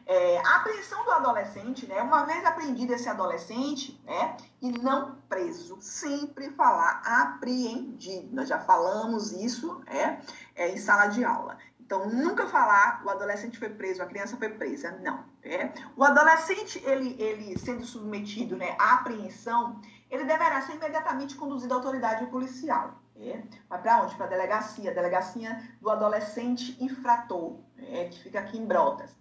É, 0.09 0.39
a 0.39 0.57
apreensão 0.57 1.05
do 1.05 1.11
adolescente, 1.11 1.85
né? 1.89 2.01
Uma 2.01 2.25
vez 2.25 2.45
apreendido 2.47 2.93
esse 2.93 3.09
adolescente, 3.09 4.01
né? 4.05 4.37
E 4.63 4.71
não 4.71 5.17
preso, 5.29 5.79
sempre 5.81 6.51
falar 6.51 7.03
apreendido. 7.05 8.29
Nós 8.33 8.49
já 8.49 8.61
falamos 8.61 9.33
isso, 9.33 9.83
né? 9.85 10.23
É, 10.55 10.69
em 10.69 10.77
sala 10.77 11.09
de 11.09 11.25
aula. 11.25 11.59
Então, 11.87 12.09
nunca 12.09 12.49
falar 12.49 13.01
o 13.05 13.11
adolescente 13.11 13.61
foi 13.61 13.71
preso, 13.71 14.03
a 14.03 14.07
criança 14.07 14.37
foi 14.37 14.49
presa, 14.49 14.99
não. 15.03 15.25
É? 15.41 15.73
O 15.97 16.03
adolescente, 16.03 16.83
ele, 16.85 17.15
ele 17.23 17.57
sendo 17.57 17.85
submetido 17.85 18.57
né, 18.57 18.75
à 18.77 18.95
apreensão, 18.95 19.81
ele 20.11 20.25
deverá 20.25 20.61
ser 20.63 20.75
imediatamente 20.75 21.37
conduzido 21.37 21.73
à 21.73 21.77
autoridade 21.77 22.27
policial. 22.27 23.01
É? 23.15 23.41
Vai 23.69 23.81
para 23.81 24.03
onde? 24.03 24.17
Para 24.17 24.27
a 24.27 24.29
delegacia, 24.29 24.93
delegacia 24.93 25.63
do 25.81 25.89
adolescente 25.89 26.77
infrator, 26.83 27.61
é, 27.79 28.07
que 28.07 28.21
fica 28.21 28.41
aqui 28.41 28.59
em 28.59 28.67
Brotas. 28.67 29.15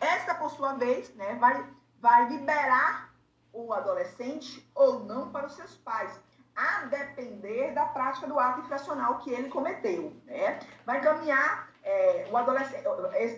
Esta, 0.00 0.34
por 0.34 0.50
sua 0.50 0.72
vez, 0.72 1.14
né, 1.16 1.34
vai, 1.34 1.68
vai 2.00 2.30
liberar 2.30 3.14
o 3.52 3.74
adolescente 3.74 4.66
ou 4.74 5.00
não 5.04 5.30
para 5.30 5.46
os 5.46 5.52
seus 5.52 5.76
pais, 5.76 6.18
a 6.56 6.86
depender 6.86 7.72
da 7.72 7.84
prática 7.84 8.26
do 8.26 8.38
ato 8.38 8.60
infracional 8.60 9.18
que 9.18 9.30
ele 9.30 9.50
cometeu. 9.50 10.16
Né? 10.24 10.58
Vai 10.86 10.98
encaminhar 10.98 11.65
é, 11.86 12.26
o 12.30 12.36
adolescente, 12.36 12.84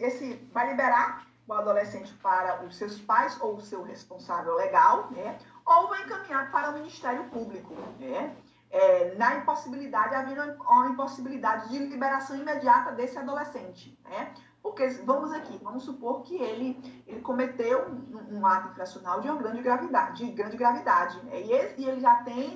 esse 0.03 0.35
vai 0.53 0.71
liberar 0.71 1.27
o 1.47 1.53
adolescente 1.53 2.13
para 2.15 2.63
os 2.65 2.77
seus 2.77 2.99
pais 3.01 3.39
ou 3.41 3.57
o 3.57 3.61
seu 3.61 3.83
responsável 3.83 4.55
legal, 4.55 5.11
né? 5.11 5.39
Ou 5.67 5.89
vai 5.89 6.03
encaminhar 6.03 6.51
para 6.51 6.71
o 6.71 6.73
Ministério 6.75 7.25
Público, 7.25 7.75
né? 8.01 8.35
É, 8.71 9.15
na 9.15 9.37
impossibilidade, 9.37 10.15
havendo 10.15 10.43
uma 10.63 10.89
impossibilidade 10.89 11.71
de 11.71 11.79
liberação 11.79 12.37
imediata 12.37 12.93
desse 12.93 13.19
adolescente, 13.19 13.99
né? 14.05 14.35
Porque, 14.69 14.87
vamos 15.05 15.33
aqui, 15.33 15.59
vamos 15.63 15.83
supor 15.83 16.23
que 16.23 16.37
ele, 16.37 17.03
ele 17.07 17.21
cometeu 17.21 17.89
um, 17.89 18.39
um 18.39 18.47
ato 18.47 18.69
infracional 18.69 19.21
de 19.21 19.29
grande 19.29 19.63
gravidade, 19.63 20.27
de 20.27 20.33
grande 20.33 20.57
gravidade, 20.57 21.19
né? 21.25 21.41
e, 21.41 21.81
e 21.81 21.89
ele 21.89 22.01
já 22.01 22.17
tem, 22.17 22.53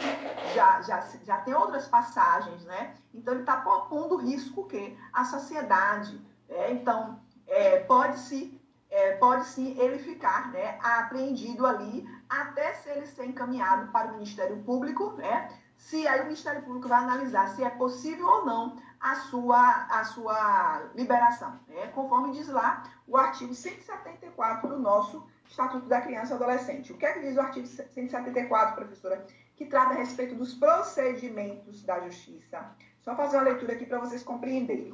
já, 0.55 0.83
já, 0.83 1.01
já 1.25 1.39
tem 1.39 1.55
outras 1.55 1.89
passagens, 1.89 2.65
né? 2.65 2.95
Então, 3.15 3.33
ele 3.33 3.43
está 3.43 3.57
propondo 3.57 4.17
risco 4.17 4.67
que 4.67 4.97
a 5.13 5.25
sociedade, 5.25 6.21
né? 6.49 6.73
Então, 6.73 7.19
é, 7.47 7.81
pode-se 7.81 8.61
é, 8.91 9.13
pode 9.13 9.47
sim 9.47 9.75
ele 9.81 9.99
ficar 9.99 10.53
né, 10.53 10.79
apreendido 10.83 11.67
ali 11.67 12.07
até 12.29 12.75
se 12.75 12.91
ele 12.91 13.07
ser 13.07 13.25
encaminhado 13.25 13.91
para 13.91 14.09
o 14.09 14.15
Ministério 14.17 14.59
Público, 14.65 15.13
né, 15.13 15.49
se 15.83 16.07
aí 16.07 16.21
o 16.21 16.25
Ministério 16.25 16.63
Público 16.63 16.89
vai 16.89 17.03
analisar 17.03 17.49
se 17.49 17.63
é 17.63 17.71
possível 17.71 18.27
ou 18.27 18.47
não 18.47 18.77
a 19.01 19.17
sua, 19.17 19.87
a 19.91 20.05
sua 20.05 20.91
liberação, 20.95 21.59
né? 21.67 21.89
conforme 21.89 22.33
diz 22.33 22.49
lá 22.49 22.85
o 23.07 23.17
artigo 23.17 23.53
174 23.53 24.69
do 24.69 24.79
nosso 24.79 25.27
Estatuto 25.49 25.87
da 25.87 26.01
Criança 26.01 26.33
e 26.33 26.37
Adolescente. 26.37 26.93
O 26.93 26.97
que 26.97 27.05
é 27.05 27.13
que 27.13 27.21
diz 27.21 27.37
o 27.37 27.41
artigo 27.41 27.67
174, 27.67 28.77
professora? 28.77 29.27
Que 29.57 29.67
trata 29.67 29.93
a 29.93 29.97
respeito 29.97 30.35
dos 30.37 30.55
procedimentos 30.55 31.83
da 31.83 32.01
justiça. 32.01 32.65
Só 33.01 33.15
fazer 33.17 33.37
uma 33.37 33.45
leitura 33.45 33.75
aqui 33.75 33.85
para 33.85 33.99
vocês 33.99 34.23
compreenderem. 34.23 34.93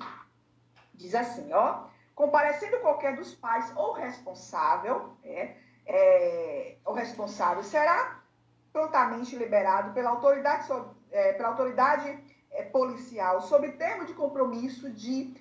Diz 0.94 1.14
assim, 1.14 1.53
ó, 1.53 1.85
comparecendo 2.14 2.81
qualquer 2.81 3.14
dos 3.14 3.35
pais 3.35 3.70
ou 3.77 3.92
responsável, 3.92 5.12
é, 5.22 5.55
é, 5.87 6.77
o 6.85 6.92
responsável 6.92 7.62
será 7.62 8.17
prontamente 8.72 9.37
liberado 9.37 9.92
pela 9.92 10.11
autoridade, 10.11 10.68
é, 11.11 11.33
pela 11.33 11.48
autoridade 11.48 12.18
é, 12.50 12.62
policial 12.64 13.42
sob 13.42 13.70
termo 13.72 14.04
de 14.04 14.14
compromisso 14.14 14.90
de, 14.90 15.35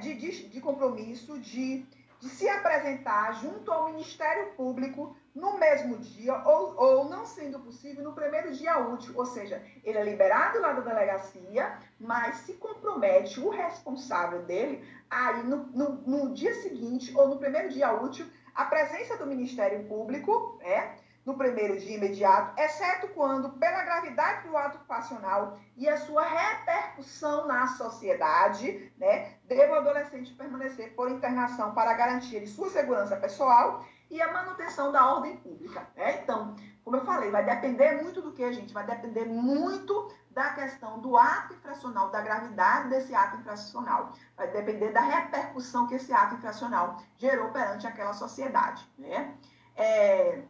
de, 0.00 0.14
de, 0.14 0.48
de 0.48 0.60
compromisso 0.60 1.38
de 1.38 1.86
de 2.20 2.28
se 2.28 2.46
apresentar 2.48 3.32
junto 3.40 3.72
ao 3.72 3.86
Ministério 3.86 4.52
Público 4.52 5.16
no 5.34 5.58
mesmo 5.58 5.96
dia 5.96 6.36
ou, 6.46 6.74
ou 6.76 7.04
não 7.08 7.24
sendo 7.24 7.58
possível 7.60 8.04
no 8.04 8.12
primeiro 8.12 8.52
dia 8.52 8.78
útil, 8.78 9.14
ou 9.16 9.24
seja, 9.24 9.62
ele 9.82 9.96
é 9.96 10.04
liberado 10.04 10.60
lá 10.60 10.72
da 10.72 10.82
delegacia, 10.82 11.78
mas 11.98 12.36
se 12.38 12.54
compromete 12.54 13.40
o 13.40 13.48
responsável 13.48 14.42
dele 14.42 14.86
aí 15.08 15.42
no, 15.44 15.64
no, 15.68 15.92
no 16.06 16.34
dia 16.34 16.54
seguinte 16.60 17.16
ou 17.16 17.28
no 17.28 17.38
primeiro 17.38 17.70
dia 17.70 17.90
útil 17.90 18.26
a 18.54 18.66
presença 18.66 19.16
do 19.16 19.26
Ministério 19.26 19.84
Público, 19.84 20.58
né? 20.60 20.96
No 21.30 21.38
primeiro 21.38 21.78
dia 21.78 21.96
imediato, 21.96 22.60
exceto 22.60 23.06
quando, 23.08 23.50
pela 23.50 23.84
gravidade 23.84 24.48
do 24.48 24.56
ato 24.56 24.78
passional 24.80 25.56
e 25.76 25.88
a 25.88 25.96
sua 25.96 26.24
repercussão 26.24 27.46
na 27.46 27.68
sociedade, 27.68 28.92
né, 28.98 29.34
deve 29.44 29.72
o 29.72 29.76
adolescente 29.76 30.34
permanecer 30.34 30.92
por 30.94 31.08
internação 31.08 31.72
para 31.72 31.94
garantia 31.94 32.40
de 32.40 32.48
sua 32.48 32.68
segurança 32.68 33.16
pessoal 33.16 33.84
e 34.10 34.20
a 34.20 34.32
manutenção 34.32 34.90
da 34.90 35.14
ordem 35.14 35.36
pública. 35.36 35.86
Né? 35.94 36.20
Então, 36.20 36.56
como 36.84 36.96
eu 36.96 37.04
falei, 37.04 37.30
vai 37.30 37.44
depender 37.44 38.02
muito 38.02 38.20
do 38.20 38.32
que 38.32 38.42
a 38.42 38.50
gente 38.50 38.74
vai 38.74 38.84
depender 38.84 39.24
muito 39.26 40.12
da 40.32 40.52
questão 40.54 40.98
do 40.98 41.16
ato 41.16 41.54
infracional, 41.54 42.10
da 42.10 42.20
gravidade 42.20 42.88
desse 42.88 43.14
ato 43.14 43.36
infracional. 43.36 44.12
Vai 44.36 44.50
depender 44.50 44.90
da 44.90 45.00
repercussão 45.00 45.86
que 45.86 45.94
esse 45.94 46.12
ato 46.12 46.34
infracional 46.34 46.96
gerou 47.16 47.50
perante 47.50 47.86
aquela 47.86 48.12
sociedade. 48.12 48.84
Né? 48.98 49.36
É, 49.76 50.42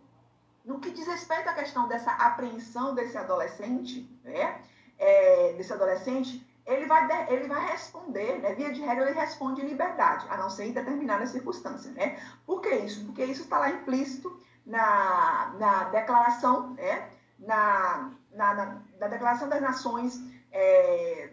no 0.64 0.78
que 0.80 0.90
diz 0.90 1.06
respeito 1.06 1.48
à 1.48 1.54
questão 1.54 1.88
dessa 1.88 2.10
apreensão 2.12 2.94
desse 2.94 3.16
adolescente, 3.16 4.08
né, 4.24 4.60
é, 4.98 5.54
desse 5.54 5.72
adolescente, 5.72 6.46
ele 6.66 6.86
vai, 6.86 7.32
ele 7.32 7.48
vai 7.48 7.72
responder, 7.72 8.38
né, 8.40 8.54
via 8.54 8.72
de 8.72 8.80
regra, 8.80 9.10
ele 9.10 9.18
responde 9.18 9.62
em 9.62 9.68
liberdade, 9.68 10.26
a 10.28 10.36
não 10.36 10.50
ser 10.50 10.66
em 10.66 10.72
determinada 10.72 11.26
circunstância. 11.26 11.90
Né? 11.92 12.20
Por 12.46 12.60
que 12.60 12.68
isso? 12.70 13.04
Porque 13.06 13.24
isso 13.24 13.42
está 13.42 13.58
lá 13.58 13.70
implícito 13.70 14.40
na, 14.64 15.54
na 15.58 15.84
declaração, 15.84 16.74
né, 16.74 17.08
na, 17.38 18.10
na, 18.32 18.54
na, 18.54 18.82
na 18.98 19.08
Declaração 19.08 19.48
das 19.48 19.60
Nações 19.60 20.20
é, 20.52 21.30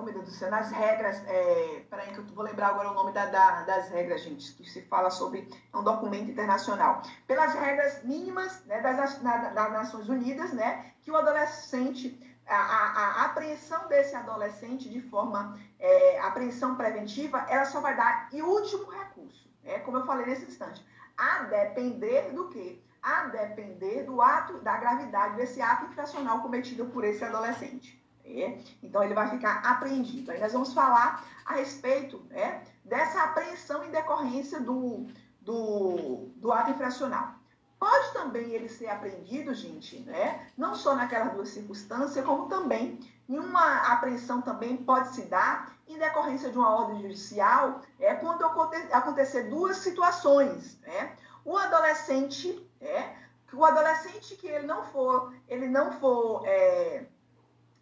oh 0.00 0.02
meu 0.02 0.14
Deus 0.14 0.24
do 0.26 0.30
céu, 0.30 0.50
nas 0.50 0.70
regras, 0.70 1.22
é, 1.26 1.84
peraí 1.90 2.12
que 2.12 2.18
eu 2.18 2.24
vou 2.24 2.44
lembrar 2.44 2.68
agora 2.68 2.90
o 2.90 2.94
nome 2.94 3.12
da, 3.12 3.26
da, 3.26 3.62
das 3.62 3.88
regras, 3.90 4.22
gente, 4.22 4.52
que 4.54 4.68
se 4.68 4.82
fala 4.82 5.10
sobre 5.10 5.48
é 5.72 5.76
um 5.76 5.82
documento 5.82 6.30
internacional. 6.30 7.02
Pelas 7.26 7.54
regras 7.54 8.02
mínimas 8.02 8.64
né, 8.64 8.80
das, 8.80 9.22
na, 9.22 9.36
das 9.36 9.72
Nações 9.72 10.08
Unidas, 10.08 10.52
né, 10.52 10.92
que 11.02 11.10
o 11.10 11.16
adolescente, 11.16 12.18
a, 12.46 12.56
a, 12.56 13.22
a 13.22 13.24
apreensão 13.26 13.88
desse 13.88 14.16
adolescente 14.16 14.88
de 14.88 15.02
forma, 15.02 15.58
é, 15.78 16.20
apreensão 16.20 16.74
preventiva, 16.74 17.44
ela 17.48 17.66
só 17.66 17.80
vai 17.80 17.94
dar 17.94 18.28
em 18.32 18.40
último 18.40 18.90
recurso, 18.90 19.50
né, 19.62 19.80
como 19.80 19.98
eu 19.98 20.06
falei 20.06 20.26
nesse 20.26 20.46
instante, 20.46 20.84
a 21.16 21.42
depender 21.44 22.32
do 22.32 22.48
quê? 22.48 22.80
A 23.02 23.26
depender 23.28 24.04
do 24.04 24.20
ato, 24.20 24.58
da 24.58 24.76
gravidade 24.78 25.36
desse 25.36 25.60
ato 25.60 25.86
infracional 25.86 26.40
cometido 26.40 26.86
por 26.86 27.04
esse 27.04 27.22
adolescente. 27.24 27.99
É? 28.36 28.58
Então, 28.82 29.02
ele 29.02 29.14
vai 29.14 29.28
ficar 29.28 29.60
apreendido. 29.64 30.30
Aí 30.30 30.40
nós 30.40 30.52
vamos 30.52 30.72
falar 30.72 31.24
a 31.44 31.54
respeito 31.54 32.22
né, 32.30 32.62
dessa 32.84 33.24
apreensão 33.24 33.84
em 33.84 33.90
decorrência 33.90 34.60
do, 34.60 35.06
do, 35.40 36.28
do 36.36 36.52
ato 36.52 36.70
infracional. 36.70 37.34
Pode 37.78 38.12
também 38.12 38.52
ele 38.52 38.68
ser 38.68 38.88
apreendido, 38.88 39.54
gente, 39.54 40.00
né? 40.00 40.46
não 40.56 40.74
só 40.74 40.94
naquelas 40.94 41.32
duas 41.32 41.48
circunstâncias, 41.48 42.22
como 42.24 42.46
também 42.46 43.00
uma 43.26 43.92
apreensão 43.92 44.42
também 44.42 44.76
pode 44.76 45.14
se 45.14 45.22
dar 45.22 45.74
em 45.88 45.98
decorrência 45.98 46.50
de 46.50 46.58
uma 46.58 46.74
ordem 46.74 47.00
judicial, 47.00 47.80
é 47.98 48.14
quando 48.14 48.44
acontecer 48.44 49.44
duas 49.44 49.78
situações. 49.78 50.78
Né? 50.82 51.16
O 51.42 51.56
adolescente, 51.56 52.68
é, 52.82 53.14
o 53.52 53.64
adolescente 53.64 54.36
que 54.36 54.46
ele 54.46 54.66
não 54.66 54.84
for, 54.84 55.32
ele 55.48 55.66
não 55.66 55.90
for 55.92 56.46
é, 56.46 57.06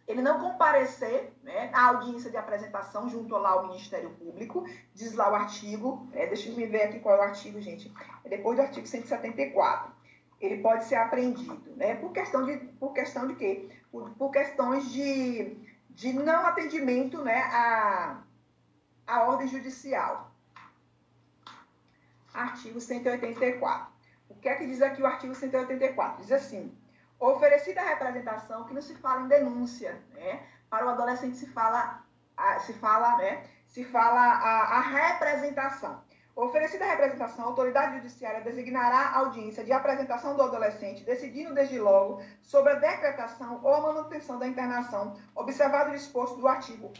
ele 0.09 0.23
não 0.23 0.39
comparecer 0.39 1.31
né, 1.43 1.69
à 1.71 1.89
audiência 1.89 2.31
de 2.31 2.35
apresentação 2.35 3.07
junto 3.07 3.37
lá 3.37 3.51
ao 3.51 3.67
Ministério 3.67 4.09
Público, 4.09 4.67
diz 4.91 5.13
lá 5.13 5.31
o 5.31 5.35
artigo, 5.35 6.09
é, 6.13 6.25
deixa 6.25 6.49
eu 6.49 6.55
me 6.55 6.65
ver 6.65 6.81
aqui 6.81 6.99
qual 6.99 7.15
é 7.15 7.19
o 7.19 7.21
artigo, 7.21 7.61
gente, 7.61 7.93
é 8.25 8.29
depois 8.29 8.57
do 8.57 8.63
artigo 8.63 8.87
174. 8.87 9.91
Ele 10.41 10.63
pode 10.63 10.85
ser 10.85 10.95
apreendido, 10.95 11.75
né? 11.75 11.93
Por 11.95 12.11
questão 12.11 12.43
de, 12.43 12.57
por 12.57 12.91
questão 12.91 13.27
de 13.27 13.35
quê? 13.35 13.69
Por, 13.91 14.09
por 14.11 14.31
questões 14.31 14.89
de, 14.89 15.55
de 15.91 16.11
não 16.13 16.43
atendimento 16.47 17.21
né, 17.21 17.43
à, 17.43 18.23
à 19.05 19.23
ordem 19.25 19.47
judicial. 19.47 20.31
Artigo 22.33 22.81
184. 22.81 23.93
O 24.27 24.35
que 24.35 24.49
é 24.49 24.55
que 24.55 24.65
diz 24.65 24.81
aqui 24.81 25.03
o 25.03 25.05
artigo 25.05 25.35
184? 25.35 26.23
Diz 26.23 26.31
assim, 26.31 26.75
Oferecida 27.19 27.81
a 27.81 27.85
representação, 27.85 28.63
que 28.63 28.73
não 28.73 28.81
se 28.81 28.95
fala 28.95 29.21
em 29.21 29.27
denúncia, 29.27 30.01
né? 30.13 30.41
Para 30.69 30.85
o 30.85 30.89
adolescente 30.89 31.35
se 31.35 31.47
fala, 31.47 32.03
se 32.65 32.73
fala, 32.73 33.17
né? 33.17 33.43
Se 33.67 33.83
fala 33.83 34.19
a, 34.19 34.77
a 34.77 34.81
representação. 34.81 36.01
Oferecida 36.35 36.85
a 36.85 36.91
representação, 36.91 37.43
a 37.43 37.47
autoridade 37.49 37.97
judiciária 37.97 38.39
designará 38.39 39.17
audiência 39.17 39.65
de 39.65 39.73
apresentação 39.73 40.37
do 40.37 40.41
adolescente, 40.41 41.03
decidindo 41.03 41.53
desde 41.53 41.77
logo 41.77 42.23
sobre 42.41 42.71
a 42.71 42.75
decretação 42.75 43.59
ou 43.61 43.73
a 43.73 43.81
manutenção 43.81 44.39
da 44.39 44.47
internação, 44.47 45.17
observado 45.35 45.89
o 45.89 45.93
disposto 45.93 46.37
do 46.37 46.47
artigo 46.47 46.93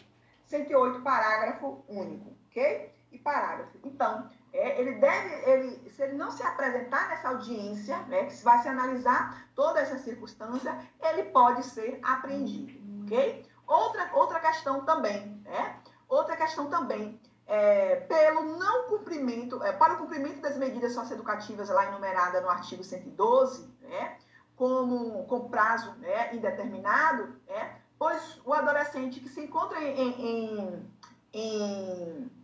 108, 0.47 1.01
parágrafo 1.01 1.81
único, 1.87 2.35
ok? 2.49 2.91
E 3.11 3.17
parágrafo. 3.17 3.77
Então, 3.83 4.29
é, 4.53 4.79
ele 4.79 4.93
deve, 4.99 5.49
ele, 5.49 5.89
se 5.89 6.01
ele 6.01 6.13
não 6.13 6.31
se 6.31 6.43
apresentar 6.43 7.09
nessa 7.09 7.29
audiência, 7.29 7.97
né, 8.03 8.25
que 8.25 8.43
vai 8.43 8.59
se 8.59 8.67
analisar 8.67 9.47
toda 9.55 9.79
essa 9.79 9.97
circunstância, 9.97 10.77
ele 11.01 11.23
pode 11.25 11.63
ser 11.63 11.99
apreendido, 12.03 12.73
ok? 13.03 13.45
Outra, 13.67 14.09
outra 14.13 14.39
questão 14.39 14.83
também, 14.85 15.41
né? 15.43 15.79
Outra 16.07 16.35
questão 16.35 16.67
também, 16.69 17.19
é, 17.45 17.97
pelo 17.97 18.57
não 18.57 18.87
cumprimento, 18.87 19.63
é, 19.63 19.71
para 19.71 19.93
o 19.93 19.97
cumprimento 19.97 20.41
das 20.41 20.57
medidas 20.57 20.93
socioeducativas 20.93 21.69
lá 21.69 21.85
enumeradas 21.85 22.41
no 22.41 22.49
artigo 22.49 22.83
112, 22.83 23.67
né? 23.81 24.17
Como, 24.55 25.25
com 25.25 25.49
prazo 25.49 25.91
né, 25.99 26.35
indeterminado, 26.35 27.35
né? 27.47 27.79
pois 27.99 28.41
o 28.45 28.53
adolescente 28.53 29.19
que 29.19 29.29
se 29.29 29.41
encontra 29.41 29.81
em, 29.81 29.99
em, 29.99 30.59
em 30.59 30.91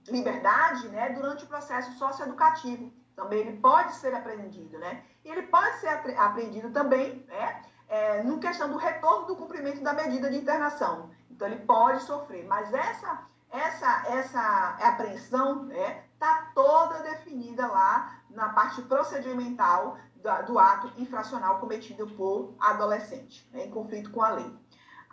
liberdade 0.07 0.87
né, 0.89 1.09
durante 1.09 1.43
o 1.43 1.47
processo 1.47 1.91
socioeducativo. 1.97 2.91
Também 3.15 3.39
ele 3.39 3.57
pode 3.57 3.95
ser 3.95 4.13
apreendido, 4.13 4.77
né? 4.77 5.03
E 5.23 5.29
ele 5.29 5.43
pode 5.43 5.77
ser 5.79 5.87
apreendido 6.17 6.69
também, 6.71 7.25
né? 7.27 7.61
É, 7.87 8.23
no 8.23 8.39
questão 8.39 8.69
do 8.69 8.77
retorno 8.77 9.27
do 9.27 9.35
cumprimento 9.35 9.81
da 9.81 9.93
medida 9.93 10.29
de 10.29 10.37
internação. 10.37 11.09
Então 11.29 11.47
ele 11.47 11.65
pode 11.65 12.01
sofrer, 12.03 12.45
mas 12.45 12.73
essa 12.73 13.25
essa 13.51 14.03
essa 14.07 14.77
apreensão, 14.81 15.63
né, 15.63 16.03
tá 16.19 16.51
toda 16.53 17.03
definida 17.03 17.67
lá 17.67 18.19
na 18.29 18.49
parte 18.49 18.81
procedimental 18.81 19.97
do, 20.15 20.45
do 20.47 20.59
ato 20.59 20.91
infracional 20.97 21.59
cometido 21.59 22.07
por 22.07 22.53
adolescente, 22.59 23.47
né, 23.53 23.65
em 23.65 23.71
conflito 23.71 24.11
com 24.11 24.21
a 24.21 24.29
lei. 24.29 24.51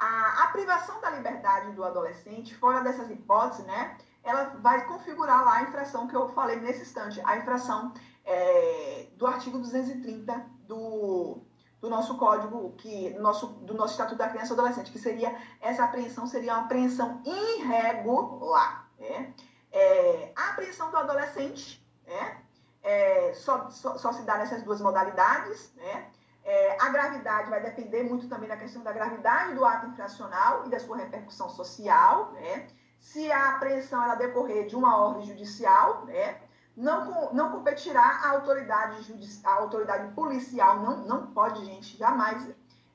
A, 0.04 0.44
a 0.44 0.46
privação 0.48 1.00
da 1.00 1.10
liberdade 1.10 1.72
do 1.72 1.84
adolescente, 1.84 2.54
fora 2.56 2.80
dessas 2.80 3.08
hipóteses, 3.10 3.64
né, 3.66 3.96
ela 4.24 4.44
vai 4.60 4.86
configurar 4.86 5.44
lá 5.44 5.58
a 5.58 5.62
infração 5.62 6.08
que 6.08 6.16
eu 6.16 6.28
falei 6.30 6.56
nesse 6.56 6.82
instante, 6.82 7.20
a 7.24 7.36
infração 7.36 7.92
é, 8.24 9.08
do 9.16 9.26
artigo 9.26 9.58
230 9.58 10.46
do, 10.66 11.38
do 11.80 11.88
nosso 11.88 12.16
código, 12.16 12.72
que, 12.78 13.10
nosso, 13.18 13.46
do 13.46 13.74
nosso 13.74 13.92
Estatuto 13.92 14.18
da 14.18 14.28
Criança 14.28 14.52
e 14.52 14.54
Adolescente, 14.54 14.90
que 14.90 14.98
seria, 14.98 15.36
essa 15.60 15.84
apreensão 15.84 16.26
seria 16.26 16.54
uma 16.54 16.64
apreensão 16.64 17.22
irregular. 17.24 18.88
Né? 18.98 19.32
É, 19.70 20.32
a 20.34 20.50
apreensão 20.50 20.90
do 20.90 20.96
adolescente 20.96 21.82
né? 22.06 22.42
É, 22.82 23.32
só, 23.34 23.70
só, 23.70 23.96
só, 23.96 24.12
se 24.12 24.22
dá 24.22 24.38
nessas 24.38 24.62
duas 24.62 24.80
modalidades, 24.80 25.72
né? 25.76 26.10
É, 26.44 26.76
a 26.80 26.88
gravidade 26.88 27.50
vai 27.50 27.62
depender 27.62 28.02
muito 28.02 28.28
também 28.28 28.48
da 28.48 28.56
questão 28.56 28.82
da 28.82 28.92
gravidade 28.92 29.54
do 29.54 29.64
ato 29.64 29.86
infracional 29.86 30.66
e 30.66 30.70
da 30.70 30.80
sua 30.80 30.96
repercussão 30.96 31.48
social, 31.48 32.32
né? 32.32 32.66
Se 33.00 33.30
a 33.30 33.56
apreensão 33.56 34.02
ela 34.02 34.16
decorrer 34.16 34.66
de 34.66 34.74
uma 34.74 34.96
ordem 34.96 35.26
judicial, 35.26 36.04
né? 36.04 36.40
Não, 36.76 37.32
não 37.32 37.52
competirá 37.52 38.02
a 38.02 38.30
autoridade, 38.30 38.96
a 39.44 39.54
autoridade 39.54 40.12
policial, 40.14 40.80
não, 40.80 40.96
não 41.04 41.26
pode, 41.26 41.64
gente, 41.64 41.96
jamais 41.96 42.48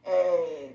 é, 0.04 0.74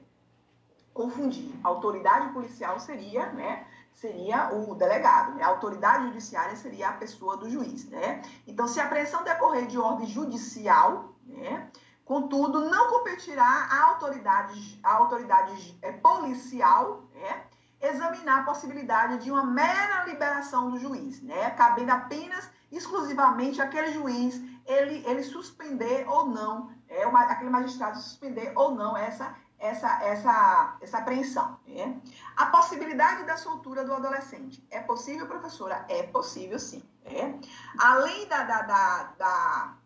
confundir. 0.94 1.52
A 1.64 1.68
autoridade 1.68 2.32
policial 2.32 2.78
seria, 2.78 3.26
né? 3.32 3.66
Seria 3.92 4.54
o 4.54 4.74
delegado, 4.74 5.34
né? 5.34 5.42
A 5.42 5.48
autoridade 5.48 6.06
judiciária 6.06 6.56
seria 6.56 6.90
a 6.90 6.92
pessoa 6.92 7.36
do 7.36 7.50
juiz, 7.50 7.88
né? 7.88 8.22
Então, 8.46 8.66
se 8.66 8.80
a 8.80 8.84
apreensão 8.84 9.24
decorrer 9.24 9.66
de 9.66 9.78
ordem 9.78 10.06
judicial, 10.06 11.12
né? 11.26 11.70
Contudo, 12.04 12.68
não 12.68 12.90
competirá 12.90 13.68
a 13.70 13.84
autoridade, 13.84 14.80
a 14.82 14.94
autoridade 14.94 15.78
é, 15.82 15.92
policial 15.92 17.04
né, 17.14 17.44
examinar 17.80 18.40
a 18.40 18.44
possibilidade 18.44 19.22
de 19.22 19.30
uma 19.30 19.44
mera 19.44 20.04
liberação 20.04 20.70
do 20.70 20.78
juiz, 20.78 21.22
né, 21.22 21.50
cabendo 21.50 21.90
apenas, 21.90 22.50
exclusivamente, 22.70 23.62
aquele 23.62 23.92
juiz 23.92 24.40
ele, 24.66 25.04
ele 25.06 25.22
suspender 25.22 26.08
ou 26.08 26.26
não, 26.26 26.70
é, 26.88 27.06
uma, 27.06 27.22
aquele 27.22 27.50
magistrado 27.50 27.98
suspender 27.98 28.52
ou 28.54 28.74
não 28.74 28.96
essa, 28.96 29.34
essa, 29.58 30.02
essa, 30.02 30.76
essa 30.80 30.98
apreensão. 30.98 31.58
Né? 31.66 32.00
A 32.36 32.46
possibilidade 32.46 33.24
da 33.24 33.36
soltura 33.36 33.84
do 33.84 33.94
adolescente. 33.94 34.64
É 34.70 34.80
possível, 34.80 35.26
professora? 35.26 35.84
É 35.88 36.02
possível, 36.04 36.58
sim. 36.58 36.82
Né? 37.04 37.40
Além 37.78 38.26
da, 38.28 38.42
da, 38.42 38.62
da, 38.62 39.02
da 39.18 39.76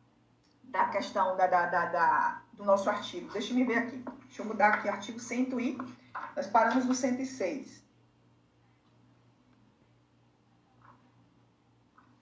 da 0.76 0.88
questão 0.88 1.36
da, 1.36 1.46
da, 1.46 1.66
da, 1.66 2.42
do 2.52 2.64
nosso 2.64 2.88
artigo. 2.90 3.32
Deixa 3.32 3.52
eu 3.52 3.56
me 3.56 3.64
ver 3.64 3.78
aqui. 3.78 4.04
Deixa 4.26 4.42
eu 4.42 4.46
mudar 4.46 4.74
aqui, 4.74 4.88
artigo 4.88 5.18
100 5.18 5.58
e... 5.58 5.78
Nós 6.34 6.46
paramos 6.46 6.84
no 6.84 6.94
106. 6.94 7.82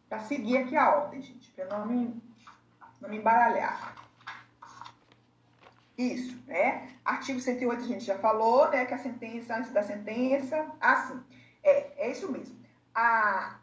Para 0.09 0.21
seguir 0.21 0.59
aqui 0.59 0.77
a 0.77 0.95
ordem, 0.95 1.21
gente, 1.21 1.51
para 1.51 1.67
não 1.67 1.87
me, 1.87 2.23
não 3.01 3.09
me 3.09 3.17
embaralhar. 3.17 3.97
Isso, 5.99 6.41
né? 6.47 6.93
Artigo 7.05 7.41
108 7.41 7.83
a 7.83 7.87
gente 7.87 8.05
já 8.05 8.19
falou, 8.19 8.71
né? 8.71 8.85
Que 8.85 8.95
a 8.95 8.99
sentença, 8.99 9.57
antes 9.57 9.73
da 9.73 9.83
sentença, 9.83 10.71
assim, 10.81 11.21
é, 11.63 12.07
é 12.07 12.11
isso 12.13 12.31
mesmo. 12.31 12.57
A, 12.95 13.59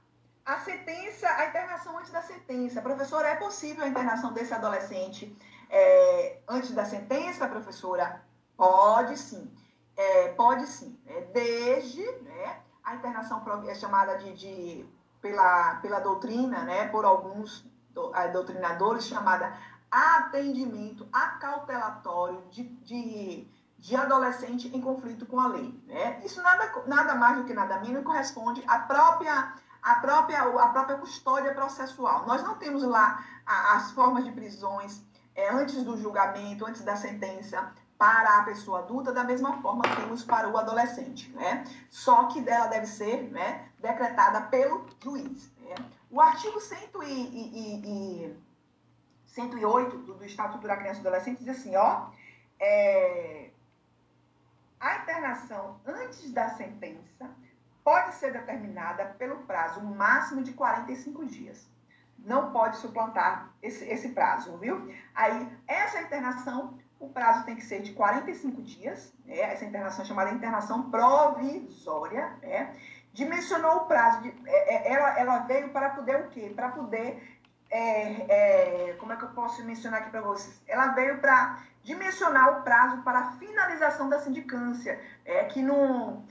a 0.52 0.60
sentença, 0.60 1.28
a 1.30 1.46
internação 1.46 1.98
antes 1.98 2.12
da 2.12 2.22
sentença. 2.22 2.82
Professora, 2.82 3.30
é 3.30 3.36
possível 3.36 3.86
a 3.86 3.88
internação 3.88 4.34
desse 4.34 4.54
adolescente 4.54 5.36
é, 5.70 6.40
antes 6.48 6.72
da 6.72 6.84
sentença, 6.84 7.48
professora? 7.48 8.22
Pode 8.58 9.18
sim. 9.18 9.50
É, 9.96 10.30
pode 10.30 10.68
sim. 10.68 11.00
É, 11.08 11.22
desde 11.34 12.04
né, 12.24 12.60
a 12.84 12.96
internação 12.96 13.42
é 13.68 13.76
chamada 13.76 14.18
de, 14.18 14.34
de, 14.34 14.86
pela, 15.22 15.76
pela 15.76 16.00
doutrina, 16.02 16.64
né, 16.64 16.88
por 16.90 17.06
alguns 17.06 17.66
do, 17.92 18.12
doutrinadores, 18.34 19.06
chamada 19.06 19.58
atendimento 19.90 21.08
acautelatório 21.12 22.42
de, 22.50 22.64
de, 22.64 23.48
de, 23.78 23.96
adolescente 23.96 24.70
em 24.74 24.82
conflito 24.82 25.26
com 25.26 25.40
a 25.40 25.48
lei. 25.48 25.74
Né? 25.88 26.22
Isso 26.26 26.42
nada, 26.42 26.72
nada 26.88 27.16
mais 27.16 27.38
do 27.38 27.46
que 27.46 27.54
nada 27.54 27.80
menos 27.80 28.04
corresponde 28.04 28.64
à 28.68 28.80
própria 28.80 29.54
a 29.82 29.96
própria, 29.96 30.42
a 30.42 30.70
própria 30.70 30.98
custódia 30.98 31.54
processual. 31.54 32.26
Nós 32.28 32.44
não 32.44 32.56
temos 32.56 32.84
lá 32.84 33.26
as 33.46 33.92
formas 33.92 34.24
de 34.24 34.32
prisões 34.32 35.04
é, 35.36 35.50
antes 35.50 35.84
do 35.84 35.98
julgamento, 35.98 36.66
antes 36.66 36.82
da 36.84 36.96
sentença, 36.96 37.74
para 37.98 38.40
a 38.40 38.44
pessoa 38.44 38.80
adulta, 38.80 39.12
da 39.12 39.24
mesma 39.24 39.62
forma 39.62 39.84
que 39.84 39.96
temos 39.96 40.24
para 40.24 40.50
o 40.50 40.58
adolescente. 40.58 41.30
Né? 41.32 41.64
Só 41.90 42.26
que 42.26 42.42
dela 42.42 42.68
deve 42.68 42.88
ser 42.88 43.32
né, 43.32 43.70
decretada 43.80 44.42
pelo 44.48 44.88
juiz. 45.04 45.52
Né? 45.60 45.76
O 46.10 46.20
artigo 46.20 46.60
100 46.60 46.90
e, 47.04 47.06
e, 47.06 48.26
e 48.26 48.38
108 49.28 49.98
do, 49.98 50.14
do, 50.16 50.26
Estatuto 50.26 50.68
da 50.68 50.78
Criança 50.78 51.00
e 51.00 51.04
do 51.04 51.08
Adolescente 51.08 51.44
diz 51.44 51.60
assim, 51.60 51.76
ó, 51.76 52.08
é, 52.60 53.50
a 54.80 54.98
internação 54.98 55.80
antes 55.86 56.32
da 56.32 56.50
sentença 56.50 57.30
pode 57.84 58.16
ser 58.16 58.32
determinada 58.32 59.06
pelo 59.18 59.38
prazo 59.44 59.82
máximo 59.82 60.44
de 60.44 60.54
45 60.54 61.26
dias. 61.26 61.70
Não 62.20 62.52
pode 62.52 62.78
suplantar 62.78 63.52
esse, 63.62 63.84
esse 63.86 64.10
prazo, 64.10 64.56
viu? 64.58 64.94
Aí, 65.16 65.50
essa 65.68 66.02
internação, 66.02 66.78
o 67.00 67.10
prazo 67.10 67.46
tem 67.46 67.56
que 67.56 67.66
ser 67.66 67.82
de 67.82 67.94
45 67.94 68.62
dias, 68.62 69.12
né? 69.26 69.40
essa 69.40 69.66
internação 69.66 70.04
é 70.04 70.08
chamada 70.08 70.30
internação 70.30 70.92
provisória, 70.92 72.32
né? 72.44 72.76
Dimensionou 73.14 73.78
o 73.78 73.86
prazo, 73.86 74.22
de, 74.22 74.34
é, 74.46 74.76
é, 74.76 74.94
ela, 74.94 75.20
ela 75.20 75.40
veio 75.40 75.70
para 75.70 75.90
poder 75.90 76.18
o 76.22 76.30
quê? 76.30 76.54
Para 76.56 76.70
poder, 76.70 77.42
é, 77.70 78.90
é, 78.90 78.94
como 78.94 79.12
é 79.12 79.16
que 79.18 79.24
eu 79.24 79.30
posso 79.30 79.66
mencionar 79.66 80.02
aqui 80.02 80.12
para 80.12 80.22
vocês? 80.22 80.62
Ela 80.68 80.90
veio 80.90 81.20
para 81.20 81.62
dimensionar 81.84 82.60
o 82.60 82.62
prazo 82.62 83.02
para 83.02 83.20
a 83.20 83.32
finalização 83.34 84.08
da 84.08 84.20
sindicância, 84.20 85.02
é, 85.26 85.44
que 85.46 85.62
no 85.62 86.24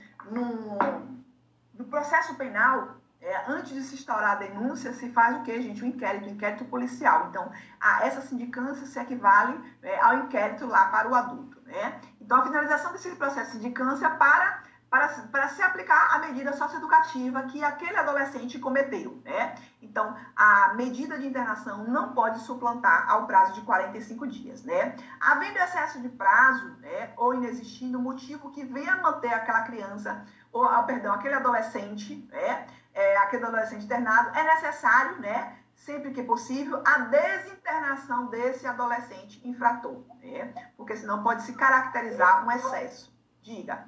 no 1.81 1.87
processo 1.87 2.35
penal, 2.35 2.97
é, 3.19 3.51
antes 3.51 3.73
de 3.73 3.81
se 3.81 3.95
instaurar 3.95 4.31
a 4.33 4.35
denúncia, 4.35 4.93
se 4.93 5.09
faz 5.11 5.37
o 5.37 5.43
que, 5.43 5.61
gente? 5.61 5.83
O 5.83 5.87
inquérito, 5.87 6.29
inquérito 6.29 6.65
policial. 6.65 7.27
Então, 7.29 7.51
a, 7.79 8.05
essa 8.05 8.21
sindicância 8.21 8.85
se 8.85 8.99
equivale 8.99 9.59
é, 9.81 9.99
ao 9.99 10.19
inquérito 10.19 10.65
lá 10.67 10.85
para 10.87 11.09
o 11.09 11.15
adulto. 11.15 11.59
Né? 11.65 11.99
Então, 12.19 12.39
a 12.39 12.43
finalização 12.43 12.91
desse 12.91 13.15
processo 13.15 13.51
de 13.51 13.57
sindicância 13.57 14.09
para, 14.11 14.63
para, 14.89 15.07
para 15.31 15.47
se 15.49 15.61
aplicar 15.61 16.15
a 16.15 16.19
medida 16.19 16.53
socioeducativa 16.53 17.43
que 17.43 17.63
aquele 17.63 17.97
adolescente 17.97 18.59
cometeu. 18.59 19.21
Né? 19.25 19.55
Então, 19.81 20.15
a 20.35 20.73
medida 20.75 21.17
de 21.17 21.25
internação 21.25 21.85
não 21.85 22.13
pode 22.13 22.39
suplantar 22.41 23.09
ao 23.09 23.25
prazo 23.25 23.53
de 23.53 23.61
45 23.61 24.27
dias. 24.27 24.63
Né? 24.63 24.95
Havendo 25.19 25.57
excesso 25.57 26.01
de 26.01 26.09
prazo 26.09 26.75
né, 26.79 27.13
ou 27.17 27.33
inexistindo 27.33 27.99
motivo 27.99 28.51
que 28.51 28.63
venha 28.63 28.97
manter 28.97 29.33
aquela 29.33 29.61
criança 29.63 30.25
ou, 30.51 30.63
ah, 30.63 30.83
perdão, 30.83 31.13
aquele 31.13 31.35
adolescente, 31.35 32.27
né, 32.31 32.67
é, 32.93 33.17
aquele 33.17 33.45
adolescente 33.45 33.85
internado, 33.85 34.37
é 34.37 34.43
necessário, 34.43 35.19
né, 35.19 35.57
sempre 35.75 36.11
que 36.11 36.23
possível, 36.23 36.83
a 36.85 36.99
desinternação 36.99 38.27
desse 38.27 38.67
adolescente 38.67 39.41
infrator, 39.47 40.03
né, 40.21 40.53
porque 40.75 40.95
senão 40.95 41.23
pode 41.23 41.43
se 41.43 41.53
caracterizar 41.53 42.45
um 42.45 42.51
excesso. 42.51 43.11
Diga. 43.41 43.87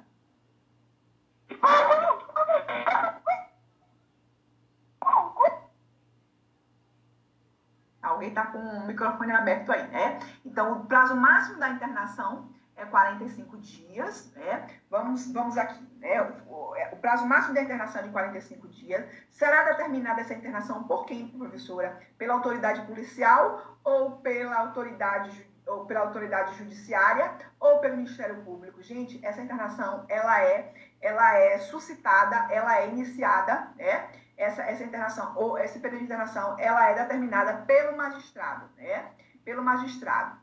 Alguém 8.02 8.28
está 8.28 8.46
com 8.46 8.58
o 8.58 8.86
microfone 8.86 9.32
aberto 9.32 9.72
aí, 9.72 9.86
né? 9.88 10.18
Então, 10.44 10.72
o 10.72 10.86
prazo 10.86 11.16
máximo 11.16 11.58
da 11.58 11.70
internação 11.70 12.53
é 12.76 12.84
45 12.84 13.56
dias, 13.58 14.32
né? 14.34 14.68
Vamos, 14.90 15.30
vamos 15.32 15.56
aqui, 15.56 15.82
né? 15.98 16.20
O, 16.48 16.74
é, 16.74 16.92
o, 16.92 16.96
prazo 16.96 17.26
máximo 17.26 17.54
da 17.54 17.62
internação 17.62 18.00
é 18.00 18.04
de 18.04 18.10
45 18.10 18.68
dias. 18.68 19.04
Será 19.30 19.64
determinada 19.64 20.20
essa 20.20 20.34
internação 20.34 20.84
por 20.84 21.06
quem, 21.06 21.28
professora? 21.28 22.00
Pela 22.18 22.34
autoridade 22.34 22.84
policial 22.86 23.78
ou 23.84 24.12
pela 24.18 24.58
autoridade 24.58 25.54
ou 25.66 25.86
pela 25.86 26.00
autoridade 26.00 26.56
judiciária 26.56 27.32
ou 27.58 27.78
pelo 27.78 27.96
Ministério 27.96 28.42
Público. 28.42 28.82
Gente, 28.82 29.24
essa 29.24 29.40
internação 29.40 30.04
ela 30.08 30.42
é 30.42 30.74
ela 31.00 31.36
é 31.36 31.58
suscitada, 31.58 32.52
ela 32.52 32.80
é 32.80 32.88
iniciada, 32.88 33.72
né? 33.76 34.08
Essa 34.36 34.62
essa 34.62 34.82
internação 34.82 35.32
ou 35.36 35.56
esse 35.58 35.78
período 35.78 36.00
de 36.00 36.06
internação, 36.06 36.58
ela 36.58 36.90
é 36.90 36.94
determinada 36.94 37.62
pelo 37.66 37.96
magistrado, 37.96 38.68
né? 38.76 39.10
Pelo 39.44 39.62
magistrado. 39.62 40.42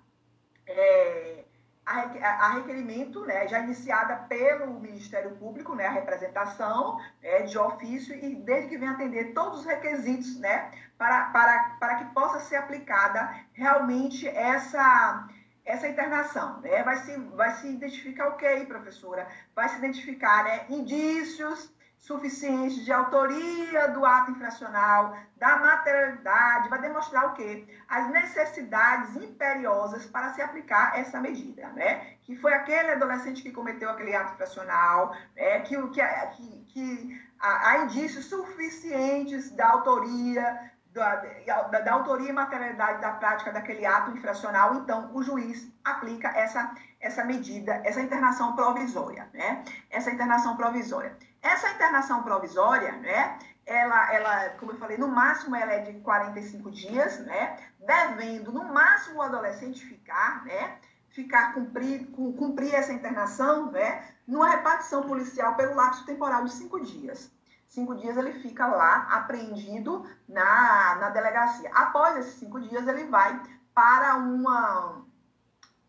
É, 0.65 1.43
a 1.91 2.53
requerimento, 2.53 3.25
né, 3.25 3.47
já 3.47 3.59
iniciada 3.59 4.15
pelo 4.27 4.79
Ministério 4.79 5.35
Público, 5.37 5.75
né, 5.75 5.87
a 5.87 5.91
representação 5.91 6.99
né, 7.21 7.43
de 7.43 7.57
ofício, 7.57 8.15
e 8.15 8.35
desde 8.35 8.69
que 8.69 8.77
venha 8.77 8.91
atender 8.91 9.33
todos 9.33 9.59
os 9.59 9.65
requisitos 9.65 10.39
né, 10.39 10.71
para, 10.97 11.25
para, 11.25 11.77
para 11.79 11.95
que 11.95 12.13
possa 12.13 12.39
ser 12.39 12.55
aplicada 12.55 13.33
realmente 13.53 14.27
essa, 14.27 15.27
essa 15.65 15.87
internação. 15.87 16.61
Né? 16.61 16.83
Vai, 16.83 16.97
se, 16.97 17.17
vai 17.35 17.51
se 17.55 17.67
identificar 17.67 18.29
o 18.29 18.37
que 18.37 18.45
aí, 18.45 18.65
professora? 18.65 19.27
Vai 19.55 19.67
se 19.69 19.77
identificar 19.77 20.43
né, 20.43 20.65
indícios 20.69 21.73
suficiente 22.01 22.83
de 22.83 22.91
autoria 22.91 23.87
do 23.89 24.03
ato 24.03 24.31
infracional, 24.31 25.15
da 25.37 25.57
materialidade, 25.57 26.67
vai 26.67 26.81
demonstrar 26.81 27.27
o 27.27 27.33
quê? 27.33 27.67
As 27.87 28.09
necessidades 28.09 29.15
imperiosas 29.15 30.07
para 30.07 30.33
se 30.33 30.41
aplicar 30.41 30.97
essa 30.99 31.21
medida, 31.21 31.69
né? 31.69 32.15
Que 32.23 32.35
foi 32.35 32.53
aquele 32.53 32.91
adolescente 32.91 33.43
que 33.43 33.51
cometeu 33.51 33.87
aquele 33.87 34.15
ato 34.15 34.33
infracional, 34.33 35.15
né? 35.35 35.59
que, 35.59 35.77
que, 35.89 36.01
que, 36.35 36.65
que 36.73 37.21
há 37.39 37.77
indícios 37.77 38.25
suficientes 38.25 39.51
da 39.51 39.69
autoria 39.69 40.71
da, 40.93 41.15
da, 41.45 41.79
da, 41.79 41.93
autoria 41.93 42.29
e 42.29 42.33
materialidade 42.33 43.01
da 43.01 43.11
prática 43.11 43.51
daquele 43.51 43.85
ato 43.85 44.11
infracional, 44.11 44.75
então 44.75 45.09
o 45.13 45.23
juiz 45.23 45.71
aplica 45.85 46.27
essa, 46.29 46.73
essa 47.01 47.25
medida, 47.25 47.81
essa 47.83 48.01
internação 48.01 48.55
provisória, 48.55 49.27
né? 49.33 49.63
Essa 49.89 50.11
internação 50.11 50.55
provisória. 50.55 51.17
Essa 51.41 51.69
internação 51.71 52.23
provisória, 52.23 52.91
né? 52.93 53.39
Ela, 53.65 54.13
ela, 54.13 54.49
como 54.51 54.71
eu 54.71 54.77
falei, 54.77 54.97
no 54.97 55.07
máximo 55.07 55.55
ela 55.55 55.73
é 55.73 55.79
de 55.79 55.99
45 55.99 56.71
dias, 56.71 57.19
né? 57.19 57.57
Devendo 57.79 58.51
no 58.51 58.65
máximo 58.65 59.19
o 59.19 59.21
adolescente 59.21 59.83
ficar, 59.85 60.45
né? 60.45 60.77
Ficar 61.09 61.53
cumprir, 61.53 62.07
cumprir 62.11 62.73
essa 62.73 62.93
internação, 62.93 63.71
né? 63.71 64.03
Numa 64.27 64.49
repartição 64.49 65.03
policial 65.03 65.55
pelo 65.55 65.75
lapso 65.75 66.05
temporal 66.05 66.45
de 66.45 66.53
cinco 66.53 66.79
dias 66.79 67.31
cinco 67.71 67.95
dias 67.95 68.17
ele 68.17 68.33
fica 68.33 68.67
lá 68.67 69.07
apreendido 69.09 70.05
na, 70.27 70.95
na 70.95 71.09
delegacia. 71.09 71.71
Após 71.73 72.17
esses 72.17 72.33
cinco 72.33 72.59
dias, 72.59 72.85
ele 72.85 73.05
vai 73.05 73.41
para 73.73 74.17
uma 74.17 75.05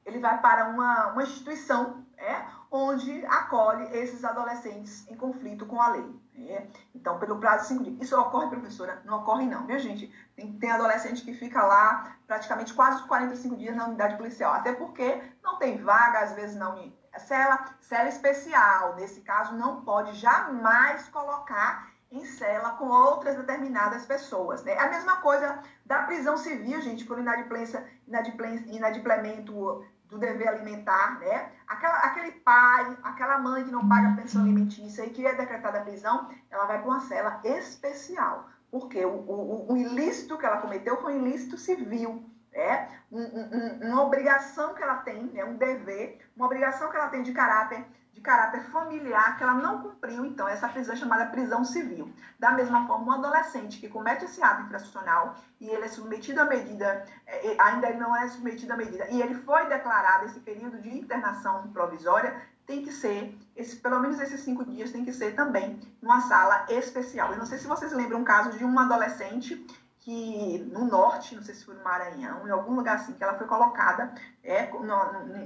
ele 0.05 0.19
vai 0.19 0.41
para 0.41 0.69
uma, 0.69 1.09
uma 1.09 1.23
instituição 1.23 2.05
é, 2.17 2.45
onde 2.71 3.25
acolhe 3.27 3.85
esses 3.97 4.25
adolescentes 4.25 5.07
em 5.09 5.17
conflito 5.17 5.67
com 5.67 5.81
a 5.81 5.89
lei. 5.89 6.23
É. 6.49 6.67
Então, 6.95 7.19
pelo 7.19 7.39
prazo 7.39 7.63
de 7.63 7.69
cinco 7.69 7.85
dias. 7.85 7.97
Isso 8.01 8.19
ocorre, 8.19 8.49
professora? 8.49 9.03
Não 9.05 9.19
ocorre, 9.21 9.47
não, 9.47 9.67
viu, 9.67 9.79
gente? 9.79 10.13
Tem, 10.35 10.51
tem 10.59 10.71
adolescente 10.71 11.23
que 11.23 11.35
fica 11.35 11.63
lá 11.63 12.17
praticamente 12.27 12.73
quase 12.73 13.03
45 13.07 13.57
dias 13.57 13.77
na 13.77 13.87
unidade 13.87 14.17
policial, 14.17 14.55
até 14.55 14.73
porque 14.73 15.23
não 15.43 15.59
tem 15.59 15.83
vaga, 15.83 16.21
às 16.21 16.33
vezes, 16.33 16.57
na, 16.57 16.75
cela, 17.19 17.67
cela 17.81 18.09
especial, 18.09 18.95
nesse 18.97 19.21
caso, 19.21 19.55
não 19.55 19.83
pode 19.83 20.15
jamais 20.15 21.09
colocar 21.11 21.92
em 22.13 22.25
cela 22.25 22.73
com 22.73 22.87
outras 22.89 23.37
determinadas 23.37 24.05
pessoas. 24.05 24.63
Né? 24.63 24.79
A 24.79 24.89
mesma 24.89 25.17
coisa 25.17 25.59
da 25.85 26.03
prisão 26.03 26.37
civil, 26.37 26.81
gente, 26.81 27.05
por 27.05 27.19
inadimplência, 27.19 27.85
inadimplência, 28.07 28.71
inadimplemento 28.71 29.85
do 30.09 30.19
dever 30.19 30.47
alimentar, 30.47 31.19
né? 31.19 31.51
Aquela, 31.67 31.99
aquele 32.01 32.33
pai, 32.33 32.99
aquela 33.03 33.39
mãe 33.39 33.65
que 33.65 33.71
não 33.71 33.89
paga 33.89 34.11
a 34.11 34.17
pensão 34.17 34.43
alimentícia 34.43 35.07
e 35.07 35.11
que 35.11 35.27
é 35.27 35.35
decretada 35.35 35.79
a 35.79 35.83
prisão, 35.83 36.29
ela 36.51 36.67
vai 36.67 36.79
para 36.79 36.87
uma 36.87 37.01
cela 37.01 37.41
especial. 37.43 38.51
Porque 38.71 39.03
o, 39.05 39.11
o, 39.11 39.73
o 39.73 39.77
ilícito 39.77 40.37
que 40.37 40.45
ela 40.45 40.59
cometeu 40.59 41.01
foi 41.01 41.15
um 41.15 41.27
ilícito 41.27 41.57
civil 41.57 42.23
é 42.53 42.89
um, 43.11 43.23
um, 43.23 43.91
uma 43.91 44.03
obrigação 44.03 44.75
que 44.75 44.83
ela 44.83 44.97
tem, 44.97 45.25
né, 45.25 45.45
um 45.45 45.57
dever, 45.57 46.19
uma 46.37 46.47
obrigação 46.47 46.91
que 46.91 46.97
ela 46.97 47.09
tem 47.09 47.23
de 47.23 47.33
caráter 47.33 47.85
caráter 48.23 48.63
familiar 48.71 49.37
que 49.37 49.43
ela 49.43 49.55
não 49.55 49.83
cumpriu, 49.83 50.25
então 50.25 50.49
essa 50.49 50.69
prisão 50.69 50.95
é 50.95 50.97
chamada 50.97 51.27
prisão 51.27 51.65
civil. 51.65 52.13
Da 52.39 52.53
mesma 52.53 52.87
forma, 52.87 53.07
um 53.07 53.19
adolescente 53.19 53.79
que 53.79 53.89
comete 53.89 54.25
esse 54.25 54.43
ato 54.43 54.63
infracional 54.63 55.37
e 55.61 55.69
ele 55.69 55.85
é 55.85 55.89
submetido 55.89 56.41
à 56.41 56.45
medida, 56.45 57.05
é, 57.27 57.57
ainda 57.61 57.89
ele 57.89 57.99
não 57.99 58.17
é 58.17 58.29
submetido 58.29 58.73
à 58.73 58.77
medida, 58.77 59.07
e 59.11 59.21
ele 59.21 59.35
foi 59.35 59.67
declarado 59.67 60.27
esse 60.27 60.41
período 60.41 60.81
de 60.81 60.89
internação 60.89 61.69
provisória, 61.69 62.35
tem 62.67 62.83
que 62.83 62.93
ser, 62.93 63.37
esse, 63.57 63.77
pelo 63.77 64.01
menos 64.01 64.21
esses 64.21 64.41
cinco 64.41 64.65
dias 64.65 64.93
tem 64.93 65.05
que 65.05 65.13
ser 65.13 65.35
também 65.35 65.81
numa 66.01 66.21
sala 66.21 66.67
especial. 66.69 67.33
Eu 67.33 67.39
não 67.39 67.47
sei 67.47 67.59
se 67.59 67.67
vocês 67.67 67.93
lembram 67.93 68.21
um 68.21 68.25
caso 68.25 68.57
de 68.57 68.65
uma 68.65 68.85
adolescente 68.85 69.67
que 70.03 70.59
no 70.73 70.85
norte, 70.85 71.37
não 71.37 71.43
sei 71.43 71.55
se 71.55 71.65
foi 71.65 71.75
no 71.75 71.85
Maranhão, 71.85 72.47
em 72.47 72.51
algum 72.51 72.75
lugar 72.75 72.97
assim, 72.97 73.13
que 73.13 73.23
ela 73.23 73.39
foi 73.39 73.47
colocada 73.47 74.13
é, 74.43 74.69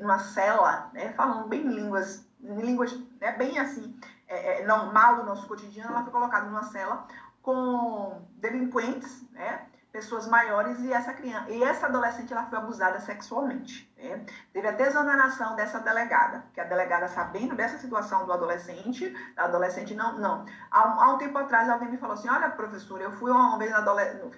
numa 0.01 0.19
cela, 0.19 0.91
né, 0.95 1.13
falando 1.13 1.47
bem 1.47 1.63
línguas, 1.63 2.26
línguas 2.55 2.97
né, 3.21 3.33
bem 3.33 3.59
assim, 3.59 3.99
é, 4.29 4.61
é, 4.61 4.67
normal 4.67 5.17
do 5.17 5.25
nosso 5.25 5.47
cotidiano, 5.47 5.91
ela 5.91 6.03
foi 6.03 6.13
colocada 6.13 6.47
numa 6.47 6.65
cela 6.65 7.07
com 7.43 8.23
delinquentes, 8.39 9.25
né, 9.33 9.67
pessoas 9.97 10.29
maiores 10.29 10.79
e 10.81 10.93
essa 10.93 11.15
criança 11.15 11.51
e 11.51 11.63
essa 11.63 11.87
adolescente 11.87 12.31
ela 12.31 12.45
foi 12.45 12.59
abusada 12.59 13.01
sexualmente. 13.01 13.91
Né? 13.97 14.27
Teve 14.53 14.69
a 14.69 14.73
desoneração 14.73 15.57
dessa 15.57 15.81
delegada, 15.81 16.45
que 16.53 16.61
a 16.61 16.65
delegada 16.65 17.09
sabendo 17.09 17.55
dessa 17.55 17.79
situação 17.79 18.27
do 18.27 18.33
adolescente, 18.33 19.09
da 19.35 19.45
adolescente 19.45 19.95
não, 19.95 20.19
não. 20.19 20.45
Há, 20.71 21.05
há 21.05 21.15
um 21.15 21.19
tempo 21.19 21.39
atrás 21.39 21.69
alguém 21.71 21.89
me 21.89 21.97
falou 21.97 22.15
assim, 22.15 22.29
olha 22.29 22.51
professora, 22.51 23.05
eu 23.05 23.13
fui 23.13 23.31
uma 23.31 23.57
vez 23.57 23.73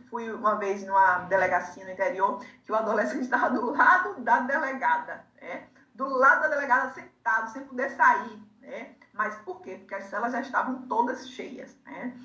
fui 0.08 0.30
uma 0.32 0.54
vez 0.54 0.86
numa 0.86 1.20
delegacia 1.24 1.84
no 1.84 1.90
interior 1.90 2.40
que 2.64 2.70
o 2.70 2.76
adolescente 2.76 3.22
estava 3.24 3.50
do 3.50 3.72
lado 3.72 4.20
da 4.20 4.40
delegada, 4.40 5.24
né? 5.42 5.66
Do 5.98 6.08
lado 6.08 6.42
da 6.42 6.48
delegada 6.48 6.92
sentado 6.92 7.50
sem 7.50 7.64
poder 7.64 7.90
sair, 7.90 8.40
né? 8.60 8.94
Mas 9.12 9.34
por 9.38 9.60
quê? 9.60 9.74
Porque 9.78 9.96
as 9.96 10.04
celas 10.04 10.32
já 10.32 10.40
estavam 10.40 10.82
todas 10.82 11.28
cheias, 11.28 11.76
né? 11.84 12.16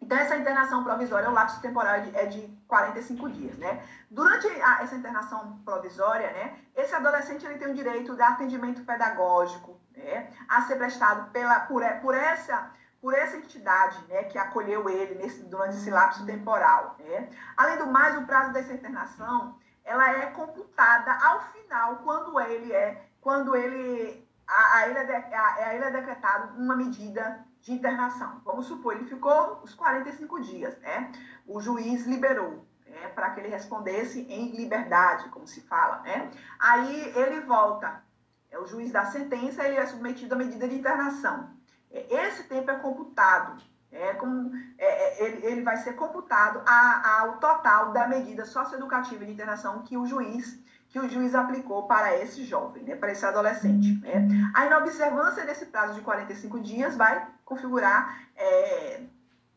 Então, 0.00 0.16
essa 0.16 0.36
internação 0.36 0.84
provisória, 0.84 1.28
o 1.28 1.32
lapso 1.32 1.60
temporal 1.60 1.94
é 1.94 2.26
de 2.26 2.46
45 2.68 3.30
dias, 3.30 3.58
né? 3.58 3.82
Durante 4.08 4.46
a, 4.46 4.82
essa 4.82 4.94
internação 4.94 5.58
provisória, 5.64 6.30
né, 6.30 6.56
esse 6.76 6.94
adolescente 6.94 7.44
ele 7.44 7.58
tem 7.58 7.68
o 7.68 7.74
direito 7.74 8.14
de 8.14 8.22
atendimento 8.22 8.84
pedagógico, 8.84 9.80
né, 9.96 10.30
a 10.48 10.62
ser 10.62 10.76
prestado 10.76 11.32
pela, 11.32 11.60
por, 11.60 11.82
por, 12.00 12.14
essa, 12.14 12.70
por 13.00 13.12
essa 13.12 13.38
entidade, 13.38 13.98
né, 14.08 14.24
que 14.24 14.38
acolheu 14.38 14.88
ele 14.88 15.16
nesse, 15.16 15.42
durante 15.44 15.76
esse 15.76 15.90
lapso 15.90 16.24
temporal, 16.24 16.96
né? 17.00 17.28
Além 17.56 17.78
do 17.78 17.86
mais, 17.86 18.16
o 18.18 18.26
prazo 18.26 18.52
dessa 18.52 18.72
internação, 18.72 19.58
ela 19.84 20.10
é 20.10 20.26
computada 20.26 21.12
ao 21.12 21.52
final, 21.52 21.96
quando 21.98 22.40
ele 22.40 22.72
é, 22.72 23.06
quando 23.20 23.54
ele, 23.54 24.26
a, 24.46 24.76
a 24.76 24.88
ele 24.88 24.98
é, 24.98 25.34
a, 25.34 25.54
a 25.54 25.74
ele 25.74 25.84
é 25.84 25.90
decretado 25.90 26.58
uma 26.58 26.74
medida 26.74 27.44
de 27.60 27.72
internação. 27.72 28.40
Vamos 28.44 28.66
supor, 28.66 28.94
ele 28.94 29.04
ficou 29.04 29.60
os 29.62 29.74
45 29.74 30.40
dias, 30.42 30.78
né? 30.80 31.12
O 31.46 31.60
juiz 31.60 32.06
liberou, 32.06 32.66
né? 32.86 33.08
Para 33.08 33.30
que 33.30 33.40
ele 33.40 33.48
respondesse 33.48 34.20
em 34.20 34.50
liberdade, 34.56 35.28
como 35.28 35.46
se 35.46 35.60
fala, 35.62 36.00
né? 36.00 36.30
Aí 36.58 37.12
ele 37.16 37.40
volta, 37.40 38.02
é 38.50 38.58
o 38.58 38.66
juiz 38.66 38.90
da 38.90 39.06
sentença, 39.06 39.64
ele 39.64 39.76
é 39.76 39.86
submetido 39.86 40.34
à 40.34 40.38
medida 40.38 40.68
de 40.68 40.76
internação. 40.76 41.50
É, 41.90 42.26
esse 42.26 42.44
tempo 42.44 42.70
é 42.70 42.78
computado, 42.78 43.62
é, 43.94 44.12
como, 44.14 44.50
é, 44.76 44.84
é, 44.84 45.24
ele, 45.24 45.46
ele 45.46 45.62
vai 45.62 45.76
ser 45.76 45.94
computado 45.94 46.62
ao 46.66 47.38
total 47.38 47.92
da 47.92 48.06
medida 48.08 48.44
socioeducativa 48.44 49.24
de 49.24 49.32
internação 49.32 49.82
que 49.82 49.96
o 49.96 50.04
juiz 50.04 50.62
que 50.88 51.00
o 51.00 51.10
juiz 51.10 51.34
aplicou 51.34 51.88
para 51.88 52.16
esse 52.18 52.44
jovem, 52.44 52.84
né, 52.84 52.94
para 52.94 53.10
esse 53.10 53.26
adolescente. 53.26 53.98
Né? 54.00 54.28
A 54.54 54.66
inobservância 54.66 55.44
desse 55.44 55.66
prazo 55.66 55.94
de 55.94 56.02
45 56.02 56.60
dias 56.60 56.96
vai 56.96 57.26
configurar 57.44 58.28
é, 58.36 59.00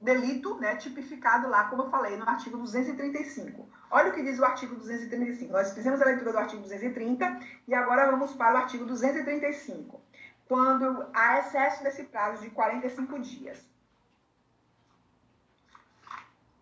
delito 0.02 0.56
né, 0.56 0.76
tipificado 0.78 1.48
lá, 1.48 1.66
como 1.66 1.84
eu 1.84 1.90
falei, 1.92 2.18
no 2.18 2.28
artigo 2.28 2.58
235. 2.58 3.70
Olha 3.92 4.10
o 4.10 4.14
que 4.14 4.24
diz 4.24 4.40
o 4.40 4.46
artigo 4.46 4.78
235. 4.78 5.54
Nós 5.54 5.74
fizemos 5.74 6.02
a 6.02 6.06
leitura 6.06 6.32
do 6.32 6.40
artigo 6.40 6.64
230 6.64 7.40
e 7.68 7.76
agora 7.76 8.10
vamos 8.10 8.34
para 8.34 8.56
o 8.56 8.58
artigo 8.58 8.84
235, 8.86 10.02
quando 10.48 11.06
há 11.14 11.38
excesso 11.38 11.84
desse 11.84 12.04
prazo 12.06 12.42
de 12.42 12.50
45 12.50 13.20
dias. 13.20 13.77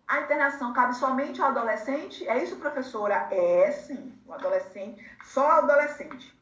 A 0.06 0.20
internação 0.20 0.72
cabe 0.72 0.94
somente 0.94 1.42
ao 1.42 1.48
adolescente? 1.48 2.26
É 2.28 2.42
isso, 2.42 2.56
professora? 2.56 3.26
É 3.30 3.72
sim, 3.72 4.16
o 4.24 4.32
adolescente, 4.32 5.04
só 5.24 5.50
ao 5.50 5.58
adolescente. 5.64 6.32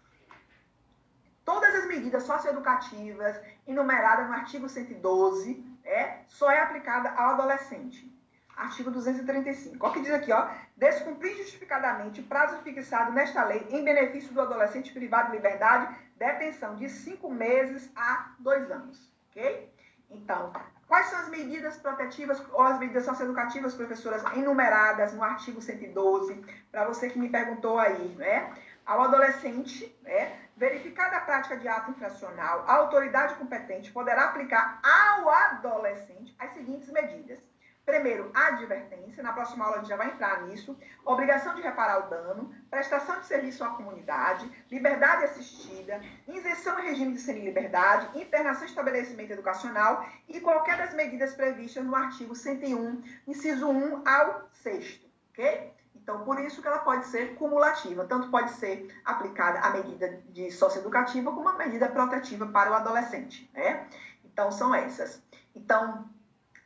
Todas 1.45 1.75
as 1.75 1.87
medidas 1.87 2.25
socioeducativas 2.25 3.41
enumeradas 3.67 4.29
no 4.29 4.35
artigo 4.35 4.69
112 4.69 5.65
é, 5.83 6.19
só 6.27 6.51
é 6.51 6.61
aplicada 6.61 7.11
ao 7.11 7.31
adolescente. 7.31 8.11
Artigo 8.55 8.91
235. 8.91 9.85
Olha 9.85 9.91
o 9.91 9.95
que 9.95 10.03
diz 10.03 10.13
aqui, 10.13 10.33
ó. 10.33 10.49
Descumprir 10.77 11.37
justificadamente 11.37 12.23
prazo 12.23 12.59
fixado 12.59 13.13
nesta 13.13 13.45
lei 13.45 13.67
em 13.71 13.83
benefício 13.83 14.33
do 14.33 14.41
adolescente 14.43 14.93
privado 14.93 15.31
de 15.31 15.37
liberdade, 15.37 15.95
detenção 16.17 16.77
de 16.77 16.89
cinco 16.89 17.31
meses 17.31 17.91
a 17.97 18.35
dois 18.39 18.71
anos. 18.71 19.13
Ok? 19.31 19.74
Então, 20.15 20.53
Quais 20.87 21.07
são 21.07 21.19
as 21.19 21.29
medidas 21.29 21.77
protetivas 21.79 22.43
ou 22.53 22.61
as 22.61 22.79
medidas 22.79 23.05
socioeducativas, 23.05 23.75
professoras, 23.75 24.23
enumeradas 24.35 25.13
no 25.15 25.25
artigo 25.25 25.61
112, 25.61 26.45
para 26.71 26.85
você 26.85 27.09
que 27.09 27.19
me 27.19 27.29
perguntou 27.29 27.79
aí, 27.79 28.15
né? 28.17 28.53
Ao 28.85 29.01
adolescente, 29.01 29.97
né, 30.03 30.39
verificada 30.57 31.17
a 31.17 31.21
prática 31.23 31.57
de 31.57 31.67
ato 31.67 31.91
infracional, 31.91 32.65
a 32.69 32.75
autoridade 32.75 33.35
competente 33.37 33.91
poderá 33.91 34.27
aplicar 34.27 34.79
ao 34.83 35.31
adolescente 35.31 36.37
as 36.39 36.53
seguintes 36.53 36.91
medidas 36.91 37.41
Primeiro, 37.85 38.31
advertência, 38.33 39.23
na 39.23 39.33
próxima 39.33 39.65
aula 39.65 39.77
a 39.77 39.81
gente 39.81 39.89
já 39.89 39.97
vai 39.97 40.09
entrar 40.09 40.43
nisso, 40.47 40.77
obrigação 41.05 41.55
de 41.55 41.61
reparar 41.61 42.07
o 42.07 42.11
dano, 42.11 42.55
prestação 42.71 43.21
de 43.21 43.27
serviço 43.27 43.63
à 43.63 43.71
comunidade, 43.71 44.51
liberdade 44.71 45.25
assistida, 45.25 46.01
isenção 46.27 46.79
em 46.81 46.87
regime 46.89 47.13
de 47.13 47.21
semi-liberdade, 47.21 48.19
internação 48.19 48.65
e 48.65 48.69
estabelecimento 48.69 49.33
educacional 49.33 50.07
e 50.29 50.41
qualquer 50.41 50.79
das 50.79 50.95
medidas 50.95 51.35
previstas 51.35 51.85
no 51.85 51.95
artigo 51.95 52.35
101, 52.35 53.03
inciso 53.27 53.69
1 53.69 54.09
ao 54.09 54.49
6 54.53 55.05
ok? 55.35 55.73
Então, 55.95 56.25
por 56.25 56.39
isso 56.39 56.61
que 56.61 56.69
ela 56.69 56.79
pode 56.79 57.07
ser 57.07 57.35
cumulativa, 57.35 58.05
tanto 58.05 58.31
pode 58.31 58.51
ser 58.53 58.95
aplicada 59.05 59.61
a 59.61 59.71
medida 59.71 60.21
de 60.29 60.51
socioeducativa 60.51 61.33
como 61.33 61.49
a 61.49 61.55
medida 61.55 61.89
protetiva 61.89 62.47
para 62.47 62.71
o 62.71 62.75
adolescente, 62.75 63.51
né? 63.55 63.89
Então, 64.25 64.51
são 64.53 64.75
essas. 64.75 65.23
Então, 65.55 66.09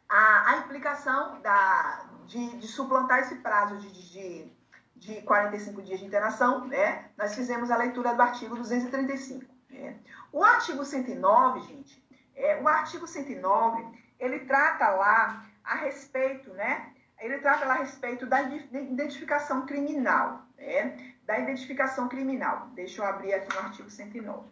a, 0.09 0.51
a 0.51 0.57
implicação 0.59 1.41
da, 1.43 2.07
de, 2.27 2.57
de 2.57 2.67
suplantar 2.67 3.21
esse 3.21 3.37
prazo 3.37 3.77
de, 3.77 4.11
de, 4.11 4.53
de 4.97 5.23
45 5.23 5.83
dias 5.83 6.01
de 6.01 6.07
internação, 6.07 6.67
né, 6.67 7.11
nós 7.17 7.35
fizemos 7.35 7.71
a 7.71 7.77
leitura 7.77 8.15
do 8.15 8.23
artigo 8.23 8.57
235. 8.57 9.45
Né. 9.71 9.97
O 10.33 10.43
artigo 10.43 10.85
109, 10.85 11.61
gente, 11.61 12.03
é, 12.35 12.61
o 12.63 12.69
artigo 12.69 13.07
109, 13.07 13.85
ele 14.19 14.41
trata 14.41 14.89
lá 14.91 15.45
a 15.63 15.75
respeito, 15.77 16.53
né, 16.55 16.93
ele 17.21 17.39
trata 17.39 17.67
lá 17.67 17.75
a 17.75 17.79
respeito 17.79 18.25
da 18.27 18.43
identificação 18.43 19.67
criminal, 19.67 20.47
né, 20.57 21.15
da 21.27 21.39
identificação 21.39 22.09
criminal. 22.09 22.69
Deixa 22.75 23.03
eu 23.03 23.07
abrir 23.07 23.35
aqui 23.35 23.55
no 23.55 23.61
artigo 23.61 23.91
109. 23.91 24.47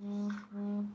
Uhum. 0.00 0.88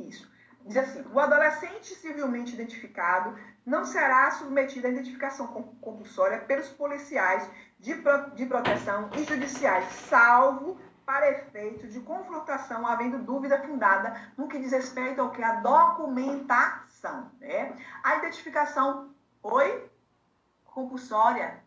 Isso. 0.00 0.28
Diz 0.64 0.78
assim: 0.78 1.04
o 1.12 1.20
adolescente 1.20 1.94
civilmente 1.94 2.54
identificado 2.54 3.38
não 3.66 3.84
será 3.84 4.30
submetido 4.30 4.86
à 4.86 4.90
identificação 4.90 5.46
compulsória 5.80 6.38
pelos 6.40 6.68
policiais 6.70 7.48
de, 7.78 7.94
pro, 7.96 8.30
de 8.30 8.46
proteção 8.46 9.10
e 9.14 9.24
judiciais, 9.24 9.84
salvo 9.92 10.80
para 11.04 11.30
efeito 11.30 11.86
de 11.86 12.00
confrontação, 12.00 12.86
havendo 12.86 13.18
dúvida 13.18 13.60
fundada 13.60 14.32
no 14.38 14.48
que 14.48 14.58
diz 14.58 14.72
respeito 14.72 15.20
ao 15.20 15.32
que 15.32 15.42
a 15.42 15.60
documentação, 15.60 17.30
né? 17.38 17.76
A 18.02 18.16
identificação, 18.16 19.14
oi? 19.42 19.90
Compulsória. 20.64 21.62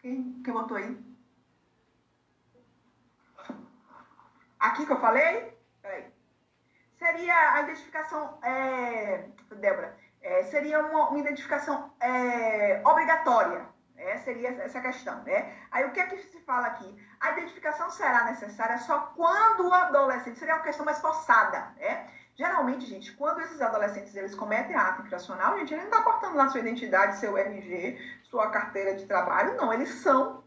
Quem, 0.00 0.42
quem 0.42 0.52
botou 0.52 0.76
aí? 0.76 0.98
Aqui 4.58 4.84
que 4.84 4.92
eu 4.92 5.00
falei? 5.00 5.56
Peraí. 5.80 6.09
Seria 7.00 7.54
a 7.54 7.62
identificação, 7.62 8.38
é, 8.42 9.24
Débora, 9.56 9.96
é, 10.20 10.42
seria 10.42 10.80
uma, 10.80 11.08
uma 11.08 11.18
identificação 11.18 11.90
é, 11.98 12.82
obrigatória, 12.84 13.66
é, 13.96 14.18
seria 14.18 14.50
essa 14.50 14.82
questão, 14.82 15.22
né? 15.22 15.50
Aí 15.70 15.86
o 15.86 15.92
que 15.92 16.00
é 16.00 16.06
que 16.08 16.18
se 16.18 16.38
fala 16.40 16.66
aqui? 16.66 16.94
A 17.18 17.30
identificação 17.30 17.88
será 17.88 18.24
necessária 18.24 18.76
só 18.76 18.98
quando 19.16 19.66
o 19.66 19.72
adolescente, 19.72 20.38
seria 20.38 20.56
uma 20.56 20.62
questão 20.62 20.84
mais 20.84 21.00
forçada, 21.00 21.72
né? 21.78 22.06
Geralmente, 22.34 22.84
gente, 22.84 23.12
quando 23.12 23.40
esses 23.40 23.62
adolescentes 23.62 24.14
eles 24.14 24.34
cometem 24.34 24.76
ato 24.76 25.00
infracional, 25.00 25.58
gente, 25.58 25.72
ele 25.72 25.84
não 25.84 25.90
está 25.90 26.02
portando 26.02 26.36
lá 26.36 26.50
sua 26.50 26.60
identidade, 26.60 27.16
seu 27.16 27.36
RG, 27.36 27.98
sua 28.24 28.50
carteira 28.50 28.94
de 28.94 29.06
trabalho, 29.06 29.56
não. 29.56 29.72
Eles 29.72 29.88
são, 30.02 30.44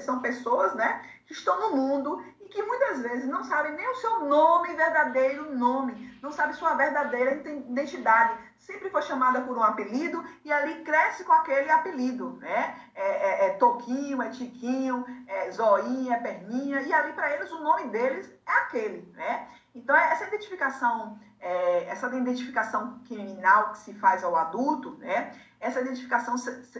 são 0.00 0.22
pessoas, 0.22 0.74
né, 0.74 1.02
que 1.26 1.34
estão 1.34 1.60
no 1.60 1.76
mundo 1.76 2.24
que 2.50 2.62
muitas 2.62 3.00
vezes 3.00 3.26
não 3.26 3.42
sabem 3.44 3.72
nem 3.72 3.88
o 3.88 3.94
seu 3.96 4.20
nome, 4.24 4.74
verdadeiro 4.74 5.56
nome, 5.56 6.18
não 6.22 6.30
sabem 6.30 6.54
sua 6.54 6.74
verdadeira 6.74 7.34
identidade 7.34 8.50
sempre 8.60 8.90
foi 8.90 9.02
chamada 9.02 9.40
por 9.40 9.56
um 9.56 9.62
apelido 9.62 10.22
e 10.44 10.52
ali 10.52 10.82
cresce 10.84 11.24
com 11.24 11.32
aquele 11.32 11.70
apelido, 11.70 12.38
né? 12.40 12.76
É, 12.94 13.02
é, 13.02 13.46
é 13.46 13.50
Toquinho, 13.54 14.22
é 14.22 14.28
Tiquinho, 14.28 15.04
é 15.26 15.50
Zoinha, 15.50 16.14
é 16.14 16.20
Perninha, 16.20 16.82
e 16.82 16.92
ali 16.92 17.12
para 17.12 17.34
eles 17.34 17.50
o 17.50 17.60
nome 17.60 17.88
deles 17.88 18.30
é 18.46 18.52
aquele, 18.52 19.10
né? 19.14 19.48
Então 19.74 19.96
essa 19.96 20.24
identificação, 20.24 21.18
é, 21.40 21.84
essa 21.84 22.06
identificação 22.14 23.00
criminal 23.06 23.72
que 23.72 23.78
se 23.78 23.94
faz 23.94 24.22
ao 24.22 24.36
adulto, 24.36 24.96
né? 24.98 25.32
Essa 25.60 25.82
identificação 25.82 26.34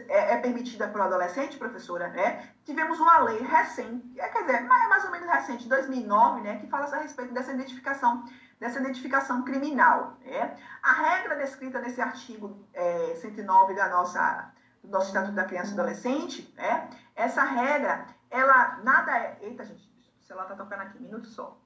é, 0.09 0.33
é 0.33 0.37
permitida 0.39 0.87
para 0.87 1.01
o 1.01 1.03
adolescente, 1.03 1.57
professora, 1.57 2.07
né? 2.09 2.49
Tivemos 2.65 2.99
uma 2.99 3.19
lei 3.19 3.39
recente, 3.39 4.19
é, 4.19 4.27
quer 4.27 4.41
dizer, 4.41 4.61
mais 4.61 5.05
ou 5.05 5.11
menos 5.11 5.27
recente, 5.27 5.69
2009, 5.69 6.41
né? 6.41 6.57
Que 6.59 6.67
fala 6.67 6.85
a 6.85 6.99
respeito 6.99 7.33
dessa 7.33 7.53
identificação 7.53 8.25
dessa 8.61 8.79
identificação 8.79 9.43
criminal. 9.43 10.17
Né? 10.23 10.55
A 10.83 10.93
regra 10.93 11.35
descrita 11.35 11.81
nesse 11.81 11.99
artigo 11.99 12.63
é, 12.73 13.15
109 13.15 13.73
da 13.73 13.89
nossa, 13.89 14.53
do 14.83 14.89
nosso 14.89 15.07
Estatuto 15.07 15.33
da 15.33 15.45
Criança 15.45 15.71
e 15.71 15.73
Adolescente, 15.73 16.53
né? 16.55 16.87
essa 17.15 17.43
regra, 17.43 18.05
ela 18.29 18.77
nada 18.83 19.17
é... 19.17 19.39
Eita, 19.41 19.65
gente, 19.65 19.89
o 20.19 20.23
celular 20.23 20.43
está 20.43 20.55
tocando 20.55 20.81
aqui, 20.81 20.99
um 20.99 21.01
minuto 21.01 21.27
só. 21.27 21.59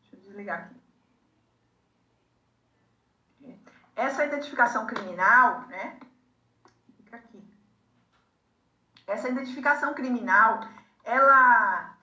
Deixa 0.00 0.14
eu 0.14 0.20
desligar 0.20 0.60
aqui. 0.60 0.76
Essa 3.96 4.26
identificação 4.26 4.86
criminal, 4.86 5.66
né? 5.66 5.98
Aqui. 7.16 7.42
Essa 9.06 9.28
identificação 9.28 9.94
criminal, 9.94 10.60
ela 11.04 11.96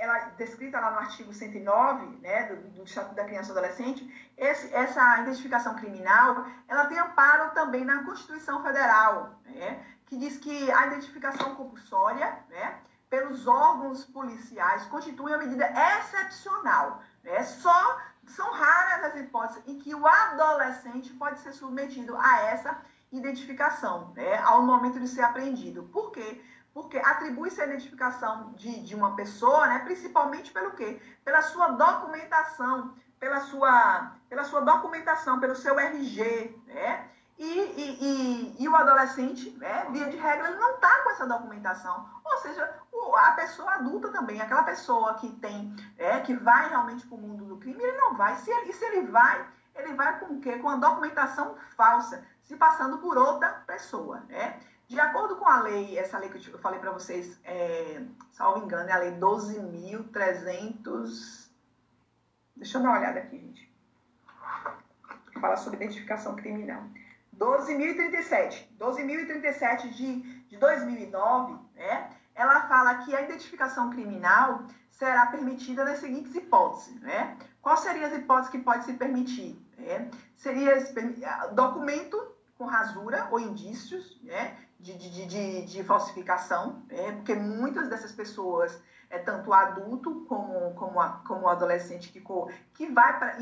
ela 0.00 0.18
descrita 0.38 0.80
lá 0.80 0.92
no 0.92 0.98
artigo 0.98 1.32
109, 1.32 2.06
né, 2.22 2.44
do, 2.46 2.56
do 2.70 2.84
Estatuto 2.84 3.14
da 3.14 3.24
Criança 3.24 3.50
e 3.50 3.52
Adolescente, 3.52 4.30
esse, 4.34 4.74
essa 4.74 5.20
identificação 5.20 5.74
criminal, 5.74 6.46
ela 6.66 6.86
tem 6.86 6.98
amparo 6.98 7.50
também 7.50 7.84
na 7.84 8.02
Constituição 8.02 8.62
Federal, 8.62 9.38
né, 9.44 9.84
que 10.06 10.16
diz 10.16 10.38
que 10.38 10.70
a 10.72 10.86
identificação 10.86 11.54
compulsória, 11.54 12.34
né, 12.48 12.80
pelos 13.10 13.46
órgãos 13.46 14.02
policiais 14.06 14.86
constitui 14.86 15.32
uma 15.32 15.44
medida 15.44 15.70
excepcional, 15.98 17.02
né, 17.22 17.44
só 17.44 18.00
são 18.26 18.50
raras 18.52 19.04
as 19.04 19.20
hipóteses 19.20 19.62
em 19.66 19.78
que 19.78 19.94
o 19.94 20.06
adolescente 20.06 21.12
pode 21.12 21.40
ser 21.40 21.52
submetido 21.52 22.16
a 22.16 22.40
essa 22.42 22.80
identificação, 23.12 24.12
né, 24.14 24.38
ao 24.38 24.62
momento 24.62 25.00
de 25.00 25.08
ser 25.08 25.22
apreendido. 25.22 25.82
Por 25.84 26.10
quê? 26.12 26.40
porque 26.72 26.98
atribui-se 26.98 27.60
a 27.60 27.66
identificação 27.66 28.52
de, 28.56 28.82
de 28.82 28.94
uma 28.94 29.16
pessoa, 29.16 29.66
né, 29.66 29.80
principalmente 29.80 30.52
pelo 30.52 30.70
quê? 30.72 31.00
Pela 31.24 31.42
sua 31.42 31.68
documentação, 31.68 32.94
pela 33.18 33.40
sua, 33.40 34.12
pela 34.28 34.44
sua 34.44 34.60
documentação, 34.60 35.40
pelo 35.40 35.56
seu 35.56 35.78
RG, 35.78 36.56
né? 36.66 37.08
E, 37.38 37.44
e, 37.44 37.98
e, 38.00 38.62
e 38.62 38.68
o 38.68 38.76
adolescente, 38.76 39.50
né, 39.58 39.86
via 39.90 40.10
de 40.10 40.16
regra, 40.16 40.48
ele 40.48 40.58
não 40.58 40.74
está 40.74 41.02
com 41.02 41.10
essa 41.10 41.26
documentação. 41.26 42.06
Ou 42.22 42.36
seja, 42.38 42.70
a 43.16 43.32
pessoa 43.32 43.72
adulta 43.72 44.08
também, 44.08 44.40
aquela 44.40 44.62
pessoa 44.62 45.14
que 45.14 45.30
tem, 45.36 45.74
é, 45.96 46.20
que 46.20 46.34
vai 46.34 46.68
realmente 46.68 47.06
para 47.06 47.16
o 47.16 47.20
mundo 47.20 47.46
do 47.46 47.56
crime, 47.56 47.82
ele 47.82 47.96
não 47.96 48.14
vai. 48.14 48.36
Se 48.36 48.50
ele, 48.50 48.72
se 48.74 48.84
ele 48.84 49.06
vai, 49.06 49.46
ele 49.74 49.94
vai 49.94 50.20
com 50.20 50.34
o 50.34 50.40
quê? 50.40 50.58
Com 50.58 50.68
a 50.68 50.76
documentação 50.76 51.56
falsa, 51.76 52.22
se 52.44 52.56
passando 52.56 52.98
por 52.98 53.16
outra 53.16 53.48
pessoa, 53.66 54.20
né? 54.28 54.60
De 54.88 54.98
acordo 54.98 55.36
com 55.36 55.46
a 55.46 55.62
lei, 55.62 55.96
essa 55.96 56.18
lei 56.18 56.28
que 56.28 56.50
eu 56.50 56.58
falei 56.58 56.80
para 56.80 56.90
vocês, 56.90 57.38
é, 57.44 58.02
salvo 58.32 58.64
engano, 58.64 58.88
é 58.88 58.92
a 58.92 58.98
lei 58.98 59.12
12.300. 59.12 61.48
Deixa 62.56 62.78
eu 62.78 62.82
dar 62.82 62.88
uma 62.88 62.98
olhada 62.98 63.20
aqui, 63.20 63.38
gente. 63.38 63.70
Fala 65.40 65.56
sobre 65.56 65.76
identificação 65.76 66.34
criminal. 66.34 66.82
12.037. 67.38 68.66
12.037 68.78 69.90
de, 69.90 70.20
de 70.48 70.56
2009, 70.56 71.56
né? 71.76 72.10
Ela 72.34 72.66
fala 72.68 73.04
que 73.04 73.14
a 73.14 73.22
identificação 73.22 73.90
criminal 73.90 74.64
será 74.90 75.26
permitida 75.26 75.84
nas 75.84 75.98
seguintes 75.98 76.34
hipóteses, 76.34 77.00
né? 77.00 77.36
Quais 77.62 77.80
seriam 77.80 78.06
as 78.06 78.14
hipóteses 78.14 78.50
que 78.50 78.58
pode 78.58 78.84
se 78.84 78.94
permitir? 78.94 79.58
Né? 79.80 80.10
Seria 80.36 80.76
documento 81.52 82.34
com 82.56 82.66
rasura 82.66 83.28
ou 83.30 83.40
indícios, 83.40 84.20
né? 84.22 84.56
de, 84.78 84.96
de, 84.96 85.26
de, 85.26 85.66
de 85.66 85.84
falsificação, 85.84 86.82
né? 86.88 87.12
porque 87.12 87.34
muitas 87.34 87.88
dessas 87.88 88.12
pessoas, 88.12 88.80
é, 89.10 89.18
tanto 89.18 89.52
adulto 89.52 90.24
como, 90.26 90.74
como, 90.74 91.00
a, 91.00 91.22
como 91.26 91.48
adolescente 91.48 92.10
que, 92.10 92.22
que 92.74 92.86
vai 92.86 93.18
para 93.18 93.36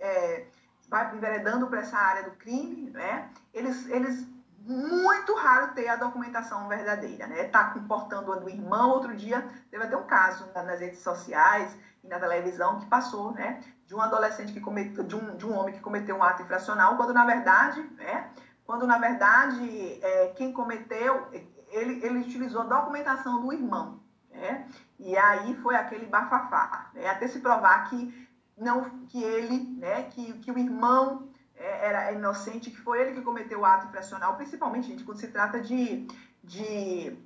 é, 0.00 0.46
vai 0.88 1.14
enveredando 1.16 1.66
para 1.68 1.80
essa 1.80 1.96
área 1.96 2.24
do 2.24 2.32
crime, 2.32 2.90
né? 2.90 3.30
eles, 3.54 3.88
eles 3.88 4.26
muito 4.60 5.34
raro 5.34 5.72
ter 5.74 5.88
a 5.88 5.96
documentação 5.96 6.68
verdadeira, 6.68 7.26
né? 7.26 7.44
Tá 7.44 7.70
comportando 7.70 8.32
a 8.32 8.36
do 8.36 8.48
irmão, 8.48 8.90
outro 8.90 9.16
dia 9.16 9.48
teve 9.70 9.84
até 9.84 9.96
um 9.96 10.06
caso 10.06 10.46
nas 10.54 10.80
redes 10.80 11.00
sociais 11.00 11.74
e 12.04 12.08
na 12.08 12.20
televisão 12.20 12.78
que 12.78 12.86
passou, 12.86 13.32
né? 13.32 13.62
De 13.90 13.96
um 13.96 14.00
adolescente 14.00 14.52
que 14.52 14.60
cometeu, 14.60 15.02
de 15.02 15.16
um, 15.16 15.36
de 15.36 15.44
um 15.44 15.52
homem 15.52 15.74
que 15.74 15.80
cometeu 15.80 16.14
um 16.14 16.22
ato 16.22 16.42
infracional, 16.44 16.96
quando 16.96 17.12
na 17.12 17.26
verdade, 17.26 17.80
né? 17.96 18.30
quando 18.64 18.86
na 18.86 18.98
verdade 18.98 19.98
é, 20.00 20.28
quem 20.36 20.52
cometeu, 20.52 21.26
ele, 21.72 22.00
ele 22.06 22.20
utilizou 22.20 22.60
a 22.60 22.66
documentação 22.66 23.40
do 23.40 23.52
irmão. 23.52 23.98
Né? 24.30 24.68
E 24.96 25.16
aí 25.16 25.56
foi 25.56 25.74
aquele 25.74 26.06
bafafá, 26.06 26.88
né? 26.94 27.08
até 27.08 27.26
se 27.26 27.40
provar 27.40 27.90
que, 27.90 28.28
não, 28.56 28.88
que 29.08 29.20
ele, 29.24 29.58
né? 29.76 30.04
que, 30.04 30.34
que 30.34 30.52
o 30.52 30.58
irmão 30.60 31.28
é, 31.56 31.86
era 31.88 32.12
inocente, 32.12 32.70
que 32.70 32.80
foi 32.80 33.00
ele 33.00 33.14
que 33.14 33.22
cometeu 33.22 33.58
o 33.58 33.64
ato 33.64 33.88
infracional, 33.88 34.36
principalmente, 34.36 34.86
gente, 34.86 35.02
quando 35.02 35.18
se 35.18 35.26
trata 35.26 35.60
de, 35.60 36.06
de 36.44 37.18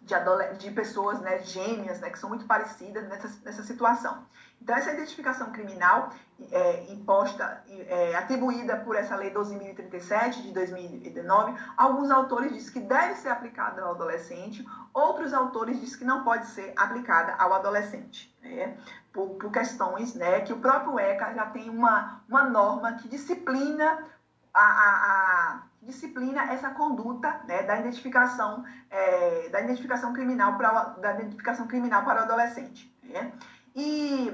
de, 0.00 0.14
de 0.58 0.70
pessoas 0.70 1.20
né, 1.20 1.38
gêmeas, 1.40 2.00
né, 2.00 2.10
que 2.10 2.18
são 2.18 2.28
muito 2.28 2.46
parecidas 2.46 3.06
nessa, 3.08 3.30
nessa 3.44 3.62
situação. 3.62 4.26
Então, 4.60 4.76
essa 4.76 4.92
identificação 4.92 5.52
criminal 5.52 6.10
é, 6.50 6.92
imposta, 6.92 7.62
é, 7.68 8.14
atribuída 8.14 8.76
por 8.78 8.96
essa 8.96 9.16
lei 9.16 9.30
12.037 9.30 10.42
de 10.42 10.52
2019, 10.52 11.54
alguns 11.76 12.10
autores 12.10 12.52
dizem 12.52 12.72
que 12.72 12.80
deve 12.80 13.14
ser 13.16 13.28
aplicada 13.28 13.82
ao 13.82 13.92
adolescente, 13.92 14.66
outros 14.92 15.32
autores 15.32 15.80
dizem 15.80 15.98
que 15.98 16.04
não 16.04 16.24
pode 16.24 16.46
ser 16.46 16.72
aplicada 16.76 17.34
ao 17.38 17.52
adolescente, 17.54 18.34
né, 18.42 18.76
por, 19.12 19.30
por, 19.30 19.50
questões 19.50 20.14
né, 20.14 20.40
que 20.40 20.52
o 20.52 20.60
próprio 20.60 20.98
ECA 20.98 21.32
já 21.34 21.46
tem 21.46 21.70
uma, 21.70 22.22
uma 22.28 22.44
norma 22.44 22.94
que 22.94 23.08
disciplina 23.08 24.06
a, 24.52 24.60
a, 24.60 25.54
a 25.54 25.62
disciplina 25.82 26.52
essa 26.52 26.70
conduta 26.70 27.40
né, 27.46 27.62
da 27.62 27.78
identificação 27.78 28.64
é, 28.90 29.48
da 29.48 29.60
identificação 29.60 30.12
criminal 30.12 30.56
para 30.56 30.70
da 31.00 31.14
identificação 31.14 31.66
criminal 31.66 32.04
para 32.04 32.20
o 32.20 32.24
adolescente. 32.24 32.94
Né? 33.02 33.32
E 33.74 34.28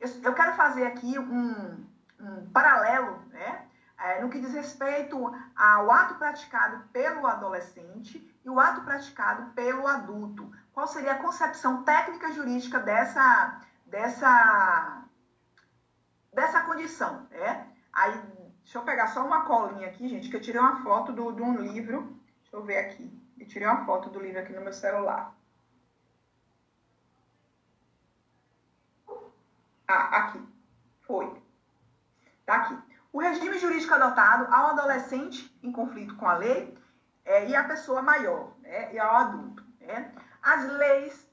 eu, 0.00 0.08
eu, 0.22 0.34
quero 0.34 0.54
fazer 0.54 0.86
aqui 0.86 1.18
um, 1.18 1.86
um 2.20 2.50
paralelo, 2.50 3.22
né, 3.30 3.66
é, 3.98 4.20
no 4.20 4.28
que 4.28 4.40
diz 4.40 4.52
respeito 4.52 5.16
ao 5.56 5.90
ato 5.90 6.14
praticado 6.16 6.84
pelo 6.92 7.26
adolescente 7.26 8.36
e 8.44 8.50
o 8.50 8.58
ato 8.58 8.82
praticado 8.82 9.50
pelo 9.52 9.86
adulto. 9.86 10.50
Qual 10.72 10.86
seria 10.86 11.12
a 11.12 11.18
concepção 11.18 11.82
técnica 11.84 12.32
jurídica 12.32 12.78
dessa 12.80 13.60
dessa 13.86 15.04
dessa 16.32 16.60
condição, 16.62 17.26
né? 17.30 17.66
Aí 17.92 18.12
Deixa 18.68 18.80
eu 18.80 18.82
pegar 18.82 19.06
só 19.06 19.24
uma 19.24 19.46
colinha 19.46 19.88
aqui, 19.88 20.06
gente, 20.06 20.28
que 20.28 20.36
eu 20.36 20.42
tirei 20.42 20.60
uma 20.60 20.82
foto 20.82 21.10
do, 21.10 21.32
de 21.32 21.40
um 21.40 21.56
livro. 21.56 22.14
Deixa 22.42 22.54
eu 22.54 22.62
ver 22.62 22.76
aqui. 22.76 23.10
Eu 23.40 23.48
tirei 23.48 23.66
uma 23.66 23.86
foto 23.86 24.10
do 24.10 24.20
livro 24.20 24.38
aqui 24.38 24.52
no 24.52 24.60
meu 24.60 24.74
celular. 24.74 25.34
Ah, 29.88 30.18
aqui. 30.18 30.46
Foi. 31.00 31.42
Tá 32.44 32.56
aqui. 32.56 32.78
O 33.10 33.20
regime 33.20 33.58
jurídico 33.58 33.94
adotado 33.94 34.54
ao 34.54 34.66
adolescente 34.66 35.50
em 35.62 35.72
conflito 35.72 36.14
com 36.16 36.28
a 36.28 36.36
lei 36.36 36.76
é, 37.24 37.48
e 37.48 37.56
a 37.56 37.64
pessoa 37.64 38.02
maior, 38.02 38.52
né, 38.60 38.92
e 38.92 38.98
ao 38.98 39.16
adulto. 39.16 39.64
Né? 39.80 40.14
As 40.42 40.70
leis 40.72 41.26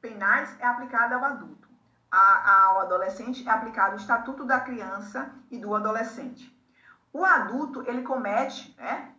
penais 0.00 0.58
é 0.58 0.66
aplicada 0.66 1.14
ao 1.14 1.24
adulto. 1.24 1.68
A, 2.10 2.64
ao 2.64 2.80
adolescente 2.80 3.46
é 3.46 3.50
aplicado 3.52 3.94
o 3.94 4.00
Estatuto 4.00 4.44
da 4.44 4.58
Criança 4.58 5.32
e 5.52 5.56
do 5.56 5.72
Adolescente. 5.72 6.58
O 7.12 7.24
adulto, 7.24 7.82
ele 7.86 8.02
comete, 8.02 8.74
né? 8.78 9.12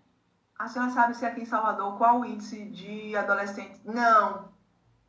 A 0.58 0.68
senhora 0.68 0.92
sabe 0.92 1.16
se 1.16 1.26
aqui 1.26 1.42
em 1.42 1.46
Salvador 1.46 1.98
qual 1.98 2.20
o 2.20 2.26
índice 2.26 2.66
de 2.66 3.16
adolescentes? 3.16 3.82
Não, 3.84 4.50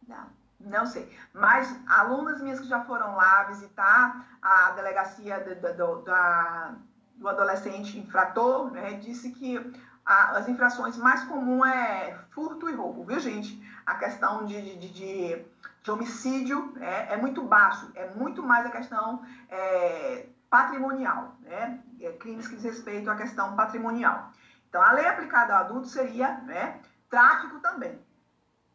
não, 0.09 0.27
não 0.59 0.87
sei. 0.87 1.15
Mas 1.33 1.79
alunas 1.87 2.41
minhas 2.41 2.61
que 2.61 2.67
já 2.67 2.83
foram 2.85 3.15
lá 3.15 3.45
visitar 3.45 4.27
a 4.41 4.71
delegacia 4.71 5.41
do, 5.41 5.77
do, 5.77 6.03
da, 6.03 6.75
do 7.17 7.29
adolescente 7.29 7.99
infrator, 7.99 8.71
né, 8.71 8.95
disse 8.95 9.31
que 9.31 9.59
a, 10.05 10.39
as 10.39 10.49
infrações 10.49 10.97
mais 10.97 11.23
comuns 11.25 11.67
é 11.67 12.19
furto 12.31 12.69
e 12.69 12.75
roubo, 12.75 13.05
viu, 13.05 13.21
gente? 13.21 13.61
A 13.87 13.95
questão 13.97 14.45
de, 14.45 14.77
de, 14.77 14.89
de, 14.89 15.45
de 15.83 15.91
homicídio 15.91 16.73
é, 16.81 17.15
é, 17.15 17.17
muito 17.17 17.43
baixo, 17.43 17.91
é 17.95 18.11
muito 18.11 18.43
mais 18.43 18.67
a 18.67 18.71
questão 18.71 19.23
é, 19.49 20.27
patrimonial, 20.53 21.35
né? 21.41 21.81
É, 21.99 22.13
crimes 22.13 22.47
que 22.47 22.57
diz 22.57 22.65
respeito 22.65 23.11
à 23.11 23.17
questão 23.17 23.57
patrimonial. 23.57 24.31
Então, 24.69 24.83
a 24.83 24.93
lei 24.93 25.09
aplicada 25.09 25.55
ao 25.55 25.65
adulto 25.65 25.89
seria 25.89 26.35
né, 26.43 26.79
tráfico 27.09 27.59
também. 27.61 27.99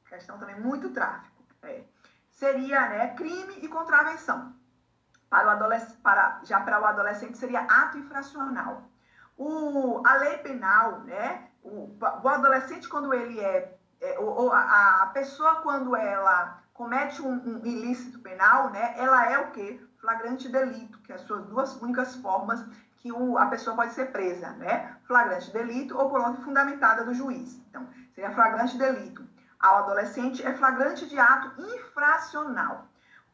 Questão 0.10 0.40
também 0.40 0.60
muito 0.60 0.90
tráfico. 0.90 1.38
É. 1.62 1.84
Seria 2.32 2.90
né, 2.90 3.14
crime 3.14 3.60
e 3.62 3.68
contravenção. 3.68 4.56
Para 5.30 5.48
o 5.48 5.50
adolescente, 5.52 5.98
para, 5.98 6.40
já 6.44 6.60
para 6.62 6.82
o 6.82 6.86
adolescente 6.86 7.38
seria 7.38 7.62
ato 7.62 8.00
infracional. 8.00 8.82
O, 9.38 10.02
a 10.04 10.16
lei 10.16 10.38
penal, 10.40 11.02
né, 11.02 11.48
o, 11.62 11.96
o 12.24 12.28
adolescente, 12.28 12.90
quando 12.90 13.14
ele 13.14 13.40
é, 13.40 13.78
é 14.02 14.18
ou, 14.18 14.52
a, 14.52 15.04
a, 15.04 15.08
pessoa, 15.08 15.58
quando 15.58 15.96
ela 15.96 16.64
comete 16.74 17.22
um, 17.22 17.34
um 17.34 17.66
ilícito 17.66 18.18
penal, 18.20 18.72
né, 18.72 18.96
ela 18.98 19.32
é 19.32 19.38
o 19.38 19.52
quê? 19.52 19.80
Flagrante 20.08 20.48
delito, 20.48 21.00
que 21.00 21.12
é 21.12 21.16
as 21.16 21.22
suas 21.24 21.46
duas 21.48 21.76
únicas 21.82 22.16
formas 22.16 22.64
que 22.96 23.12
o, 23.12 23.38
a 23.38 23.48
pessoa 23.48 23.76
pode 23.76 23.92
ser 23.94 24.06
presa, 24.06 24.52
né? 24.52 24.96
Flagrante 25.04 25.52
delito 25.52 25.98
ou 25.98 26.10
por 26.10 26.22
ordem 26.22 26.42
fundamentada 26.44 27.04
do 27.04 27.14
juiz. 27.14 27.60
Então, 27.70 27.86
seria 28.16 28.32
flagrante 28.32 28.78
delito. 28.78 29.28
Ao 29.60 29.80
adolescente 29.80 30.42
é 30.46 30.54
flagrante 30.54 31.06
de 31.08 31.20
ato 31.20 31.62
infracional. 31.62 32.88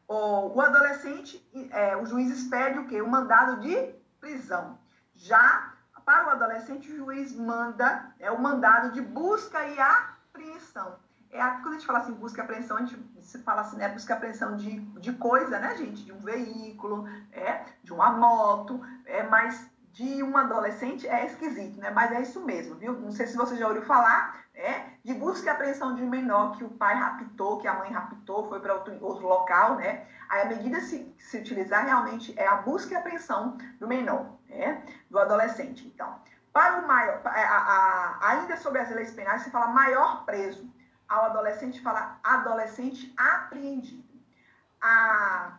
O, 0.08 0.48
o 0.56 0.60
adolescente, 0.60 1.40
é, 1.70 1.96
o 1.96 2.04
juiz 2.06 2.28
expede 2.28 2.80
o 2.80 2.88
quê? 2.88 3.00
O 3.00 3.08
mandado 3.08 3.60
de 3.60 3.94
prisão. 4.20 4.76
Já 5.14 5.74
para 6.04 6.26
o 6.26 6.30
adolescente, 6.30 6.90
o 6.90 6.96
juiz 6.96 7.32
manda 7.36 8.12
é 8.18 8.32
o 8.32 8.42
mandado 8.42 8.90
de 8.90 9.00
busca 9.00 9.64
e 9.64 9.78
apreensão 9.78 10.98
é 11.34 11.50
quando 11.60 11.70
a 11.70 11.72
gente 11.72 11.86
fala 11.86 11.98
assim, 11.98 12.12
busca 12.12 12.40
e 12.40 12.44
apreensão, 12.44 12.76
a 12.76 12.80
gente 12.80 12.96
se 13.20 13.38
fala 13.40 13.62
assim, 13.62 13.76
né, 13.76 13.88
busca 13.88 14.12
e 14.12 14.16
apreensão 14.16 14.56
de, 14.56 14.78
de 14.78 15.12
coisa, 15.14 15.58
né, 15.58 15.76
gente? 15.76 16.04
De 16.04 16.12
um 16.12 16.20
veículo, 16.20 17.08
é, 17.32 17.64
de 17.82 17.92
uma 17.92 18.12
moto, 18.12 18.80
é, 19.04 19.24
mas 19.24 19.68
de 19.92 20.22
um 20.22 20.36
adolescente 20.36 21.08
é 21.08 21.26
esquisito, 21.26 21.80
né? 21.80 21.90
Mas 21.90 22.12
é 22.12 22.22
isso 22.22 22.44
mesmo, 22.44 22.76
viu? 22.76 22.92
Não 22.92 23.10
sei 23.10 23.26
se 23.26 23.36
você 23.36 23.56
já 23.56 23.66
ouviu 23.66 23.82
falar, 23.82 24.44
né? 24.54 24.92
De 25.04 25.12
busca 25.14 25.46
e 25.46 25.48
apreensão 25.48 25.94
de 25.94 26.02
um 26.02 26.08
menor 26.08 26.56
que 26.56 26.64
o 26.64 26.70
pai 26.70 26.94
raptou, 26.94 27.58
que 27.58 27.68
a 27.68 27.74
mãe 27.74 27.92
raptou, 27.92 28.48
foi 28.48 28.60
para 28.60 28.74
outro, 28.74 28.96
outro 29.04 29.26
local, 29.26 29.76
né? 29.76 30.06
Aí 30.28 30.42
a 30.42 30.46
medida 30.46 30.80
se, 30.80 31.12
se 31.18 31.38
utilizar 31.38 31.84
realmente 31.84 32.32
é 32.38 32.46
a 32.46 32.56
busca 32.56 32.94
e 32.94 32.96
apreensão 32.96 33.56
do 33.78 33.86
menor, 33.86 34.36
né? 34.48 34.84
Do 35.10 35.18
adolescente. 35.18 35.86
Então, 35.86 36.16
para 36.52 36.80
o 36.80 36.88
maior, 36.88 37.20
a, 37.24 37.30
a, 37.30 38.28
ainda 38.30 38.56
sobre 38.56 38.80
as 38.80 38.90
leis 38.90 39.12
penais, 39.12 39.42
se 39.42 39.50
fala 39.50 39.68
maior 39.68 40.24
preso 40.24 40.68
ao 41.08 41.26
adolescente 41.26 41.80
fala 41.80 42.18
adolescente 42.22 43.12
apreendido. 43.16 44.04
A, 44.80 45.58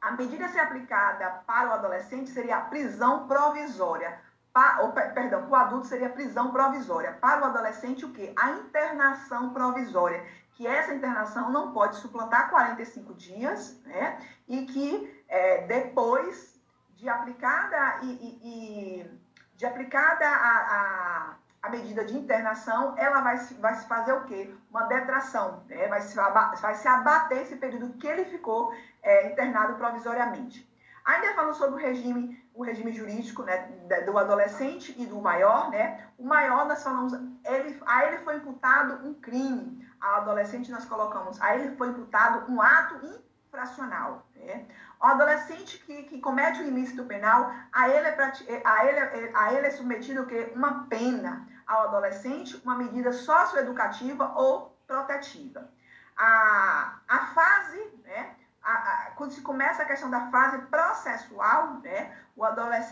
a 0.00 0.10
medida 0.12 0.46
a 0.46 0.48
ser 0.48 0.60
aplicada 0.60 1.42
para 1.46 1.70
o 1.70 1.72
adolescente 1.72 2.30
seria 2.30 2.58
a 2.58 2.62
prisão 2.62 3.26
provisória. 3.26 4.20
Pa, 4.52 4.80
ou, 4.80 4.92
perdão, 4.92 5.42
para 5.42 5.50
o 5.50 5.54
adulto 5.54 5.86
seria 5.86 6.08
a 6.08 6.12
prisão 6.12 6.50
provisória. 6.50 7.12
Para 7.12 7.42
o 7.42 7.44
adolescente, 7.44 8.04
o 8.04 8.12
quê? 8.12 8.32
A 8.36 8.50
internação 8.50 9.50
provisória. 9.50 10.26
Que 10.52 10.66
essa 10.66 10.92
internação 10.92 11.50
não 11.50 11.72
pode 11.72 11.96
suplantar 11.96 12.50
45 12.50 13.14
dias, 13.14 13.80
né? 13.84 14.18
E 14.48 14.66
que 14.66 15.24
é, 15.28 15.66
depois 15.66 16.60
de 16.96 17.08
aplicada 17.08 18.00
e, 18.02 18.08
e, 18.08 19.00
e 19.02 19.20
de 19.56 19.64
aplicada 19.64 20.26
a 20.26 21.36
a 21.62 21.68
medida 21.68 22.04
de 22.04 22.16
internação, 22.16 22.94
ela 22.96 23.20
vai 23.20 23.36
se, 23.38 23.54
vai 23.54 23.74
se 23.74 23.86
fazer 23.86 24.12
o 24.12 24.24
quê? 24.24 24.54
Uma 24.70 24.84
detração, 24.84 25.62
né? 25.68 25.88
vai, 25.88 26.00
se, 26.00 26.16
vai 26.16 26.74
se 26.74 26.88
abater 26.88 27.42
esse 27.42 27.56
período 27.56 27.92
que 27.98 28.06
ele 28.06 28.24
ficou 28.24 28.74
é, 29.02 29.30
internado 29.30 29.74
provisoriamente. 29.74 30.68
Ainda 31.04 31.34
falando 31.34 31.54
sobre 31.54 31.74
o 31.74 31.86
regime, 31.86 32.42
o 32.54 32.62
regime 32.62 32.92
jurídico 32.92 33.42
né, 33.42 33.68
do 34.04 34.18
adolescente 34.18 34.94
e 34.98 35.06
do 35.06 35.20
maior, 35.20 35.70
né? 35.70 36.06
O 36.18 36.24
maior 36.24 36.66
nós 36.66 36.82
falamos, 36.82 37.12
ele, 37.44 37.80
a 37.86 38.04
ele 38.04 38.18
foi 38.18 38.36
imputado 38.36 39.06
um 39.06 39.14
crime, 39.14 39.86
ao 40.00 40.16
adolescente 40.22 40.70
nós 40.70 40.84
colocamos, 40.84 41.40
a 41.40 41.56
ele 41.56 41.76
foi 41.76 41.88
imputado 41.88 42.50
um 42.50 42.60
ato 42.60 43.00
infracional. 43.46 44.26
Né? 44.36 44.66
O 45.00 45.06
adolescente 45.06 45.78
que, 45.78 46.02
que 46.02 46.20
comete 46.20 46.60
o 46.60 46.66
ilícito 46.66 47.04
penal, 47.04 47.52
a 47.72 47.88
ele 47.88 48.06
é, 48.06 48.62
a 48.64 48.84
ele, 48.84 48.98
é, 48.98 49.30
a 49.34 49.54
ele 49.54 49.66
é 49.66 49.70
submetido 49.70 50.22
o 50.22 50.26
quê? 50.26 50.52
uma 50.54 50.86
pena. 50.88 51.48
Ao 51.66 51.88
adolescente, 51.88 52.60
uma 52.64 52.74
medida 52.74 53.12
socioeducativa 53.12 54.32
ou 54.34 54.76
protetiva. 54.88 55.70
A, 56.16 56.98
a 57.08 57.18
fase, 57.26 57.78
né, 58.04 58.34
a, 58.60 58.72
a, 58.72 59.10
quando 59.16 59.30
se 59.30 59.40
começa 59.40 59.82
a 59.82 59.86
questão 59.86 60.10
da 60.10 60.30
fase 60.32 60.58
processual, 60.66 61.74
né, 61.80 62.12
o, 62.36 62.44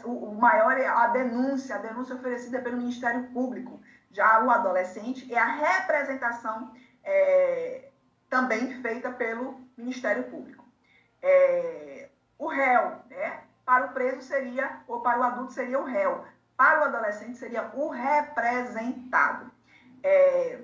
o, 0.08 0.30
o 0.30 0.40
maior 0.40 0.78
é 0.78 0.86
a 0.86 1.08
denúncia, 1.08 1.74
a 1.74 1.78
denúncia 1.78 2.14
oferecida 2.14 2.60
pelo 2.60 2.76
Ministério 2.76 3.24
Público. 3.32 3.80
Já 4.12 4.44
o 4.44 4.50
adolescente 4.50 5.32
é 5.32 5.38
a 5.38 5.44
representação 5.44 6.72
é, 7.04 7.88
também 8.30 8.80
feita 8.80 9.10
pelo 9.10 9.60
Ministério 9.76 10.24
Público. 10.24 10.64
É, 11.20 11.97
o 12.38 12.46
réu, 12.46 13.02
né? 13.10 13.40
Para 13.64 13.86
o 13.86 13.92
preso 13.92 14.22
seria, 14.22 14.80
ou 14.86 15.00
para 15.00 15.18
o 15.18 15.22
adulto 15.22 15.52
seria 15.52 15.78
o 15.78 15.84
réu. 15.84 16.24
Para 16.56 16.80
o 16.80 16.84
adolescente 16.84 17.36
seria 17.36 17.70
o 17.74 17.88
representado. 17.88 19.50
É, 20.02 20.60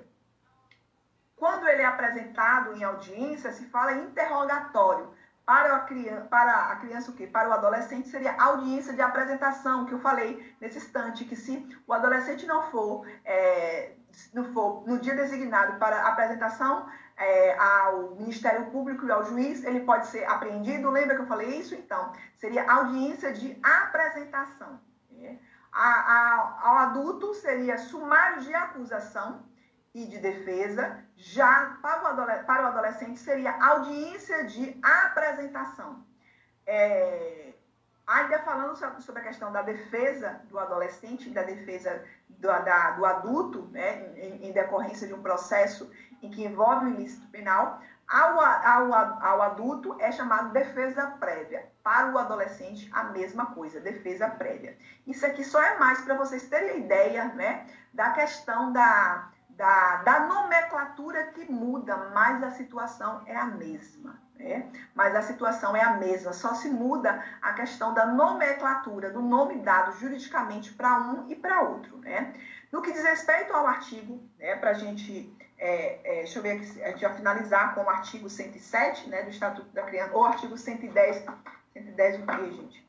quando 1.35 1.67
ele 1.67 1.81
é 1.81 1.85
apresentado 1.85 2.73
em 2.73 2.83
audiência, 2.83 3.51
se 3.51 3.65
fala 3.65 3.93
em 3.93 4.05
interrogatório. 4.05 5.13
Para 5.45 5.75
a, 5.75 5.79
criança, 5.81 6.21
para 6.21 6.71
a 6.71 6.75
criança, 6.77 7.11
o 7.11 7.13
quê? 7.13 7.27
Para 7.27 7.49
o 7.49 7.53
adolescente 7.53 8.07
seria 8.09 8.35
audiência 8.41 8.93
de 8.93 9.01
apresentação, 9.01 9.85
que 9.85 9.91
eu 9.91 9.99
falei 9.99 10.55
nesse 10.59 10.79
instante, 10.79 11.23
que 11.23 11.35
se 11.35 11.77
o 11.85 11.93
adolescente 11.93 12.47
não 12.47 12.63
for 12.71 13.05
é, 13.23 13.91
não 14.33 14.43
for 14.53 14.83
no 14.87 14.97
dia 14.97 15.13
designado 15.13 15.77
para 15.77 16.07
apresentação 16.07 16.89
é, 17.17 17.57
ao 17.57 18.15
Ministério 18.15 18.69
Público 18.71 19.05
e 19.05 19.11
ao 19.11 19.25
juiz, 19.25 19.63
ele 19.63 19.81
pode 19.81 20.07
ser 20.07 20.25
apreendido. 20.25 20.89
Lembra 20.89 21.15
que 21.15 21.21
eu 21.21 21.27
falei 21.27 21.57
isso? 21.57 21.75
Então, 21.75 22.11
seria 22.35 22.69
audiência 22.69 23.31
de 23.31 23.57
apresentação. 23.63 24.79
Né? 25.11 25.39
A, 25.71 25.89
a, 25.89 26.59
ao 26.61 26.75
adulto 26.77 27.33
seria 27.33 27.77
sumário 27.77 28.41
de 28.41 28.53
acusação 28.53 29.43
e 29.93 30.05
de 30.05 30.19
defesa, 30.19 31.03
já 31.15 31.77
para 31.81 32.13
o, 32.13 32.45
para 32.45 32.63
o 32.63 32.67
adolescente 32.67 33.17
seria 33.17 33.55
audiência 33.63 34.43
de 34.45 34.77
apresentação. 34.83 36.05
É, 36.67 37.53
ainda 38.05 38.39
falando 38.39 38.75
sobre 38.75 39.21
a 39.21 39.25
questão 39.25 39.51
da 39.51 39.61
defesa 39.61 40.41
do 40.49 40.59
adolescente, 40.59 41.29
da 41.29 41.43
defesa 41.43 42.03
do, 42.27 42.47
da, 42.47 42.91
do 42.91 43.05
adulto, 43.05 43.69
né, 43.71 44.11
em, 44.17 44.47
em, 44.47 44.51
decorrência 44.51 45.07
de 45.07 45.13
um 45.13 45.21
processo 45.21 45.89
em 46.21 46.29
que 46.29 46.45
envolve 46.45 46.85
o 46.85 46.89
ilícito 46.89 47.27
penal, 47.27 47.79
ao, 48.07 48.39
ao, 48.39 48.93
ao 48.93 49.41
adulto 49.41 49.95
é 49.99 50.11
chamado 50.11 50.51
defesa 50.51 51.07
prévia. 51.19 51.67
Para 51.83 52.11
o 52.11 52.17
adolescente, 52.17 52.89
a 52.93 53.05
mesma 53.05 53.47
coisa, 53.47 53.79
defesa 53.79 54.29
prévia. 54.29 54.77
Isso 55.07 55.25
aqui 55.25 55.43
só 55.43 55.61
é 55.61 55.77
mais 55.77 56.01
para 56.01 56.15
vocês 56.15 56.47
terem 56.47 56.79
ideia 56.79 57.25
né, 57.29 57.65
da 57.93 58.11
questão 58.11 58.71
da, 58.71 59.29
da, 59.49 59.97
da 59.97 60.19
nomenclatura 60.21 61.25
que 61.27 61.51
muda, 61.51 61.95
mas 62.13 62.43
a 62.43 62.51
situação 62.51 63.21
é 63.25 63.35
a 63.35 63.45
mesma. 63.45 64.19
Né? 64.37 64.69
Mas 64.93 65.15
a 65.15 65.21
situação 65.21 65.75
é 65.75 65.81
a 65.81 65.93
mesma, 65.93 66.33
só 66.33 66.53
se 66.53 66.69
muda 66.69 67.23
a 67.41 67.53
questão 67.53 67.93
da 67.93 68.05
nomenclatura, 68.05 69.09
do 69.09 69.21
nome 69.21 69.61
dado 69.61 69.93
juridicamente 69.93 70.73
para 70.73 70.99
um 70.99 71.29
e 71.29 71.35
para 71.35 71.61
outro. 71.61 71.97
Né? 71.99 72.33
No 72.71 72.81
que 72.81 72.91
diz 72.91 73.03
respeito 73.03 73.53
ao 73.53 73.65
artigo, 73.65 74.21
né, 74.37 74.55
para 74.57 74.71
a 74.71 74.73
gente, 74.73 75.33
é, 75.65 75.99
é, 76.03 76.15
deixa 76.17 76.37
eu 76.37 76.43
ver 76.43 76.51
aqui, 76.51 76.83
a 76.83 76.91
gente 76.91 77.01
vai 77.01 77.15
finalizar 77.15 77.73
com 77.73 77.81
o 77.81 77.89
artigo 77.89 78.29
107 78.29 79.09
né, 79.09 79.23
do 79.23 79.31
Estatuto 79.31 79.67
da 79.69 79.81
Criança, 79.81 80.13
ou 80.13 80.23
artigo 80.23 80.55
110, 80.55 81.25
110 81.73 82.19
o 82.19 82.25
que, 82.27 82.51
gente? 82.51 82.85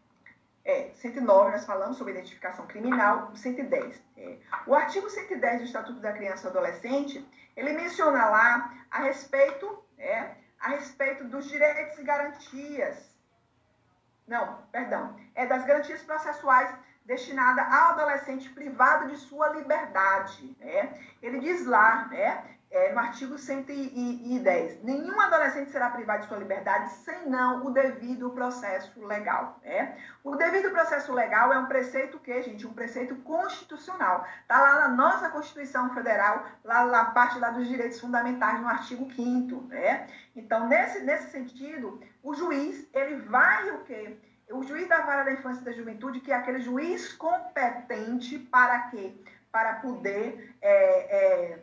É, 0.62 0.90
109, 0.96 1.52
nós 1.52 1.64
falamos 1.64 1.96
sobre 1.96 2.12
identificação 2.12 2.66
criminal, 2.66 3.34
110. 3.34 4.02
É. 4.18 4.36
O 4.66 4.74
artigo 4.74 5.08
110 5.08 5.60
do 5.60 5.64
Estatuto 5.64 6.00
da 6.00 6.12
Criança 6.12 6.48
e 6.48 6.50
Adolescente, 6.50 7.26
ele 7.56 7.72
menciona 7.72 8.26
lá 8.26 8.74
a 8.90 9.04
respeito, 9.04 9.82
é, 9.96 10.32
a 10.60 10.68
respeito 10.70 11.24
dos 11.24 11.48
direitos 11.48 11.98
e 11.98 12.02
garantias. 12.02 13.16
Não, 14.26 14.58
perdão, 14.70 15.16
é 15.34 15.46
das 15.46 15.64
garantias 15.64 16.02
processuais 16.02 16.74
destinada 17.06 17.62
ao 17.62 17.92
adolescente 17.92 18.50
privado 18.50 19.08
de 19.08 19.16
sua 19.16 19.50
liberdade. 19.50 20.54
Né? 20.58 20.92
Ele 21.22 21.38
diz 21.38 21.64
lá, 21.64 22.08
né, 22.08 22.55
é, 22.70 22.92
no 22.92 22.98
artigo 22.98 23.38
110, 23.38 24.82
nenhum 24.82 25.20
adolescente 25.20 25.70
será 25.70 25.90
privado 25.90 26.22
de 26.22 26.28
sua 26.28 26.38
liberdade 26.38 26.90
sem 26.90 27.28
não 27.28 27.64
o 27.64 27.70
devido 27.70 28.30
processo 28.30 29.04
legal. 29.06 29.58
Né? 29.62 29.96
O 30.24 30.36
devido 30.36 30.70
processo 30.70 31.12
legal 31.12 31.52
é 31.52 31.58
um 31.58 31.66
preceito 31.66 32.18
que, 32.18 32.42
gente, 32.42 32.66
um 32.66 32.72
preceito 32.72 33.14
constitucional. 33.16 34.26
Está 34.42 34.60
lá 34.60 34.80
na 34.80 34.88
nossa 34.88 35.30
Constituição 35.30 35.94
Federal, 35.94 36.44
lá 36.64 36.84
na 36.86 37.04
parte 37.06 37.38
lá 37.38 37.50
dos 37.50 37.68
direitos 37.68 38.00
fundamentais, 38.00 38.60
no 38.60 38.68
artigo 38.68 39.10
5 39.12 39.68
né? 39.68 40.06
Então, 40.34 40.66
nesse, 40.68 41.00
nesse 41.00 41.30
sentido, 41.30 42.00
o 42.22 42.34
juiz, 42.34 42.86
ele 42.92 43.16
vai 43.22 43.70
o 43.70 43.84
quê? 43.84 44.18
o 44.50 44.62
juiz 44.62 44.88
da 44.88 45.00
vara 45.00 45.24
da 45.24 45.32
infância 45.32 45.60
e 45.60 45.64
da 45.64 45.72
juventude, 45.72 46.20
que 46.20 46.30
é 46.30 46.36
aquele 46.36 46.60
juiz 46.60 47.12
competente 47.12 48.38
para 48.38 48.78
quê? 48.90 49.12
Para 49.50 49.74
poder 49.74 50.54
é, 50.60 50.72
é, 51.16 51.58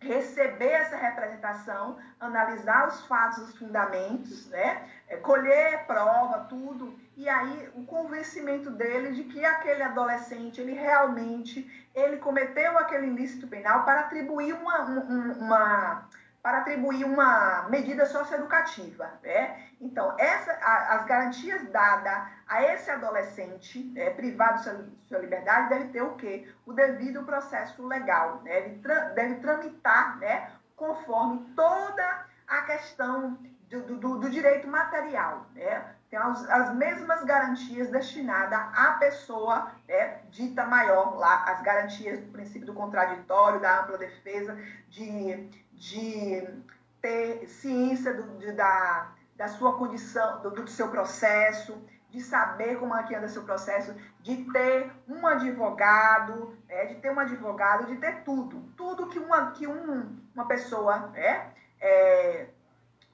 receber 0.00 0.70
essa 0.70 0.96
representação, 0.96 1.98
analisar 2.20 2.86
os 2.86 3.04
fatos, 3.06 3.48
os 3.48 3.56
fundamentos, 3.56 4.48
né? 4.48 4.88
É, 5.08 5.16
colher 5.16 5.86
prova, 5.86 6.46
tudo, 6.48 6.98
e 7.16 7.28
aí 7.28 7.70
o 7.74 7.84
convencimento 7.84 8.70
dele 8.70 9.12
de 9.12 9.24
que 9.24 9.44
aquele 9.44 9.82
adolescente, 9.82 10.60
ele 10.60 10.72
realmente, 10.72 11.88
ele 11.94 12.18
cometeu 12.18 12.78
aquele 12.78 13.08
ilícito 13.08 13.48
penal 13.48 13.84
para 13.84 14.00
atribuir 14.00 14.52
uma, 14.52 14.82
uma 14.82 16.08
para 16.48 16.60
atribuir 16.60 17.04
uma 17.04 17.68
medida 17.68 18.06
socioeducativa. 18.06 19.12
Né? 19.22 19.66
Então, 19.78 20.16
essa, 20.18 20.50
a, 20.52 20.94
as 20.94 21.04
garantias 21.04 21.68
dadas 21.68 22.26
a 22.46 22.62
esse 22.62 22.90
adolescente 22.90 23.84
né, 23.92 24.08
privado 24.08 24.56
de 24.56 24.64
sua, 24.64 24.86
sua, 25.08 25.18
liberdade 25.18 25.68
deve 25.68 25.88
ter 25.88 26.00
o 26.00 26.14
quê? 26.14 26.50
O 26.64 26.72
devido 26.72 27.22
processo 27.24 27.86
legal. 27.86 28.40
Né? 28.44 28.60
Ele 28.60 28.78
tra, 28.78 29.10
deve 29.10 29.34
tramitar 29.40 30.18
né, 30.20 30.50
conforme 30.74 31.52
toda 31.54 32.26
a 32.46 32.62
questão 32.62 33.38
do, 33.68 33.98
do, 33.98 34.18
do 34.18 34.30
direito 34.30 34.66
material. 34.66 35.44
Né? 35.54 35.84
Tem 36.08 36.18
as, 36.18 36.48
as, 36.48 36.74
mesmas 36.74 37.24
garantias 37.24 37.90
destinadas 37.90 38.58
à 38.74 38.92
pessoa 38.98 39.70
né, 39.86 40.22
dita 40.30 40.64
maior 40.64 41.14
lá, 41.18 41.44
as 41.44 41.60
garantias 41.60 42.18
do 42.20 42.32
princípio 42.32 42.64
do 42.64 42.72
contraditório, 42.72 43.60
da 43.60 43.82
ampla 43.82 43.98
defesa, 43.98 44.58
de 44.88 45.67
de 45.78 46.46
ter 47.00 47.46
ciência 47.48 48.12
do, 48.12 48.38
de, 48.38 48.52
da, 48.52 49.12
da 49.36 49.48
sua 49.48 49.78
condição, 49.78 50.42
do, 50.42 50.50
do, 50.50 50.68
seu 50.68 50.88
processo, 50.88 51.80
de 52.10 52.20
saber 52.20 52.78
como 52.78 52.96
é 52.96 53.02
que 53.04 53.14
anda 53.14 53.28
seu 53.28 53.44
processo, 53.44 53.94
de 54.20 54.44
ter 54.52 54.90
um 55.08 55.26
advogado, 55.26 56.58
é, 56.68 56.86
de 56.86 56.96
ter 56.96 57.10
um 57.10 57.20
advogado, 57.20 57.86
de 57.86 57.96
ter 57.96 58.24
tudo. 58.24 58.60
Tudo 58.76 59.06
que 59.06 59.18
uma, 59.18 59.52
que 59.52 59.66
um, 59.66 60.18
uma 60.34 60.46
pessoa 60.46 61.12
é, 61.14 61.46
é, 61.80 62.46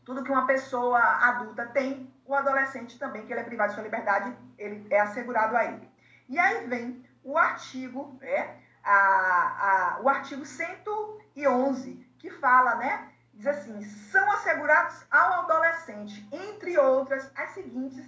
tudo 0.04 0.22
que 0.22 0.30
uma 0.30 0.46
pessoa 0.46 0.98
adulta 0.98 1.66
tem, 1.66 2.12
o 2.26 2.34
adolescente 2.34 2.98
também, 2.98 3.26
que 3.26 3.32
ele 3.32 3.40
é 3.40 3.44
privado 3.44 3.70
de 3.70 3.74
sua 3.74 3.84
liberdade, 3.84 4.34
ele 4.58 4.86
é 4.90 5.00
assegurado 5.00 5.56
a 5.56 5.64
ele. 5.64 5.88
E 6.28 6.38
aí 6.38 6.66
vem 6.66 7.04
o 7.22 7.36
artigo, 7.36 8.18
é, 8.22 8.56
a, 8.82 8.92
a, 8.92 10.00
o 10.02 10.08
artigo 10.08 10.44
111, 10.44 12.03
que 12.24 12.30
fala, 12.30 12.76
né? 12.76 13.10
Diz 13.34 13.46
assim: 13.46 13.82
são 13.82 14.32
assegurados 14.32 15.04
ao 15.10 15.40
adolescente, 15.40 16.26
entre 16.32 16.78
outras, 16.78 17.30
as 17.36 17.50
seguintes, 17.50 18.02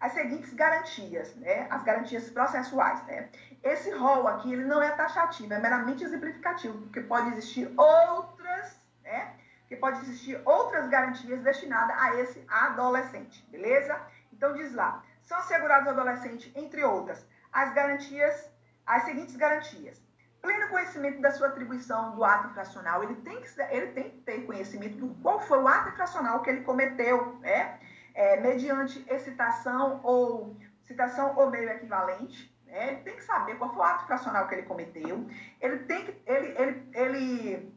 as 0.00 0.12
seguintes 0.12 0.54
garantias, 0.54 1.34
né? 1.36 1.66
As 1.68 1.82
garantias 1.82 2.30
processuais, 2.30 3.04
né? 3.04 3.28
Esse 3.62 3.90
rol 3.90 4.26
aqui, 4.26 4.50
ele 4.50 4.64
não 4.64 4.82
é 4.82 4.90
taxativo, 4.92 5.52
é 5.52 5.58
meramente 5.58 6.02
exemplificativo, 6.02 6.78
porque 6.78 7.02
pode 7.02 7.28
existir 7.32 7.70
outras, 7.78 8.80
né? 9.02 9.34
Que 9.68 9.76
pode 9.76 10.00
existir 10.00 10.40
outras 10.46 10.88
garantias 10.88 11.42
destinadas 11.42 11.94
a 12.00 12.14
esse 12.14 12.42
adolescente, 12.48 13.46
beleza? 13.50 14.00
Então 14.32 14.54
diz 14.54 14.72
lá: 14.72 15.04
são 15.20 15.36
assegurados 15.36 15.86
ao 15.86 15.92
adolescente, 15.92 16.50
entre 16.56 16.82
outras, 16.82 17.26
as 17.52 17.74
garantias, 17.74 18.50
as 18.86 19.02
seguintes 19.02 19.36
garantias 19.36 20.00
pleno 20.40 20.68
conhecimento 20.68 21.20
da 21.20 21.30
sua 21.30 21.48
atribuição 21.48 22.14
do 22.14 22.24
ato 22.24 22.48
infracional, 22.48 23.02
ele 23.02 23.16
tem 23.16 23.40
que, 23.40 23.48
ele 23.70 23.88
tem 23.88 24.10
que 24.10 24.18
ter 24.18 24.46
conhecimento 24.46 24.96
do 24.96 25.14
qual 25.22 25.40
foi 25.40 25.58
o 25.58 25.68
ato 25.68 25.90
infracional 25.90 26.42
que 26.42 26.50
ele 26.50 26.62
cometeu, 26.62 27.36
né? 27.40 27.78
É, 28.14 28.40
mediante 28.40 29.04
excitação 29.08 30.00
ou 30.02 30.56
citação 30.82 31.36
ou 31.36 31.50
meio 31.50 31.68
equivalente, 31.70 32.52
né? 32.66 32.88
Ele 32.88 33.02
tem 33.02 33.16
que 33.16 33.24
saber 33.24 33.56
qual 33.56 33.70
foi 33.70 33.80
o 33.80 33.82
ato 33.82 34.04
infracional 34.04 34.48
que 34.48 34.54
ele 34.54 34.62
cometeu. 34.62 35.26
Ele 35.60 35.78
tem 35.80 36.06
que, 36.06 36.22
ele, 36.26 36.54
ele, 36.58 36.90
ele, 36.94 37.74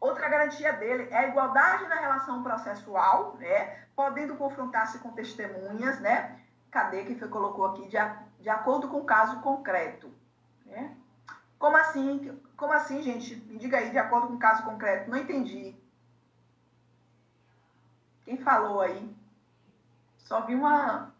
outra 0.00 0.28
garantia 0.28 0.72
dele 0.74 1.08
é 1.10 1.18
a 1.18 1.28
igualdade 1.28 1.88
na 1.88 1.96
relação 1.96 2.42
processual, 2.42 3.36
né? 3.38 3.84
Podendo 3.96 4.36
confrontar-se 4.36 4.98
com 4.98 5.12
testemunhas, 5.12 5.98
né? 6.00 6.38
Cadê 6.70 7.04
que 7.04 7.14
foi 7.14 7.28
colocou 7.28 7.66
aqui 7.66 7.88
de, 7.88 7.96
de 8.40 8.48
acordo 8.48 8.88
com 8.88 8.98
o 8.98 9.04
caso 9.04 9.40
concreto, 9.40 10.12
né? 10.66 10.94
Como 11.58 11.76
assim? 11.76 12.40
Como 12.56 12.72
assim, 12.72 13.02
gente? 13.02 13.34
Me 13.46 13.58
diga 13.58 13.78
aí, 13.78 13.90
de 13.90 13.98
acordo 13.98 14.28
com 14.28 14.34
o 14.34 14.38
caso 14.38 14.62
concreto. 14.62 15.10
Não 15.10 15.18
entendi. 15.18 15.74
Quem 18.24 18.36
falou 18.36 18.80
aí? 18.80 19.16
Só 20.18 20.42
vi 20.42 20.54
uma, 20.54 21.12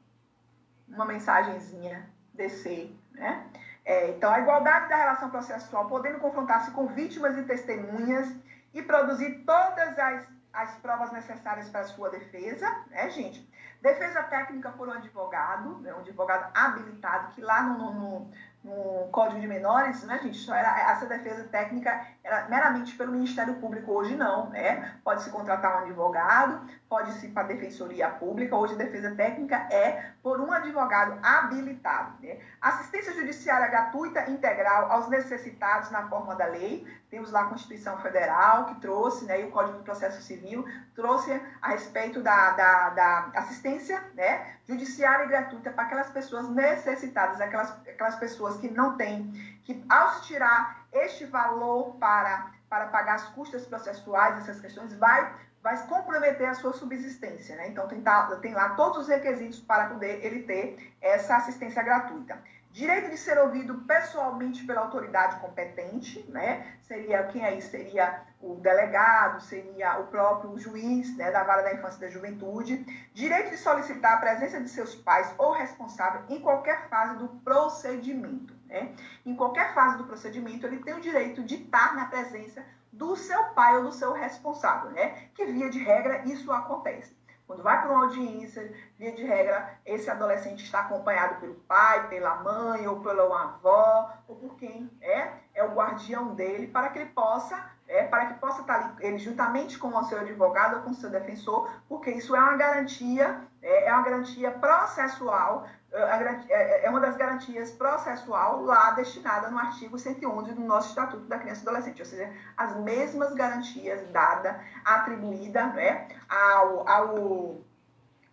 uma 0.86 1.04
mensagenzinha 1.04 2.08
descer, 2.34 2.94
né? 3.12 3.50
É, 3.84 4.10
então, 4.10 4.30
a 4.30 4.38
igualdade 4.38 4.90
da 4.90 4.96
relação 4.96 5.30
processual, 5.30 5.88
podendo 5.88 6.18
confrontar-se 6.18 6.70
com 6.72 6.86
vítimas 6.88 7.38
e 7.38 7.42
testemunhas 7.44 8.30
e 8.74 8.82
produzir 8.82 9.44
todas 9.46 9.98
as, 9.98 10.28
as 10.52 10.74
provas 10.76 11.10
necessárias 11.10 11.70
para 11.70 11.80
a 11.80 11.84
sua 11.84 12.10
defesa, 12.10 12.68
né, 12.90 13.08
gente? 13.08 13.48
Defesa 13.80 14.22
técnica 14.24 14.70
por 14.72 14.88
um 14.88 14.92
advogado, 14.92 15.78
né, 15.78 15.94
um 15.94 16.00
advogado 16.00 16.50
habilitado, 16.54 17.32
que 17.32 17.40
lá 17.40 17.62
no, 17.62 17.94
no, 17.94 18.30
no 18.64 19.08
Código 19.12 19.40
de 19.40 19.46
Menores, 19.46 20.02
né, 20.04 20.18
gente, 20.22 20.36
só 20.38 20.54
era, 20.54 20.90
essa 20.90 21.06
defesa 21.06 21.44
técnica 21.44 22.06
era 22.24 22.48
meramente 22.48 22.94
pelo 22.96 23.12
Ministério 23.12 23.54
Público, 23.54 23.92
hoje 23.92 24.16
não, 24.16 24.50
né? 24.50 24.96
Pode-se 25.04 25.30
contratar 25.30 25.76
um 25.76 25.84
advogado, 25.84 26.60
pode-se 26.88 27.26
ir 27.26 27.30
para 27.30 27.44
a 27.44 27.46
Defensoria 27.46 28.08
Pública, 28.10 28.56
hoje 28.56 28.74
a 28.74 28.76
defesa 28.76 29.14
técnica 29.14 29.56
é 29.70 30.10
por 30.22 30.40
um 30.40 30.52
advogado 30.52 31.18
habilitado. 31.22 32.14
Né? 32.20 32.38
Assistência 32.60 33.14
judiciária 33.14 33.68
gratuita 33.68 34.28
integral 34.28 34.90
aos 34.90 35.08
necessitados 35.08 35.90
na 35.90 36.08
forma 36.08 36.34
da 36.34 36.46
lei, 36.46 36.86
temos 37.10 37.32
lá 37.32 37.42
a 37.42 37.46
Constituição 37.46 37.96
Federal, 37.98 38.66
que 38.66 38.80
trouxe, 38.80 39.24
né, 39.24 39.40
e 39.40 39.44
o 39.44 39.50
Código 39.50 39.78
do 39.78 39.84
Processo 39.84 40.20
Civil, 40.22 40.64
trouxe 40.94 41.40
a 41.62 41.68
respeito 41.68 42.20
da, 42.22 42.50
da, 42.50 42.90
da 42.90 43.30
assistência 43.34 44.02
né, 44.14 44.56
judiciária 44.66 45.26
gratuita 45.26 45.70
para 45.70 45.84
aquelas 45.84 46.10
pessoas 46.10 46.48
necessitadas, 46.50 47.40
aquelas, 47.40 47.70
aquelas 47.86 48.16
pessoas 48.16 48.56
que 48.58 48.70
não 48.70 48.96
têm, 48.96 49.32
que 49.64 49.82
ao 49.88 50.20
tirar 50.20 50.86
este 50.92 51.24
valor 51.24 51.96
para, 51.96 52.50
para 52.68 52.86
pagar 52.88 53.14
as 53.14 53.28
custas 53.30 53.64
processuais, 53.64 54.38
essas 54.38 54.60
questões, 54.60 54.94
vai, 54.94 55.32
vai 55.62 55.86
comprometer 55.86 56.48
a 56.48 56.54
sua 56.54 56.72
subsistência. 56.74 57.56
Né? 57.56 57.68
Então, 57.68 57.88
tem, 57.88 58.02
tem 58.42 58.54
lá 58.54 58.70
todos 58.70 58.98
os 58.98 59.08
requisitos 59.08 59.60
para 59.60 59.88
poder 59.88 60.24
ele 60.24 60.42
ter 60.42 60.94
essa 61.00 61.36
assistência 61.36 61.82
gratuita. 61.82 62.38
Direito 62.78 63.10
de 63.10 63.16
ser 63.16 63.36
ouvido 63.38 63.74
pessoalmente 63.88 64.64
pela 64.64 64.82
autoridade 64.82 65.40
competente, 65.40 66.24
né? 66.30 66.64
Seria 66.82 67.24
quem 67.24 67.44
aí 67.44 67.60
seria 67.60 68.22
o 68.40 68.54
delegado, 68.54 69.42
seria 69.42 69.98
o 69.98 70.06
próprio 70.06 70.56
juiz, 70.56 71.16
né, 71.16 71.28
da 71.32 71.42
vara 71.42 71.62
da 71.62 71.74
infância 71.74 71.96
e 71.96 72.00
da 72.02 72.08
juventude. 72.08 72.86
Direito 73.12 73.50
de 73.50 73.56
solicitar 73.56 74.12
a 74.12 74.18
presença 74.18 74.60
de 74.60 74.68
seus 74.68 74.94
pais 74.94 75.34
ou 75.38 75.50
responsável 75.50 76.22
em 76.28 76.40
qualquer 76.40 76.88
fase 76.88 77.18
do 77.18 77.26
procedimento, 77.40 78.54
né? 78.66 78.94
Em 79.26 79.34
qualquer 79.34 79.74
fase 79.74 79.98
do 79.98 80.04
procedimento, 80.04 80.64
ele 80.64 80.78
tem 80.78 80.94
o 80.94 81.00
direito 81.00 81.42
de 81.42 81.56
estar 81.56 81.96
na 81.96 82.04
presença 82.04 82.64
do 82.92 83.16
seu 83.16 83.42
pai 83.54 83.76
ou 83.76 83.82
do 83.82 83.92
seu 83.92 84.12
responsável, 84.12 84.92
né? 84.92 85.30
Que 85.34 85.46
via 85.46 85.68
de 85.68 85.80
regra 85.80 86.22
isso 86.26 86.52
acontece. 86.52 87.17
Quando 87.48 87.62
vai 87.62 87.80
para 87.80 87.90
uma 87.90 88.04
audiência, 88.04 88.70
via 88.98 89.10
de 89.10 89.24
regra, 89.24 89.80
esse 89.86 90.10
adolescente 90.10 90.62
está 90.62 90.80
acompanhado 90.80 91.40
pelo 91.40 91.54
pai, 91.54 92.06
pela 92.08 92.36
mãe, 92.42 92.86
ou 92.86 93.00
pela 93.00 93.24
avó, 93.42 94.12
ou 94.28 94.36
por 94.36 94.54
quem 94.56 94.90
é, 95.00 95.32
é 95.54 95.64
o 95.64 95.72
guardião 95.72 96.34
dele, 96.34 96.66
para 96.66 96.90
que 96.90 96.98
ele 96.98 97.08
possa, 97.08 97.58
é, 97.88 98.04
para 98.04 98.26
que 98.26 98.34
possa 98.34 98.60
estar 98.60 98.74
ali, 98.74 99.06
ele 99.06 99.18
juntamente 99.18 99.78
com 99.78 99.88
o 99.88 100.04
seu 100.04 100.18
advogado 100.18 100.76
ou 100.76 100.82
com 100.82 100.90
o 100.90 100.94
seu 100.94 101.10
defensor, 101.10 101.70
porque 101.88 102.10
isso 102.10 102.36
é 102.36 102.40
uma 102.40 102.56
garantia, 102.56 103.40
é, 103.62 103.88
é 103.88 103.92
uma 103.92 104.02
garantia 104.02 104.50
processual 104.50 105.66
é, 105.90 106.52
é, 106.52 106.84
é 106.84 106.90
uma 106.90 107.00
das 107.00 107.16
garantias 107.16 107.70
processual 107.70 108.62
lá 108.62 108.90
destinada 108.90 109.48
no 109.48 109.58
artigo 109.58 109.98
111 109.98 110.52
do 110.52 110.60
nosso 110.60 110.90
Estatuto 110.90 111.24
da 111.24 111.38
Criança 111.38 111.62
e 111.64 111.68
Adolescente, 111.68 112.02
ou 112.02 112.06
seja, 112.06 112.30
as 112.56 112.76
mesmas 112.76 113.32
garantias 113.32 114.06
dadas, 114.10 114.54
atribuídas 114.84 115.72
né, 115.74 116.08
ao, 116.28 116.86
ao, 116.86 117.56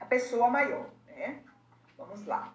à 0.01 0.05
pessoa 0.05 0.49
maior. 0.49 0.85
Né? 1.07 1.39
Vamos 1.97 2.25
lá. 2.25 2.51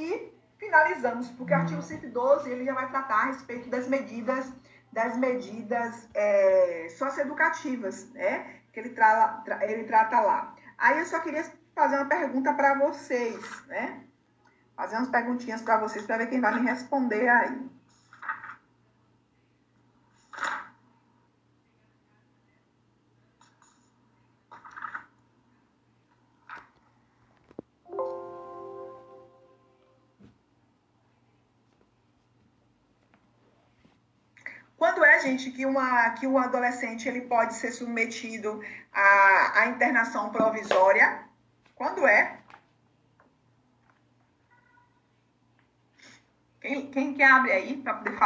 E 0.00 0.32
finalizamos, 0.58 1.28
porque 1.30 1.52
o 1.52 1.56
artigo 1.56 1.82
112 1.82 2.48
ele 2.48 2.64
já 2.64 2.72
vai 2.72 2.88
tratar 2.88 3.16
a 3.16 3.24
respeito 3.26 3.68
das 3.68 3.86
medidas 3.86 4.50
das 4.92 5.16
medidas 5.16 6.08
é, 6.14 6.88
socioeducativas, 6.98 8.10
né? 8.10 8.56
Que 8.72 8.80
ele, 8.80 8.90
tra, 8.90 9.44
ele 9.62 9.84
trata 9.84 10.20
lá. 10.20 10.54
Aí 10.78 10.98
eu 10.98 11.06
só 11.06 11.20
queria 11.20 11.44
fazer 11.74 11.96
uma 11.96 12.06
pergunta 12.06 12.52
para 12.54 12.74
vocês, 12.74 13.66
né? 13.66 14.02
Fazer 14.74 14.96
umas 14.96 15.10
perguntinhas 15.10 15.62
para 15.62 15.78
vocês 15.78 16.04
para 16.04 16.16
ver 16.16 16.28
quem 16.28 16.40
vai 16.40 16.58
me 16.58 16.66
responder 16.66 17.28
aí. 17.28 17.70
Gente, 35.30 35.50
que, 35.50 35.64
uma, 35.64 36.10
que 36.10 36.26
um 36.26 36.38
adolescente 36.38 37.08
ele 37.08 37.22
pode 37.22 37.54
ser 37.54 37.72
submetido 37.72 38.62
à, 38.92 39.60
à 39.60 39.66
internação 39.66 40.30
provisória? 40.30 41.24
Quando 41.74 42.06
é? 42.06 42.38
Quem, 46.60 46.90
quem 46.90 47.14
que 47.14 47.22
abre 47.22 47.52
aí 47.52 47.76
para 47.76 47.94
poder 47.94 48.10
falar? 48.10 48.18